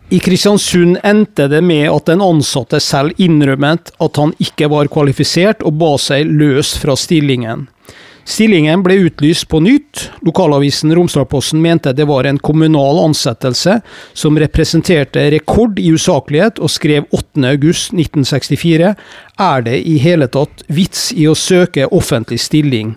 I 0.08 0.20
Kristiansund 0.22 1.00
endte 1.02 1.48
det 1.50 1.60
med 1.66 1.88
at 1.90 2.06
den 2.06 2.22
ansatte 2.22 2.78
selv 2.80 3.18
innrømmet 3.18 3.90
at 3.98 4.20
han 4.20 4.34
ikke 4.38 4.68
var 4.70 4.90
kvalifisert, 4.92 5.64
og 5.66 5.74
ba 5.80 5.90
seg 5.98 6.30
løs 6.30 6.76
fra 6.78 6.94
stillingen. 6.96 7.66
Stillingen 8.26 8.82
ble 8.82 8.96
utlyst 9.06 9.46
på 9.48 9.60
nytt. 9.62 10.08
Lokalavisen 10.26 10.90
Romsdalposten 10.94 11.60
mente 11.62 11.92
det 11.94 12.08
var 12.10 12.26
en 12.26 12.40
kommunal 12.42 12.98
ansettelse 13.04 13.78
som 14.18 14.38
representerte 14.42 15.28
rekord 15.30 15.78
i 15.78 15.92
usaklighet, 15.94 16.58
og 16.58 16.72
skrev 16.74 17.06
8.8.1964 17.14 18.94
er 19.46 19.66
det 19.68 19.78
i 19.78 19.94
hele 20.02 20.26
tatt 20.26 20.64
vits 20.66 21.12
i 21.14 21.28
å 21.30 21.36
søke 21.38 21.86
offentlig 21.86 22.40
stilling 22.42 22.96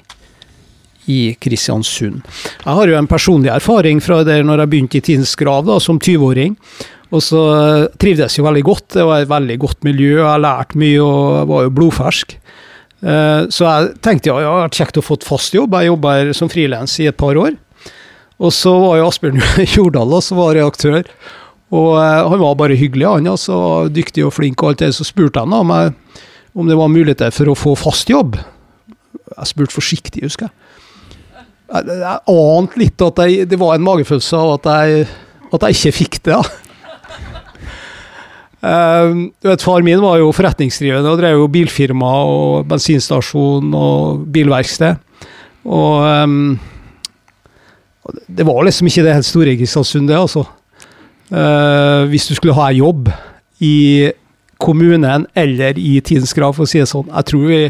i 1.10 1.36
Kristiansund. 1.42 2.26
Jeg 2.66 2.78
har 2.80 2.90
jo 2.90 2.98
en 2.98 3.10
personlig 3.10 3.54
erfaring 3.54 4.02
fra 4.02 4.24
det 4.26 4.42
når 4.46 4.64
jeg 4.64 4.72
begynte 4.74 4.98
i 4.98 5.06
Tidens 5.12 5.36
Grav 5.38 5.70
da, 5.70 5.78
som 5.78 6.02
20-åring. 6.02 6.58
Og 7.14 7.22
så 7.26 7.44
trivdes 8.02 8.38
jeg 8.38 8.46
veldig 8.46 8.66
godt. 8.66 8.88
Det 8.98 9.06
var 9.06 9.22
et 9.22 9.30
veldig 9.30 9.62
godt 9.62 9.86
miljø, 9.86 10.16
jeg 10.20 10.26
har 10.30 10.42
lært 10.42 10.74
mye 10.78 11.06
og 11.06 11.54
var 11.54 11.66
jo 11.68 11.76
blodfersk. 11.78 12.36
Eh, 13.00 13.47
så 13.54 13.66
jeg 13.66 13.91
tenkte 14.04 14.32
ja, 14.32 14.39
det 14.41 14.47
har 14.50 14.64
vært 14.66 14.80
kjekt 14.82 15.00
å 15.00 15.06
få 15.06 15.18
fast 15.26 15.56
jobb. 15.56 15.78
Jeg 15.80 15.91
jobba 15.91 16.16
som 16.36 16.52
frilans 16.52 16.97
i 17.00 17.10
et 17.10 17.20
par 17.20 17.39
år. 17.39 17.56
Og 18.39 18.54
så 18.56 18.72
var 18.80 19.00
jo 19.00 19.10
Asbjørn 19.10 19.41
Jordal 19.76 20.16
som 20.24 20.39
var 20.41 20.56
reaktør. 20.58 21.04
Og 21.76 21.91
eh, 22.02 22.22
han 22.32 22.43
var 22.43 22.58
bare 22.60 22.80
hyggelig, 22.80 23.08
han. 23.08 23.30
altså 23.30 23.89
Dyktig 23.93 24.26
og 24.28 24.36
flink 24.36 24.64
og 24.64 24.74
alt 24.74 24.84
det. 24.84 24.93
Så 24.97 25.08
spurte 25.08 25.43
han 25.43 25.56
om, 25.56 25.74
jeg, 25.76 26.24
om 26.56 26.70
det 26.70 26.80
var 26.80 26.91
muligheter 26.91 27.36
for 27.36 27.52
å 27.52 27.58
få 27.58 27.76
fast 27.80 28.12
jobb. 28.12 28.39
Jeg 29.30 29.52
spurte 29.52 29.76
forsiktig, 29.76 30.26
husker 30.26 30.50
jeg. 30.50 30.56
Jeg, 31.70 32.00
jeg 32.02 32.34
ante 32.34 32.80
litt 32.82 33.04
at 33.06 33.20
jeg, 33.22 33.45
det 33.45 33.60
var 33.62 33.76
en 33.76 33.84
magefølelse 33.86 34.39
av 34.39 34.56
at 34.56 34.70
jeg, 34.72 35.04
at 35.54 35.66
jeg 35.68 35.78
ikke 35.78 35.97
fikk 36.00 36.18
det. 36.26 36.39
da. 36.39 36.69
Uh, 38.60 39.30
vet, 39.45 39.64
Far 39.64 39.84
min 39.86 40.01
var 40.03 40.18
jo 40.20 40.34
forretningsdrivende 40.36 41.07
og 41.14 41.22
drev 41.22 41.38
jo 41.39 41.51
bilfirma 41.51 42.10
og 42.28 42.66
bensinstasjon 42.68 43.72
og 43.76 44.26
bilverksted. 44.34 44.99
Og 45.70 46.03
um, 46.03 46.57
det 48.28 48.47
var 48.47 48.66
liksom 48.68 48.89
ikke 48.89 49.05
det 49.05 49.16
helt 49.16 49.28
store 49.28 49.55
Kristiansund, 49.60 50.10
det, 50.10 50.18
altså. 50.20 50.43
Uh, 51.30 52.10
hvis 52.10 52.28
du 52.28 52.36
skulle 52.36 52.57
ha 52.57 52.70
en 52.72 52.82
jobb 52.82 53.12
i 53.64 54.10
kommunen 54.60 55.28
eller 55.38 55.78
i 55.80 55.99
Tidens 56.03 56.34
Krav, 56.36 56.57
for 56.57 56.66
å 56.66 56.70
si 56.70 56.82
det 56.82 56.89
sånn. 56.89 57.07
Jeg 57.14 57.30
tror 57.30 57.45
vi 57.47 57.62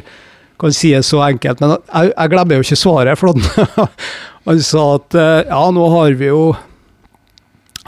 kan 0.59 0.73
si 0.75 0.93
det 0.95 1.03
så 1.07 1.21
enkelt, 1.27 1.61
men 1.61 1.75
jeg, 1.75 2.13
jeg 2.15 2.31
glemmer 2.33 2.57
jo 2.57 2.65
ikke 2.65 2.79
svaret. 2.79 3.19
For 3.19 3.35
han, 3.35 3.91
han 4.49 4.63
sa 4.65 4.87
at 4.97 5.19
uh, 5.19 5.37
ja, 5.45 5.61
nå 5.75 5.85
har 5.93 6.17
vi 6.17 6.31
jo 6.31 6.41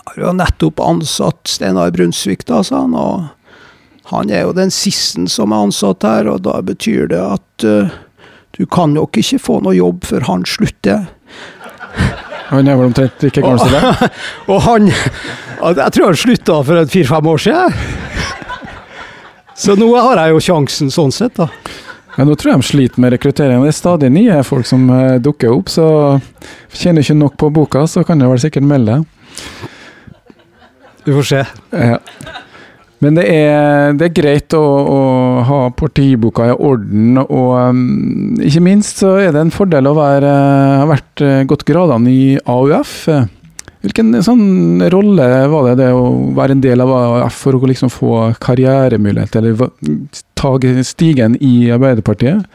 har 0.06 0.24
jo 0.24 0.34
nettopp 0.36 0.80
ansatt 0.84 1.48
Steinar 1.48 1.92
Brunsvik, 1.96 2.46
da, 2.50 2.64
sa 2.64 2.84
han. 2.84 2.96
Og 2.98 4.12
han 4.12 4.32
er 4.34 4.46
jo 4.46 4.56
den 4.58 4.72
siste 4.74 5.28
som 5.32 5.54
er 5.54 5.68
ansatt 5.68 6.04
her, 6.08 6.30
og 6.32 6.44
da 6.48 6.60
betyr 6.66 7.12
det 7.12 7.22
at 7.22 7.68
uh, 7.68 7.92
du 8.58 8.66
kan 8.66 8.94
nok 8.96 9.18
ikke 9.22 9.40
få 9.40 9.60
noe 9.64 9.78
jobb 9.78 10.06
før 10.10 10.28
han 10.28 10.46
slutter. 10.48 11.06
Han 12.52 12.68
er 12.68 12.76
vel 12.76 12.90
omtrent 12.90 13.24
like 13.24 13.40
gammel 13.40 13.62
som 13.62 13.72
deg? 13.72 14.10
og 14.52 14.58
han 14.66 14.90
Jeg 14.92 15.94
tror 15.96 16.10
han 16.10 16.20
slutta 16.20 16.58
for 16.68 16.90
fire-fem 16.92 17.30
år 17.32 17.44
siden. 17.46 17.78
Så 19.62 19.78
nå 19.78 19.88
har 19.94 20.20
jeg 20.20 20.34
jo 20.34 20.44
sjansen 20.44 20.92
sånn 20.92 21.14
sett, 21.16 21.38
da. 21.38 21.48
Ja, 22.18 22.26
nå 22.28 22.36
tror 22.36 22.52
jeg 22.52 22.60
de 22.60 22.68
sliter 22.68 23.04
med 23.04 23.14
rekruttering. 23.14 23.62
Det 23.64 23.72
er 23.72 23.78
stadig 23.78 24.10
nye 24.12 24.42
folk 24.44 24.68
som 24.68 24.90
uh, 24.92 25.16
dukker 25.24 25.54
opp, 25.54 25.72
så 25.72 25.86
kjenner 26.76 27.06
ikke 27.06 27.16
nok 27.16 27.38
på 27.40 27.52
boka, 27.56 27.86
så 27.88 28.04
kan 28.08 28.20
jeg 28.20 28.34
vel 28.34 28.42
sikkert 28.44 28.68
melde. 28.68 28.98
Vi 31.06 31.14
får 31.14 31.28
se. 31.32 31.44
Ja. 31.72 32.00
Men 33.02 33.18
det 33.18 33.24
er, 33.34 33.96
det 33.98 34.08
er 34.08 34.14
greit 34.14 34.54
å, 34.54 34.62
å, 34.62 34.98
ha 35.48 35.60
partiboka 35.74 36.52
i 36.52 36.54
orden, 36.54 37.18
og 37.24 37.54
um, 37.58 38.36
ikke 38.46 38.62
minst 38.62 39.02
så 39.02 39.16
er 39.24 39.34
det 39.34 39.42
en 39.42 39.54
fordel 39.54 39.90
å 39.90 39.96
være, 39.98 40.34
ha 40.84 40.86
vært 40.90 41.24
uh, 41.26 41.40
godt 41.50 41.66
gradene 41.66 42.14
i 42.14 42.26
AUF. 42.46 42.94
Hvilken 43.82 44.14
sånn 44.22 44.84
rolle 44.94 45.30
var 45.50 45.72
det 45.72 45.80
det 45.80 45.90
å 45.98 46.04
være 46.38 46.54
en 46.54 46.62
del 46.62 46.86
av 46.86 46.94
AUF 46.94 47.42
for 47.48 47.58
å 47.58 47.72
liksom 47.72 47.90
få 47.90 48.20
karrieremulighet, 48.44 49.40
eller 49.42 49.66
ta 50.38 50.54
stigen 50.86 51.40
i 51.42 51.72
Arbeiderpartiet? 51.74 52.46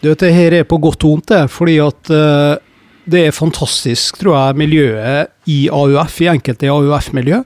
Du 0.00 0.08
vet, 0.08 0.24
det 0.24 0.32
her 0.32 0.56
er 0.62 0.64
på 0.68 0.80
godt 0.80 1.04
og 1.04 1.18
vondt, 1.18 1.28
det. 1.34 1.42
Fordi 1.52 1.76
at 1.84 2.08
uh, 2.08 2.56
det 3.04 3.26
er 3.28 3.36
fantastisk, 3.36 4.16
tror 4.22 4.38
jeg, 4.38 4.60
miljøet 4.64 5.33
i 5.50 5.64
AUF, 5.72 6.20
i 6.24 6.30
enkelte 6.32 6.70
AUF-miljø. 6.72 7.42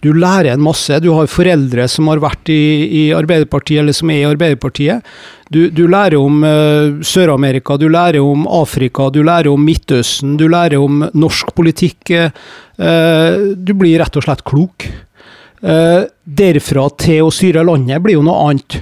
Du 0.00 0.12
lærer 0.16 0.54
en 0.54 0.62
masse. 0.64 0.96
Du 1.04 1.10
har 1.12 1.28
foreldre 1.28 1.84
som 1.90 2.08
har 2.08 2.22
vært 2.22 2.48
i, 2.52 2.62
i 2.88 3.02
Arbeiderpartiet, 3.12 3.82
eller 3.82 3.96
som 3.96 4.12
er 4.12 4.22
i 4.22 4.28
Arbeiderpartiet. 4.30 5.04
Du, 5.52 5.66
du 5.74 5.84
lærer 5.90 6.16
om 6.20 6.40
uh, 6.46 7.00
Sør-Amerika, 7.04 7.76
du 7.76 7.88
lærer 7.92 8.24
om 8.24 8.46
Afrika, 8.48 9.10
du 9.12 9.20
lærer 9.26 9.50
om 9.52 9.64
Midtøsten, 9.66 10.38
du 10.40 10.46
lærer 10.48 10.80
om 10.80 11.04
norsk 11.12 11.52
politikk. 11.56 12.14
Uh, 12.80 13.52
du 13.56 13.74
blir 13.76 14.00
rett 14.00 14.16
og 14.16 14.24
slett 14.24 14.44
klok. 14.48 14.88
Uh, 15.60 16.08
derfra 16.24 16.86
til 16.96 17.26
å 17.26 17.34
styre 17.34 17.66
landet 17.68 18.00
blir 18.00 18.16
jo 18.16 18.24
noe 18.24 18.46
annet. 18.48 18.80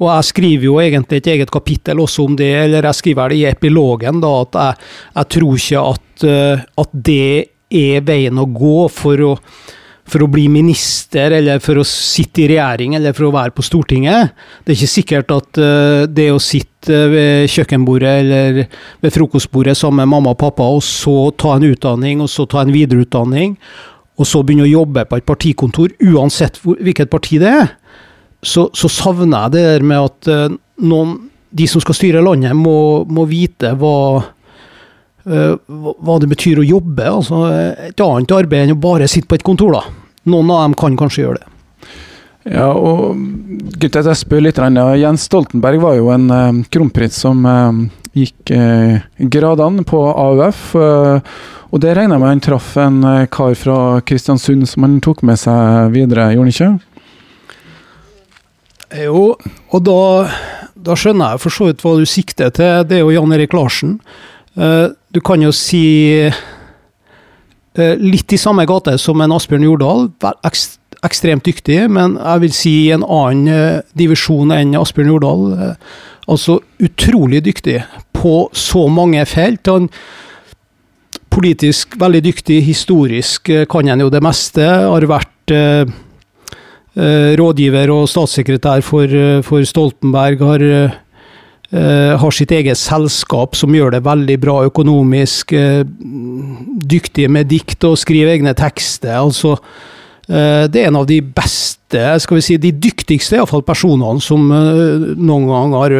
Og 0.00 0.06
jeg 0.08 0.28
skriver 0.30 0.64
jo 0.64 0.78
egentlig 0.80 1.18
et 1.20 1.32
eget 1.34 1.50
kapittel 1.52 1.98
også 2.00 2.28
om 2.30 2.36
det, 2.38 2.52
eller 2.62 2.86
jeg 2.88 2.96
skriver 3.02 3.32
det 3.32 3.40
i 3.40 3.48
epilogen, 3.50 4.22
da, 4.22 4.30
at 4.46 4.56
jeg, 4.56 4.92
jeg 5.18 5.28
tror 5.34 5.58
ikke 5.58 5.82
at, 5.90 6.28
at 6.80 6.94
det 7.10 7.26
er 7.70 8.02
veien 8.06 8.38
å 8.40 8.48
gå 8.50 8.88
for 8.92 9.26
å 9.26 9.36
for 10.10 10.24
å 10.24 10.30
bli 10.30 10.46
minister, 10.50 11.34
eller 11.36 11.60
for 11.62 11.80
å 11.80 11.86
sitte 11.86 12.44
i 12.44 12.48
regjering, 12.50 12.96
eller 12.98 13.14
for 13.16 13.28
å 13.28 13.34
være 13.34 13.54
på 13.54 13.64
Stortinget. 13.64 14.34
Det 14.64 14.72
er 14.72 14.78
ikke 14.78 14.94
sikkert 14.94 15.34
at 15.34 15.60
uh, 15.62 16.02
det 16.10 16.30
å 16.34 16.40
sitte 16.42 17.04
ved 17.12 17.50
kjøkkenbordet 17.52 18.12
eller 18.22 18.60
ved 19.04 19.14
frokostbordet 19.14 19.76
sammen 19.78 20.02
med 20.02 20.14
mamma 20.14 20.34
og 20.34 20.40
pappa, 20.40 20.66
og 20.66 20.82
så 20.86 21.30
ta 21.38 21.54
en 21.56 21.68
utdanning, 21.68 22.24
og 22.24 22.30
så 22.32 22.48
ta 22.50 22.64
en 22.64 22.74
videreutdanning, 22.74 23.54
og 24.20 24.28
så 24.28 24.42
begynne 24.44 24.66
å 24.66 24.72
jobbe 24.72 25.06
på 25.08 25.20
et 25.20 25.28
partikontor, 25.28 25.94
uansett 26.10 26.58
hvilket 26.64 27.12
parti 27.12 27.38
det 27.40 27.52
er, 27.62 27.74
så, 28.40 28.70
så, 28.72 28.88
savner 28.88 29.46
jeg 29.46 29.52
det 29.52 29.64
der 29.66 29.84
med 29.84 30.08
at 30.08 30.32
uh, 30.32 30.58
noen, 30.80 31.18
de 31.50 31.66
som 31.68 31.82
skal 31.82 31.96
styre 31.98 32.24
landet, 32.24 32.56
må, 32.56 33.04
må 33.10 33.26
vite 33.28 33.74
hva 33.78 34.22
hva 35.24 36.18
det 36.20 36.30
betyr 36.30 36.60
å 36.60 36.66
jobbe. 36.66 37.04
altså 37.04 37.44
Et 37.90 38.00
annet 38.00 38.34
arbeid 38.36 38.66
enn 38.66 38.76
å 38.76 38.80
bare 38.80 39.08
sitte 39.08 39.28
på 39.28 39.38
et 39.38 39.46
kontor. 39.46 39.72
da. 39.76 39.82
Noen 40.30 40.50
av 40.50 40.62
dem 40.64 40.76
kan 40.80 40.96
kanskje 40.96 41.24
gjøre 41.24 41.40
det. 41.40 41.46
Ja, 42.50 42.70
og 42.72 43.20
gutter, 43.76 44.06
jeg 44.06 44.16
spør 44.16 44.40
litt. 44.46 44.60
Jens 44.96 45.26
Stoltenberg 45.28 45.80
var 45.82 45.98
jo 45.98 46.08
en 46.14 46.30
uh, 46.32 46.62
kronprins 46.72 47.20
som 47.20 47.44
gikk 48.16 48.50
gradene 49.30 49.84
på 49.86 50.00
AUF. 50.08 50.62
og 50.74 51.76
det 51.84 51.92
regner 51.94 52.16
jeg 52.16 52.22
med 52.24 52.32
han 52.32 52.40
traff 52.42 52.72
en 52.80 53.02
kar 53.30 53.54
fra 53.54 54.00
Kristiansund 54.02 54.66
som 54.66 54.82
han 54.82 54.96
tok 55.04 55.22
med 55.22 55.38
seg 55.38 55.92
videre, 55.94 56.32
gjorde 56.34 56.48
han 56.48 56.54
ikke? 56.56 56.90
Jo, 58.98 59.36
og 59.70 59.82
da, 59.86 60.00
da 60.74 60.96
skjønner 60.98 61.36
jeg 61.36 61.42
for 61.44 61.54
så 61.54 61.68
vidt 61.68 61.84
hva 61.84 61.94
du 61.98 62.08
sikter 62.08 62.50
til. 62.54 62.82
Det 62.88 62.98
er 62.98 63.04
jo 63.04 63.14
Jan 63.14 63.34
Erik 63.36 63.54
Larsen. 63.54 63.98
Du 64.54 65.20
kan 65.24 65.42
jo 65.42 65.52
si 65.54 66.26
Eh, 67.78 67.96
litt 68.02 68.32
i 68.34 68.38
samme 68.40 68.64
gate 68.66 68.96
som 68.98 69.20
en 69.22 69.34
Asbjørn 69.36 69.66
Jordal. 69.68 70.08
Ekstremt 71.06 71.46
dyktig, 71.46 71.84
men 71.92 72.16
jeg 72.18 72.42
vil 72.44 72.54
si 72.54 72.74
en 72.92 73.04
annen 73.06 73.50
eh, 73.52 73.82
divisjon 73.98 74.50
enn 74.54 74.74
Asbjørn 74.78 75.12
Jordal. 75.12 75.44
Eh, 75.54 76.00
altså 76.30 76.58
utrolig 76.82 77.44
dyktig 77.46 77.78
på 78.16 78.34
så 78.56 78.88
mange 78.90 79.22
felt. 79.28 79.70
Han 79.70 79.86
politisk 81.30 81.94
veldig 82.00 82.24
dyktig, 82.26 82.58
historisk 82.66 83.52
kan 83.70 83.88
han 83.88 84.02
jo 84.02 84.10
det 84.10 84.22
meste. 84.22 84.66
Har 84.66 85.06
vært 85.06 85.54
rådgiver 87.38 87.92
og 87.94 88.08
statssekretær 88.10 88.82
for, 88.82 89.14
for 89.46 89.66
Stoltenberg. 89.66 90.42
Har 90.42 90.64
har 91.70 92.34
sitt 92.34 92.50
eget 92.50 92.78
selskap 92.78 93.54
som 93.54 93.74
gjør 93.74 93.92
det 93.94 94.02
veldig 94.02 94.36
bra 94.42 94.56
økonomisk. 94.66 95.54
Uh, 95.54 95.84
dyktige 96.90 97.30
med 97.30 97.46
dikt 97.52 97.86
og 97.86 97.98
skriver 98.00 98.32
egne 98.34 98.56
tekster. 98.58 99.14
altså 99.20 99.54
uh, 99.54 100.66
Det 100.66 100.82
er 100.82 100.88
en 100.88 100.98
av 100.98 101.06
de 101.06 101.20
beste, 101.22 102.02
skal 102.24 102.40
vi 102.40 102.46
si, 102.46 102.58
de 102.58 102.74
dyktigste 102.74 103.38
iallfall 103.38 103.62
personene 103.66 104.22
som 104.22 104.50
noen 104.50 105.46
gang 105.46 105.76
har, 105.78 105.96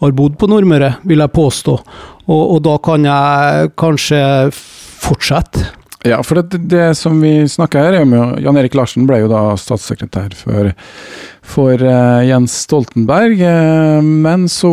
har, 0.00 0.14
bodd 0.14 0.38
på 0.38 0.50
Nordmøre, 0.50 0.96
vil 1.02 1.22
jeg 1.22 1.36
påstå. 1.42 1.78
Og, 2.26 2.42
og 2.56 2.62
da 2.62 2.78
kan 2.82 3.06
jeg 3.10 3.74
kanskje 3.78 4.22
fortsette. 4.54 5.83
Ja, 6.04 6.22
for 6.22 6.36
det, 6.36 6.58
det 6.68 6.94
som 7.00 7.16
vi 7.20 7.48
snakker 7.48 7.80
her, 7.80 7.94
er 7.96 8.02
om 8.04 8.12
Jan 8.44 8.58
Erik 8.60 8.74
Larsen 8.76 9.06
ble 9.08 9.22
jo 9.22 9.28
da 9.30 9.54
statssekretær 9.56 10.34
for, 10.36 10.74
for 11.40 11.80
uh, 11.80 12.20
Jens 12.28 12.58
Stoltenberg. 12.66 13.40
Uh, 13.40 14.04
men 14.04 14.44
så 14.52 14.72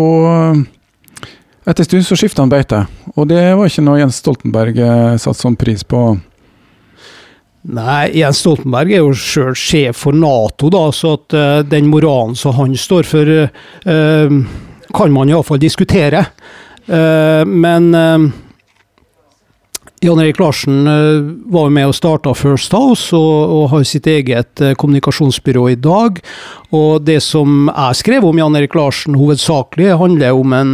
Etter 1.62 1.86
en 1.86 1.88
stund 1.88 2.08
så 2.10 2.18
skifta 2.18 2.44
han 2.44 2.52
beite, 2.52 2.82
og 3.14 3.30
det 3.30 3.46
var 3.56 3.70
ikke 3.70 3.86
noe 3.86 4.02
Jens 4.02 4.20
Stoltenberg 4.20 4.82
uh, 4.82 5.16
satte 5.22 5.40
sånn 5.40 5.56
pris 5.62 5.88
på. 5.88 6.04
Nei, 7.80 8.12
Jens 8.20 8.44
Stoltenberg 8.44 8.92
er 8.92 9.06
jo 9.06 9.16
sjøl 9.16 9.56
sjef 9.56 10.04
for 10.04 10.18
Nato, 10.18 10.68
da, 10.74 10.84
så 10.92 11.16
at 11.16 11.38
den 11.70 11.88
moralen 11.94 12.36
som 12.36 12.58
han 12.58 12.74
står 12.76 13.08
for, 13.08 13.30
kan 13.86 15.14
man 15.14 15.30
iallfall 15.30 15.62
diskutere. 15.62 16.26
men 16.90 17.94
Jan 20.02 20.20
Erik 20.20 20.39
Larsen 20.39 20.88
eh, 20.88 21.22
var 21.54 21.70
med 21.70 21.91
og 21.91 21.93
starta 21.93 22.34
First 22.34 22.74
House, 22.74 23.14
og, 23.14 23.52
og, 23.54 23.66
har 23.70 23.84
sitt 23.86 24.08
eget 24.10 24.62
eh, 24.64 24.74
kommunikasjonsbyrå 24.74 25.68
i 25.70 25.78
dag. 25.78 26.18
Og 26.74 27.06
det 27.06 27.20
som 27.22 27.70
jeg 27.70 27.99
skrev 27.99 28.26
om 28.26 28.39
Jan 28.41 28.58
Erik 28.58 28.74
Larsen 28.78 29.20
hovedsakelig, 29.20 29.91
handler 30.02 30.39
om 30.39 30.56
en, 30.58 30.74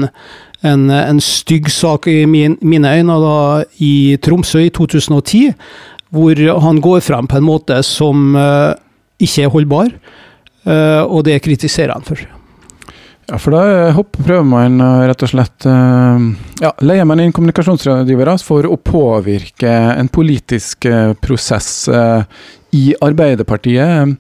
en, 0.64 0.88
en 0.96 1.20
stygg 1.20 1.68
sak 1.74 2.08
i 2.08 2.22
min, 2.24 2.56
mine 2.64 2.94
øyne 3.02 3.20
da, 3.26 3.36
i 3.84 4.16
Tromsø 4.24 4.64
i 4.64 4.72
2010, 4.72 5.52
hvor 6.16 6.40
han 6.64 6.80
går 6.80 7.04
frem 7.04 7.28
på 7.28 7.42
en 7.42 7.50
måte 7.50 7.82
som 7.84 8.32
uh, 8.40 8.72
ikke 9.20 9.44
er 9.44 9.52
holdbar, 9.52 9.92
uh, 10.64 11.04
og 11.04 11.26
det 11.28 11.42
kritiserer 11.44 11.98
han 11.98 12.08
for. 12.08 12.24
Ja, 13.28 13.36
for 13.44 13.52
da 13.52 13.90
eh, 13.90 13.98
prøver 14.24 14.46
man 14.48 14.80
eh, 14.80 15.02
rett 15.10 15.24
og 15.26 15.32
slett 15.34 15.66
eh, 15.68 16.28
Ja, 16.64 16.72
leier 16.80 17.08
man 17.08 17.20
inn 17.20 17.34
kommunikasjonsrådgivere 17.36 18.38
for 18.40 18.68
å 18.70 18.78
påvirke 18.80 19.74
en 19.98 20.08
politisk 20.08 20.88
prosess 21.20 21.90
i 22.76 22.86
Arbeiderpartiet. 23.04 24.16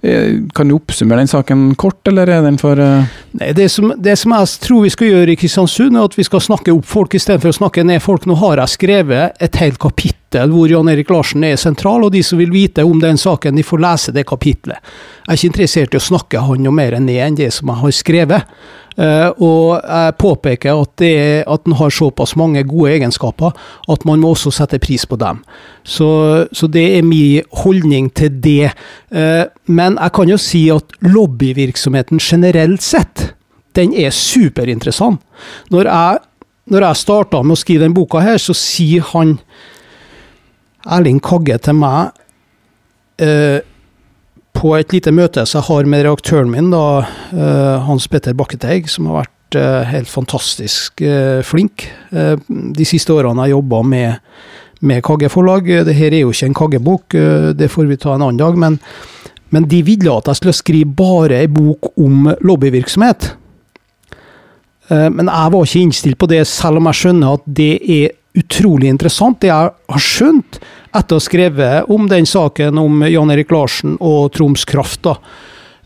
Eh, 0.00 0.34
Kan 0.54 0.68
du 0.68 0.76
oppsummere 0.76 1.18
den 1.18 1.28
saken 1.28 1.74
kort, 1.74 2.06
eller 2.08 2.30
er 2.30 2.42
den 2.42 2.58
for 2.60 2.78
uh... 2.78 3.02
Nei, 3.38 3.50
det, 3.56 3.68
som, 3.74 3.90
det 3.98 4.14
som 4.20 4.34
jeg 4.36 4.52
tror 4.62 4.84
vi 4.84 4.92
skal 4.94 5.10
gjøre 5.10 5.34
i 5.34 5.38
Kristiansund, 5.40 5.98
er 5.98 6.06
at 6.06 6.14
vi 6.18 6.26
skal 6.26 6.44
snakke 6.44 6.74
opp 6.74 6.86
folk 6.86 7.16
istedenfor 7.18 7.50
å 7.50 7.58
snakke 7.58 7.84
ned 7.86 8.02
folk. 8.04 8.28
Nå 8.28 8.38
har 8.38 8.62
jeg 8.62 8.76
skrevet 8.76 9.42
et 9.42 9.58
helt 9.58 9.80
kapittel 9.82 10.52
hvor 10.52 10.70
Jan 10.70 10.90
Erik 10.92 11.10
Larsen 11.10 11.46
er 11.48 11.58
sentral, 11.58 12.06
og 12.06 12.14
de 12.14 12.22
som 12.22 12.38
vil 12.38 12.54
vite 12.54 12.86
om 12.86 13.00
den 13.02 13.18
saken, 13.18 13.58
de 13.58 13.66
får 13.66 13.82
lese 13.82 14.14
det 14.14 14.26
kapitlet. 14.28 14.78
Jeg 15.24 15.32
er 15.32 15.40
ikke 15.40 15.52
interessert 15.52 15.96
i 15.96 16.00
å 16.00 16.08
snakke 16.08 16.44
han 16.46 16.62
noe 16.62 16.78
mer 16.78 16.98
ned 17.02 17.22
enn 17.24 17.40
det 17.40 17.50
som 17.58 17.72
jeg 17.72 17.82
har 17.82 17.96
skrevet. 17.96 18.60
Eh, 18.98 19.28
og 19.38 19.78
jeg 19.78 20.14
påpeker 20.18 20.74
at, 20.74 20.90
det, 20.98 21.44
at 21.46 21.64
den 21.64 21.76
har 21.78 21.92
såpass 21.94 22.34
mange 22.38 22.64
gode 22.66 22.96
egenskaper 22.96 23.54
at 23.92 24.04
man 24.08 24.18
må 24.18 24.32
også 24.34 24.50
sette 24.54 24.80
pris 24.82 25.06
på 25.06 25.18
dem. 25.20 25.38
Så, 25.86 26.08
så 26.50 26.66
det 26.66 26.82
er 26.96 27.06
min 27.06 27.46
holdning 27.62 28.10
til 28.10 28.40
det. 28.42 28.72
Eh, 29.14 29.44
men 29.70 29.98
jeg 30.00 30.14
kan 30.18 30.32
jo 30.32 30.40
si 30.42 30.66
at 30.74 30.98
lobbyvirksomheten 31.06 32.18
generelt 32.18 32.82
sett, 32.82 33.28
den 33.78 33.94
er 33.94 34.10
superinteressant. 34.10 35.22
Når 35.70 35.86
jeg, 35.92 36.22
når 36.74 36.88
jeg 36.88 37.02
starta 37.04 37.44
med 37.44 37.54
å 37.54 37.60
skrive 37.60 37.86
den 37.86 37.94
boka 37.94 38.24
her, 38.24 38.40
så 38.42 38.56
sier 38.56 39.06
han 39.12 39.36
Erling 40.88 41.20
Kagge 41.22 41.58
til 41.62 41.76
meg 41.78 42.16
eh, 43.22 43.60
på 44.58 44.74
et 44.78 44.92
lite 44.94 45.12
møte 45.14 45.44
som 45.46 45.60
jeg 45.60 45.68
har 45.68 45.88
med 45.90 46.04
reaktøren 46.06 46.50
min, 46.50 46.70
da, 46.72 47.06
eh, 47.32 47.86
Hans 47.86 48.08
Petter 48.10 48.34
Bakketeig, 48.36 48.88
som 48.90 49.06
har 49.10 49.22
vært 49.22 49.58
eh, 49.58 49.84
helt 49.92 50.10
fantastisk 50.10 51.02
eh, 51.04 51.40
flink 51.46 51.86
de 52.10 52.86
siste 52.88 53.14
årene 53.14 53.46
jeg 53.46 53.54
jobba 53.54 53.82
med, 53.86 54.32
med 54.80 55.02
Kagge 55.06 55.30
forlag. 55.32 55.68
Dette 55.68 55.94
er 55.94 56.20
jo 56.20 56.32
ikke 56.32 56.48
en 56.48 56.58
Kagge-bok, 56.58 57.16
det 57.58 57.70
får 57.70 57.90
vi 57.90 57.98
ta 58.00 58.14
en 58.14 58.24
annen 58.24 58.40
dag. 58.40 58.56
Men, 58.58 58.78
men 59.54 59.68
de 59.68 59.82
ville 59.86 60.14
at 60.14 60.30
jeg 60.30 60.40
skulle 60.40 60.56
skrive 60.56 60.96
bare 60.98 61.42
ei 61.42 61.50
bok 61.52 61.92
om 62.00 62.30
lobbyvirksomhet. 62.40 63.34
Men 64.88 65.28
jeg 65.28 65.52
var 65.52 65.66
ikke 65.66 65.82
innstilt 65.84 66.18
på 66.18 66.30
det, 66.30 66.40
selv 66.48 66.80
om 66.80 66.88
jeg 66.88 67.00
skjønner 67.02 67.36
at 67.36 67.44
det 67.58 67.72
er 67.84 68.14
utrolig 68.40 68.88
interessant. 68.88 69.40
Det 69.42 69.50
jeg 69.50 69.74
har 69.76 70.04
skjønt 70.04 70.60
etter 70.98 71.16
å 71.16 71.20
ha 71.20 71.24
skrevet 71.24 71.90
om 71.92 72.08
den 72.10 72.26
saken 72.26 72.78
om 72.80 73.04
Jan 73.08 73.30
Erik 73.34 73.52
Larsen 73.54 73.96
og 74.00 74.32
Troms 74.36 74.64
Kraft, 74.68 75.02
da, 75.06 75.16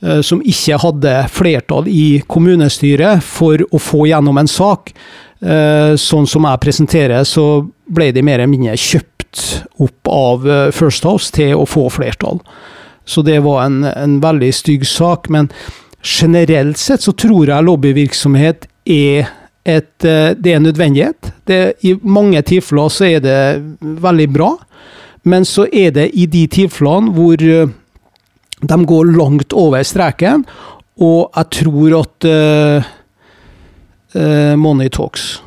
eh, 0.02 0.20
som 0.24 0.42
ikke 0.42 0.80
hadde 0.82 1.16
flertall 1.32 1.88
i 1.90 2.22
kommunestyret 2.26 3.22
for 3.24 3.62
å 3.70 3.80
få 3.80 4.06
gjennom 4.10 4.40
en 4.40 4.50
sak. 4.50 4.94
Eh, 5.42 5.94
Sånn 5.98 6.26
som 6.26 6.46
jeg 6.48 6.62
presenterer, 6.62 7.24
så 7.24 7.66
ble 7.86 8.12
de 8.12 8.22
mer 8.22 8.40
eller 8.40 8.52
mindre 8.52 8.76
kjøpt 8.78 9.62
opp 9.82 10.08
av 10.08 10.48
eh, 10.48 10.70
First 10.70 11.04
House 11.04 11.32
til 11.34 11.56
å 11.58 11.66
få 11.66 11.88
flertall. 11.90 12.40
Så 13.04 13.24
det 13.26 13.40
var 13.42 13.64
en, 13.64 13.82
en 13.84 14.20
veldig 14.22 14.52
stygg 14.54 14.86
sak. 14.86 15.28
Men 15.28 15.50
generelt 16.02 16.78
sett 16.78 17.02
så 17.02 17.12
tror 17.12 17.50
jeg 17.50 17.66
lobbyvirksomhet 17.66 18.68
er 18.86 19.30
et, 19.66 19.90
det 20.02 20.50
er 20.50 20.56
en 20.56 20.64
nødvendighet. 20.66 21.32
Det, 21.46 21.58
I 21.86 21.96
mange 22.02 22.40
tilfeller 22.46 22.88
så 22.90 23.06
er 23.06 23.20
det 23.22 23.36
veldig 23.80 24.28
bra, 24.34 24.52
men 25.24 25.44
så 25.46 25.66
er 25.72 25.90
det 25.94 26.08
i 26.18 26.26
de 26.26 26.46
tilfellene 26.50 27.12
hvor 27.14 27.34
eh, 27.46 27.66
de 28.62 28.84
går 28.86 29.04
langt 29.16 29.52
over 29.58 29.82
streken, 29.86 30.44
og 31.02 31.30
jeg 31.34 31.46
tror 31.56 31.94
at 32.02 32.24
uh, 32.28 32.82
money 34.60 34.88
talks. 34.92 35.40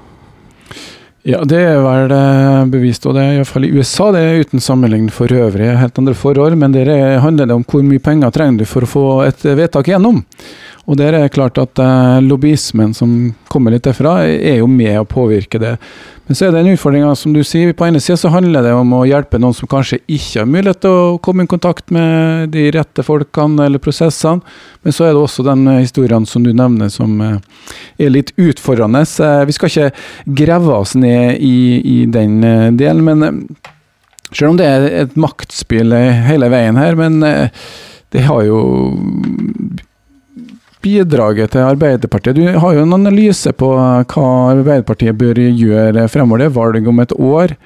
Ja, 1.26 1.40
det 1.48 1.58
er 1.58 1.80
vel 1.82 2.12
bevist, 2.74 3.06
og 3.08 3.14
det 3.16 3.22
er 3.24 3.34
iallfall 3.40 3.66
i 3.66 3.72
USA. 3.74 4.12
Det 4.14 4.20
er 4.22 4.42
uten 4.44 4.60
sammenligning 4.62 5.10
for 5.14 5.28
øvrig 5.32 5.72
helt 5.80 5.98
andre 6.02 6.14
forhold, 6.18 6.56
men 6.60 6.76
er- 6.76 7.20
handler 7.24 7.46
det 7.50 7.56
om 7.56 7.64
hvor 7.64 7.82
mye 7.86 8.00
penger 8.04 8.30
trenger 8.36 8.58
du 8.60 8.66
for 8.70 8.82
å 8.86 8.92
få 8.92 9.06
et 9.30 9.42
vedtak 9.58 9.86
gjennom. 9.90 10.18
Og 10.86 10.98
der 11.00 11.16
er 11.16 11.26
det 11.26 11.34
klart 11.34 11.58
at 11.58 11.80
eh, 11.82 12.20
lobbyismen 12.22 12.94
som 12.94 13.16
kommer 13.50 13.74
litt 13.74 13.88
derfra, 13.88 14.20
er 14.26 14.60
jo 14.60 14.68
med 14.70 15.00
å 15.00 15.08
påvirke 15.10 15.58
det. 15.62 15.76
Men 16.28 16.38
så 16.38 16.48
er 16.48 16.54
det 16.54 16.62
en 16.62 16.72
utfordring, 16.74 17.06
som 17.18 17.34
du 17.34 17.42
sier. 17.46 17.74
På 17.78 17.86
ene 17.86 18.00
sida 18.02 18.18
så 18.18 18.32
handler 18.34 18.66
det 18.66 18.74
om 18.74 18.94
å 18.98 19.04
hjelpe 19.06 19.38
noen 19.42 19.54
som 19.54 19.70
kanskje 19.70 20.00
ikke 20.06 20.42
har 20.42 20.50
mulighet 20.50 20.82
til 20.86 20.94
å 20.94 21.18
komme 21.26 21.46
i 21.46 21.50
kontakt 21.50 21.94
med 21.94 22.50
de 22.54 22.68
rette 22.74 23.06
folkene 23.06 23.68
eller 23.68 23.82
prosessene. 23.82 24.42
Men 24.86 24.96
så 24.96 25.08
er 25.08 25.14
det 25.14 25.22
også 25.22 25.46
den 25.46 25.66
eh, 25.70 25.82
historien 25.84 26.26
som 26.30 26.46
du 26.46 26.52
nevner 26.54 26.90
som 26.94 27.18
eh, 27.22 27.66
er 28.02 28.14
litt 28.14 28.34
utfordrende. 28.42 29.02
Eh, 29.06 29.42
Vi 29.50 29.58
skal 29.58 29.74
ikke 29.74 30.36
grave 30.42 30.78
oss 30.78 30.94
ned 30.98 31.42
i, 31.42 31.56
i 31.82 31.98
den 32.10 32.40
delen, 32.78 33.06
men 33.06 33.48
selv 34.32 34.54
om 34.54 34.62
det 34.62 34.70
er 34.70 34.88
et 35.06 35.18
maktspill 35.18 35.94
hele 36.26 36.50
veien 36.52 36.78
her, 36.78 36.98
men 36.98 37.22
det 37.22 38.24
har 38.26 38.42
jo 38.48 38.60
bidraget 40.86 41.56
til 41.56 41.66
Arbeiderpartiet. 41.66 42.38
Du 42.38 42.62
har 42.62 42.78
jo 42.78 42.86
en 42.86 42.96
analyse 43.00 43.52
på 43.58 43.72
eh, 43.74 44.06
hva 44.14 44.30
Arbeiderpartiet 44.54 45.18
bør 45.18 45.42
gjøre 45.42 46.08
fremover. 46.14 46.46
Det 46.46 46.50
er 46.52 46.58
valg 46.60 46.90
om 46.94 47.04
et 47.04 47.18
år. 47.18 47.58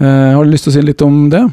Eh, 0.00 0.32
har 0.34 0.42
du 0.42 0.52
lyst 0.52 0.68
til 0.68 0.74
å 0.74 0.76
si 0.78 0.84
litt 0.84 1.04
om 1.04 1.26
det? 1.32 1.44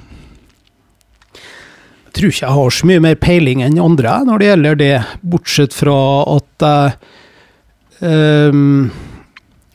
Jeg 2.14 2.18
tror 2.20 2.30
ikke 2.30 2.46
jeg 2.46 2.58
har 2.60 2.76
så 2.78 2.88
mye 2.90 3.02
mer 3.02 3.16
peiling 3.18 3.64
enn 3.66 3.80
andre 3.82 4.20
når 4.28 4.42
det 4.42 4.50
gjelder 4.52 4.76
det, 4.78 4.96
bortsett 5.26 5.74
fra 5.74 5.96
at 6.36 6.66
jeg 6.68 8.52
um, 8.54 8.92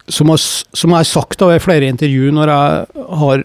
som, 0.08 0.30
jeg 0.30 0.94
har 0.94 1.08
sagt 1.08 1.42
i 1.42 1.58
flere 1.62 1.88
intervju 1.90 2.30
når 2.36 2.52
jeg 2.52 3.08
har, 3.22 3.42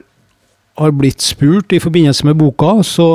har 0.80 0.94
blitt 0.96 1.26
spurt 1.26 1.74
i 1.74 1.82
forbindelse 1.82 2.28
med 2.30 2.38
boka, 2.40 2.76
så, 2.86 3.08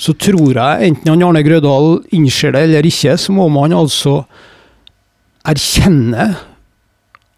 så 0.00 0.14
tror 0.18 0.56
jeg, 0.56 0.88
enten 0.88 1.12
han 1.12 1.22
Arne 1.22 1.42
Grødal 1.46 2.00
innser 2.16 2.54
det 2.54 2.64
eller 2.66 2.86
ikke, 2.88 3.14
så 3.20 3.34
må 3.34 3.46
man 3.52 3.74
altså 3.76 4.22
erkjenne 5.46 6.32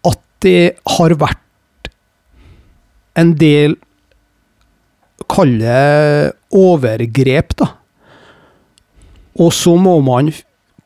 at 0.07 0.21
det 0.41 0.77
har 0.97 1.17
vært 1.19 1.91
en 3.17 3.35
del 3.37 3.77
Kall 5.27 5.57
det 5.59 6.33
overgrep, 6.55 7.55
da. 7.59 7.65
Og 9.43 9.49
så 9.51 9.73
må 9.75 9.97
man 10.05 10.29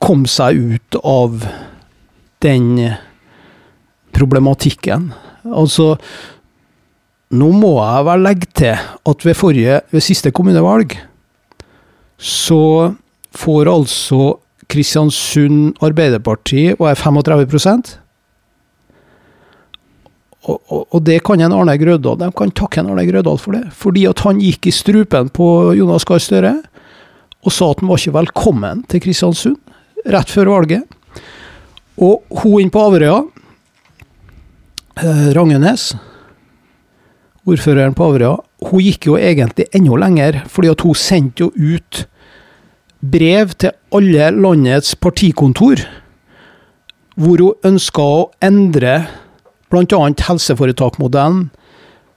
komme 0.02 0.26
seg 0.32 0.58
ut 0.58 0.98
av 1.06 1.44
den 2.42 2.96
problematikken. 4.16 5.12
Altså 5.46 5.94
Nå 7.32 7.48
må 7.56 7.76
jeg 7.78 8.08
vel 8.10 8.26
legge 8.26 8.48
til 8.60 8.74
at 9.08 9.24
ved 9.24 9.38
forrige, 9.40 9.78
ved 9.94 10.04
siste 10.04 10.34
kommunevalg, 10.36 10.98
så 12.22 12.94
får 13.34 13.70
altså 13.72 14.36
Kristiansund 14.72 15.82
Arbeiderparti 15.84 16.70
og 16.78 16.86
er 16.92 17.00
35 17.00 17.48
og, 20.42 20.58
og, 20.74 20.86
og 20.90 21.02
det 21.06 21.20
kan 21.26 21.42
en 21.42 21.54
Arne 21.54 21.76
Grødal 21.78 22.18
De 22.18 22.30
kan 22.34 22.54
takke 22.58 22.82
en 22.82 22.92
Arne 22.94 23.06
Grødal 23.06 23.38
for 23.38 23.54
det. 23.54 23.68
Fordi 23.78 24.08
at 24.10 24.24
han 24.26 24.40
gikk 24.42 24.70
i 24.70 24.74
strupen 24.74 25.30
på 25.30 25.74
Jonas 25.78 26.06
Gahr 26.08 26.22
Støre 26.22 26.56
og 27.42 27.54
sa 27.54 27.72
at 27.74 27.82
han 27.82 27.90
var 27.90 28.02
ikke 28.02 28.18
velkommen 28.20 28.84
til 28.90 29.02
Kristiansund 29.02 29.58
rett 30.14 30.30
før 30.30 30.50
valget. 30.54 30.86
Og 32.02 32.22
hun 32.42 32.62
inne 32.62 32.74
på 32.74 32.82
Averøya, 32.86 33.18
eh, 35.02 35.28
Rangenes, 35.38 35.92
ordføreren 37.46 37.98
på 37.98 38.08
Averøya, 38.10 38.38
hun 38.70 38.86
gikk 38.86 39.10
jo 39.10 39.18
egentlig 39.18 39.68
enda 39.74 39.98
lenger, 40.04 40.44
fordi 40.50 40.70
at 40.70 40.86
hun 40.86 40.98
sendte 40.98 41.46
jo 41.46 41.50
ut 41.50 42.06
brev 43.02 43.56
til 43.58 43.74
alle 43.94 44.30
landets 44.36 44.94
partikontor, 44.96 45.82
hvor 47.20 47.42
hun 47.42 47.74
ønska 47.74 48.06
å 48.06 48.30
endre 48.44 49.02
bl.a. 49.72 50.00
helseforetakmodellen, 50.28 51.50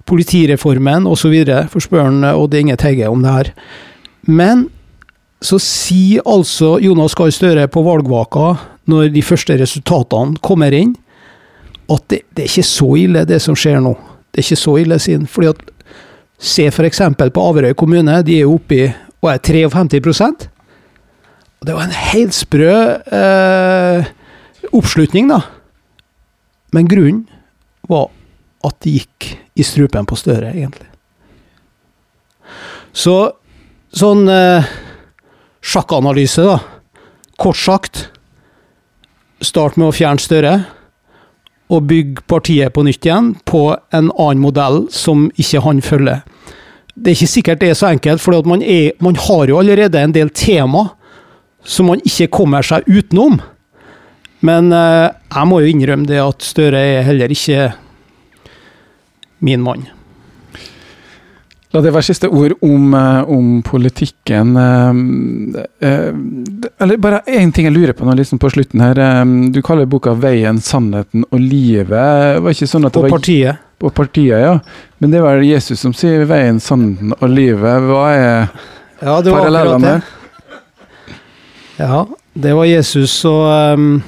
politireformen 0.09 1.09
osv. 1.09 1.35
For 1.72 1.82
spør 1.82 2.09
han 2.09 2.24
Odd 2.35 2.57
Inge 2.59 2.76
Tegge 2.80 3.09
om 3.09 3.24
det 3.24 3.35
her. 3.35 3.53
Men 4.28 4.68
så 5.45 5.59
sier 5.61 6.24
altså 6.28 6.78
Jonas 6.80 7.16
Gahr 7.16 7.32
Støre 7.35 7.66
på 7.68 7.85
valgvaka, 7.85 8.55
når 8.89 9.12
de 9.14 9.22
første 9.24 9.57
resultatene 9.61 10.41
kommer 10.45 10.74
inn, 10.76 10.95
at 11.93 12.05
det, 12.09 12.22
det 12.32 12.45
er 12.45 12.51
ikke 12.51 12.68
så 12.68 12.89
ille, 12.97 13.24
det 13.28 13.41
som 13.45 13.57
skjer 13.57 13.80
nå. 13.85 13.93
Det 14.32 14.41
er 14.41 14.47
ikke 14.47 14.61
så 14.61 14.76
ille, 14.80 14.99
sin, 15.01 15.26
Fordi 15.28 15.53
at 15.53 15.70
Se 16.45 16.66
f.eks. 16.66 16.99
på 17.32 17.41
Averøy 17.41 17.72
kommune, 17.78 18.18
de 18.26 18.35
er 18.35 18.43
jo 18.43 18.57
oppe 18.59 18.76
i 18.76 18.89
hva 19.22 19.37
er 19.37 19.41
53 19.41 20.51
Og 21.64 21.68
Det 21.68 21.74
var 21.78 21.86
en 21.88 21.96
helt 21.96 22.34
sprø 22.36 22.72
eh, 23.16 24.08
oppslutning, 24.76 25.30
da. 25.32 25.38
Men 26.76 26.88
grunnen 26.90 27.22
var 27.88 28.10
at 28.68 28.74
det 28.84 28.90
gikk 28.98 29.28
i 29.56 29.64
strupen 29.64 30.04
på 30.04 30.18
Støre, 30.20 30.50
egentlig. 30.52 30.90
Så 32.92 33.14
sånn 33.96 34.28
eh, 34.28 34.68
sjakkanalyse, 35.64 36.44
da. 36.44 36.58
Kort 37.40 37.56
sagt. 37.56 38.10
start 39.40 39.78
med 39.80 39.88
å 39.88 39.94
fjerne 39.96 40.20
Støre. 40.20 40.52
Og 41.72 41.86
bygge 41.88 42.26
partiet 42.28 42.74
på 42.76 42.84
nytt 42.84 43.08
igjen 43.08 43.30
på 43.48 43.70
en 43.72 44.10
annen 44.18 44.42
modell 44.42 44.82
som 44.92 45.30
ikke 45.40 45.64
han 45.64 45.80
følger. 45.80 46.20
Det 46.92 47.08
er 47.08 47.16
ikke 47.16 47.30
sikkert 47.38 47.64
det 47.64 47.72
er 47.72 47.80
så 47.80 47.88
enkelt, 47.88 48.20
for 48.20 48.44
man, 48.44 48.60
man 49.00 49.16
har 49.16 49.48
jo 49.48 49.62
allerede 49.62 50.04
en 50.04 50.12
del 50.12 50.28
tema 50.28 50.90
som 51.64 51.88
man 51.90 52.02
ikke 52.04 52.30
kommer 52.32 52.64
seg 52.64 52.86
utenom. 52.88 53.40
Men 54.44 54.70
eh, 54.76 55.08
jeg 55.32 55.48
må 55.48 55.62
jo 55.62 55.72
innrømme 55.72 56.08
det 56.08 56.20
at 56.20 56.44
Støre 56.44 56.80
er 56.80 57.04
heller 57.06 57.32
ikke 57.32 57.72
min 59.44 59.62
mann. 59.64 59.86
La 61.74 61.80
det 61.82 61.90
være 61.90 62.06
siste 62.06 62.28
ord 62.30 62.52
om, 62.62 62.92
eh, 62.94 63.30
om 63.34 63.46
politikken. 63.66 64.52
Eh, 64.60 66.10
eller 66.84 67.00
bare 67.02 67.24
én 67.26 67.52
ting 67.52 67.66
jeg 67.66 67.74
lurer 67.74 67.96
på 67.96 68.06
nå 68.06 68.14
liksom 68.20 68.38
på 68.38 68.52
slutten 68.52 68.84
her. 68.84 69.00
Du 69.50 69.62
kaller 69.62 69.88
boka 69.90 70.14
'Veien, 70.14 70.60
sannheten 70.60 71.24
og 71.30 71.40
livet'. 71.40 72.40
Var 72.44 72.50
ikke 72.50 72.70
sånn 72.70 72.86
at 72.86 72.92
det 72.92 73.00
på 73.00 73.08
var, 73.08 73.16
partiet. 73.18 73.56
Partiet, 73.84 74.40
ja. 74.40 74.60
Men 75.00 75.10
det 75.10 75.20
var 75.20 75.42
Jesus 75.42 75.80
som 75.80 75.92
sier 75.92 76.24
'veien, 76.28 76.60
sannheten 76.60 77.16
og 77.16 77.28
livet'. 77.28 77.88
Hva 77.88 78.04
er 78.12 78.48
ja, 79.00 79.20
det 79.20 79.32
var 79.32 79.40
parallellene? 79.48 80.02
Ja, 81.77 82.05
det 82.35 82.53
var 82.55 82.68
Jesus, 82.68 83.16
og 83.27 83.75
um, 83.75 84.03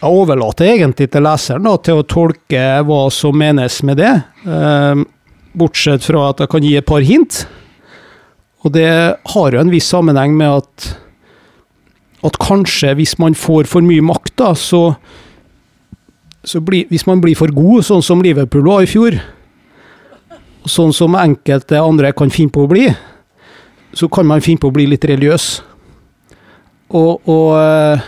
Jeg 0.00 0.06
overlater 0.06 0.70
egentlig 0.70 1.10
til 1.10 1.26
leseren 1.26 1.66
da, 1.66 1.74
til 1.82 2.00
å 2.00 2.06
tolke 2.06 2.60
hva 2.86 3.00
som 3.12 3.36
menes 3.36 3.80
med 3.84 3.98
det. 4.00 4.12
Um, 4.46 5.04
Bortsett 5.58 6.06
fra 6.06 6.28
at 6.30 6.40
jeg 6.40 6.52
kan 6.52 6.64
gi 6.64 6.76
et 6.78 6.86
par 6.86 7.02
hint. 7.02 7.42
Og 8.62 8.72
det 8.76 8.90
har 9.34 9.52
jo 9.52 9.60
en 9.60 9.72
viss 9.72 9.90
sammenheng 9.90 10.36
med 10.38 10.62
at 10.62 10.90
at 12.26 12.36
kanskje 12.36 12.92
hvis 12.98 13.14
man 13.20 13.32
får 13.36 13.68
for 13.70 13.84
mye 13.84 14.04
makt, 14.04 14.34
da, 14.36 14.52
så, 14.52 14.94
så 16.44 16.60
bli, 16.60 16.84
Hvis 16.90 17.06
man 17.08 17.20
blir 17.20 17.36
for 17.36 17.48
god, 17.48 17.84
sånn 17.86 18.04
som 18.04 18.20
Liverpool 18.20 18.66
var 18.66 18.84
i 18.84 18.90
fjor, 18.90 19.16
og 20.60 20.68
sånn 20.68 20.92
som 20.92 21.16
enkelte 21.16 21.80
andre 21.80 22.12
kan 22.12 22.32
finne 22.32 22.52
på 22.52 22.66
å 22.66 22.70
bli, 22.70 22.90
så 23.92 24.08
kan 24.12 24.28
man 24.28 24.42
finne 24.44 24.62
på 24.62 24.70
å 24.70 24.74
bli 24.74 24.86
litt 24.90 25.04
religiøs. 25.08 25.48
Og, 26.96 27.28
og 27.30 27.48
eh, 27.58 28.06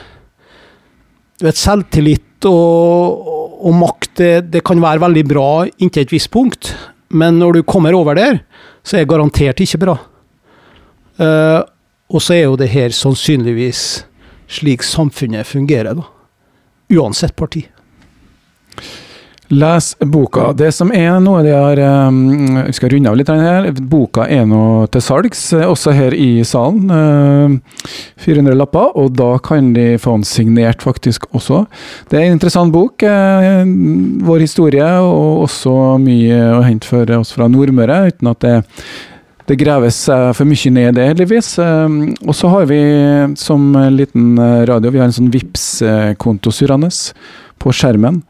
du 1.39 1.47
vet, 1.47 1.59
selvtillit 1.59 2.47
og, 2.51 3.29
og 3.63 3.77
makt, 3.79 4.11
det, 4.19 4.33
det, 4.53 4.63
kan 4.67 4.83
være 4.83 5.03
veldig 5.03 5.25
bra 5.31 5.49
inntil 5.79 6.05
et 6.05 6.15
visst 6.15 6.31
punkt, 6.35 6.73
men 7.15 7.39
når 7.39 7.59
du 7.59 7.67
kommer 7.67 7.95
over 7.95 8.19
der, 8.19 8.41
så 8.83 8.99
er 8.99 9.05
det 9.05 9.13
garantert 9.13 9.63
ikke 9.63 9.81
bra. 9.85 9.99
Uh, 11.21 11.61
og 12.13 12.23
så 12.25 12.35
er 12.35 12.47
jo 12.47 12.57
det 12.59 12.71
her 12.73 12.95
sannsynligvis 12.97 13.83
slik 14.53 14.85
samfunnet 14.85 15.49
fungerer, 15.49 15.97
da. 15.97 16.09
Uansett 16.93 17.37
parti. 17.39 17.63
Les 19.53 19.97
boka. 20.01 20.47
Det 20.57 20.71
som 20.73 20.89
er 20.97 21.19
noe 21.21 21.43
de 21.45 21.51
har 21.53 21.81
um, 22.09 22.61
Vi 22.65 22.73
skal 22.73 22.95
runde 22.95 23.11
av 23.11 23.19
litt 23.21 23.29
her. 23.29 23.67
Boka 23.85 24.25
er 24.25 24.47
nå 24.49 24.87
til 24.95 25.05
salgs, 25.05 25.43
eh, 25.53 25.67
også 25.69 25.93
her 25.93 26.17
i 26.17 26.41
salen. 26.49 26.89
Uh, 26.89 27.91
400 28.25 28.57
lapper, 28.57 28.97
og 28.97 29.13
da 29.19 29.35
kan 29.45 29.75
de 29.77 29.99
få 30.01 30.17
den 30.17 30.25
signert 30.25 30.81
faktisk 30.81 31.29
også. 31.37 31.67
Det 32.09 32.17
er 32.17 32.31
en 32.31 32.39
interessant 32.39 32.73
bok. 32.73 33.05
Uh, 33.05 33.69
vår 34.25 34.47
historie, 34.47 34.89
og 35.05 35.45
også 35.45 35.77
mye 36.01 36.41
å 36.57 36.65
hente 36.65 36.89
for 36.89 37.13
oss 37.19 37.35
fra 37.37 37.51
Nordmøre, 37.53 38.07
uten 38.09 38.33
at 38.33 38.45
det 38.47 38.59
det 39.51 39.57
graves 39.59 39.97
for 40.07 40.47
mye 40.47 40.71
ned 40.71 40.93
i 40.93 40.97
det, 40.97 41.07
heldigvis. 41.11 41.49
Og 41.59 42.31
så 42.39 42.49
har 42.49 42.69
vi 42.71 42.79
som 43.37 43.75
liten 43.91 44.39
radio 44.71 44.93
vi 44.95 45.01
har 45.03 45.11
en 45.11 45.17
sånn 45.17 45.33
vips 45.35 45.65
konto 46.23 46.55
surrende 46.55 46.93
på 47.61 47.75
skjermen. 47.75 48.21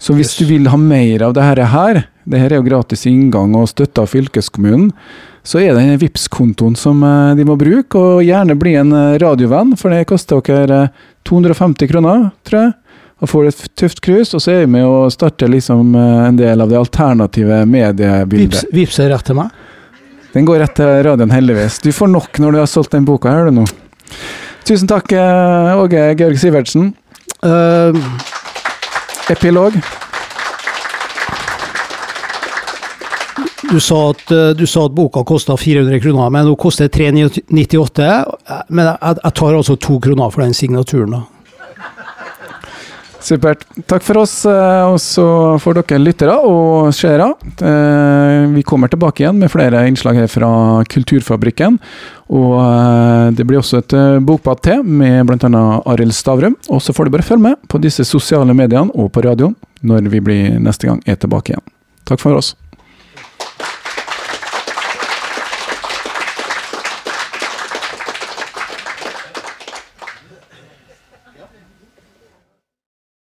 Så 0.00 0.16
hvis 0.16 0.32
du 0.38 0.46
vil 0.48 0.68
ha 0.72 0.78
mer 0.80 1.26
av 1.26 1.34
dette 1.36 1.66
her, 1.74 2.04
det 2.24 2.40
her 2.40 2.54
er 2.54 2.60
jo 2.60 2.68
gratis 2.68 3.04
inngang 3.08 3.52
og 3.58 3.68
støtte 3.68 4.00
av 4.00 4.08
fylkeskommunen, 4.08 4.88
så 5.44 5.60
er 5.60 5.72
det 5.72 5.80
denne 5.80 5.98
Vipps-kontoen 6.00 6.76
som 6.76 7.00
eh, 7.04 7.32
de 7.36 7.46
må 7.48 7.56
bruke, 7.60 7.98
og 7.98 8.24
gjerne 8.24 8.56
bli 8.60 8.74
en 8.80 8.92
eh, 8.96 9.16
radiovenn, 9.20 9.72
for 9.80 9.92
det 9.92 10.06
koster 10.08 10.40
dere 10.44 10.86
250 11.28 11.84
eh, 11.84 11.90
kroner, 11.90 12.28
tror 12.48 12.64
jeg. 12.64 12.74
Og 13.20 13.28
får 13.28 13.48
et 13.50 13.62
tøft 13.76 14.00
krus, 14.04 14.32
og 14.36 14.40
så 14.40 14.54
er 14.54 14.62
vi 14.62 14.72
med 14.78 14.86
å 14.88 15.08
starte 15.12 15.48
liksom 15.48 15.92
en 15.92 16.38
del 16.38 16.64
av 16.64 16.70
det 16.70 16.78
alternative 16.78 17.58
mediebildet. 17.68 18.62
Vips, 18.62 18.62
vips 18.72 19.00
er 19.04 19.12
rett 19.12 19.26
til 19.28 19.36
meg? 19.36 19.50
Den 20.32 20.48
går 20.48 20.62
rett 20.62 20.72
til 20.78 20.88
radioen, 21.04 21.34
heldigvis. 21.34 21.82
Du 21.84 21.90
får 21.92 22.08
nok 22.14 22.40
når 22.40 22.56
du 22.56 22.60
har 22.62 22.70
solgt 22.72 22.96
den 22.96 23.04
boka 23.04 23.34
her, 23.34 23.50
du 23.50 23.60
nå. 23.60 23.66
Tusen 24.64 24.88
takk, 24.88 25.12
Åge 25.12 26.06
Georg 26.16 26.40
Sivertsen. 26.40 26.94
Uh, 27.44 27.92
Epilog. 29.28 29.72
Du 33.70 33.80
sa, 33.80 34.10
at, 34.10 34.30
eh, 34.30 34.50
du 34.50 34.66
sa 34.66 34.84
at 34.84 34.92
boka 34.92 35.22
kosta 35.24 35.56
400 35.56 36.00
kroner, 36.00 36.30
men 36.30 36.46
nå 36.48 36.56
koster 36.58 36.88
398. 36.88 38.08
Men 38.68 38.86
jeg, 38.86 39.18
jeg, 39.22 39.34
tar 39.34 39.54
altså 39.54 39.76
to 39.76 39.98
kroner 40.02 40.30
for 40.30 40.42
den 40.42 40.54
signaturen. 40.54 41.10
da. 41.10 41.39
Supert. 43.20 43.66
Takk 43.86 44.04
for 44.04 44.22
oss, 44.22 44.32
eh, 44.48 44.84
og 44.88 44.96
så 45.02 45.24
får 45.60 45.80
dere 45.80 46.00
lyttere 46.00 46.36
og 46.48 46.88
seere. 46.96 47.28
Eh, 47.60 48.46
vi 48.54 48.64
kommer 48.64 48.88
tilbake 48.88 49.24
igjen 49.24 49.38
med 49.38 49.52
flere 49.52 49.84
innslag 49.88 50.16
her 50.16 50.30
fra 50.30 50.50
Kulturfabrikken. 50.88 51.76
Og 52.32 52.54
eh, 52.62 53.26
det 53.36 53.46
blir 53.46 53.60
også 53.60 53.82
et 53.82 53.96
bokbad 54.24 54.62
til 54.64 54.82
med 54.84 55.28
bl.a. 55.28 55.64
Arild 55.92 56.16
Stavrum. 56.16 56.56
Og 56.70 56.80
så 56.80 56.96
får 56.96 57.06
du 57.06 57.16
bare 57.18 57.28
følge 57.28 57.50
med 57.50 57.60
på 57.68 57.82
disse 57.82 58.06
sosiale 58.08 58.56
mediene 58.56 58.90
og 58.94 59.12
på 59.12 59.24
radioen 59.26 59.56
når 59.84 60.10
vi 60.12 60.24
blir 60.24 60.58
neste 60.60 60.88
gang 60.88 61.04
er 61.06 61.20
tilbake 61.20 61.52
igjen. 61.52 61.64
Takk 62.08 62.20
for 62.24 62.40
oss. 62.40 62.54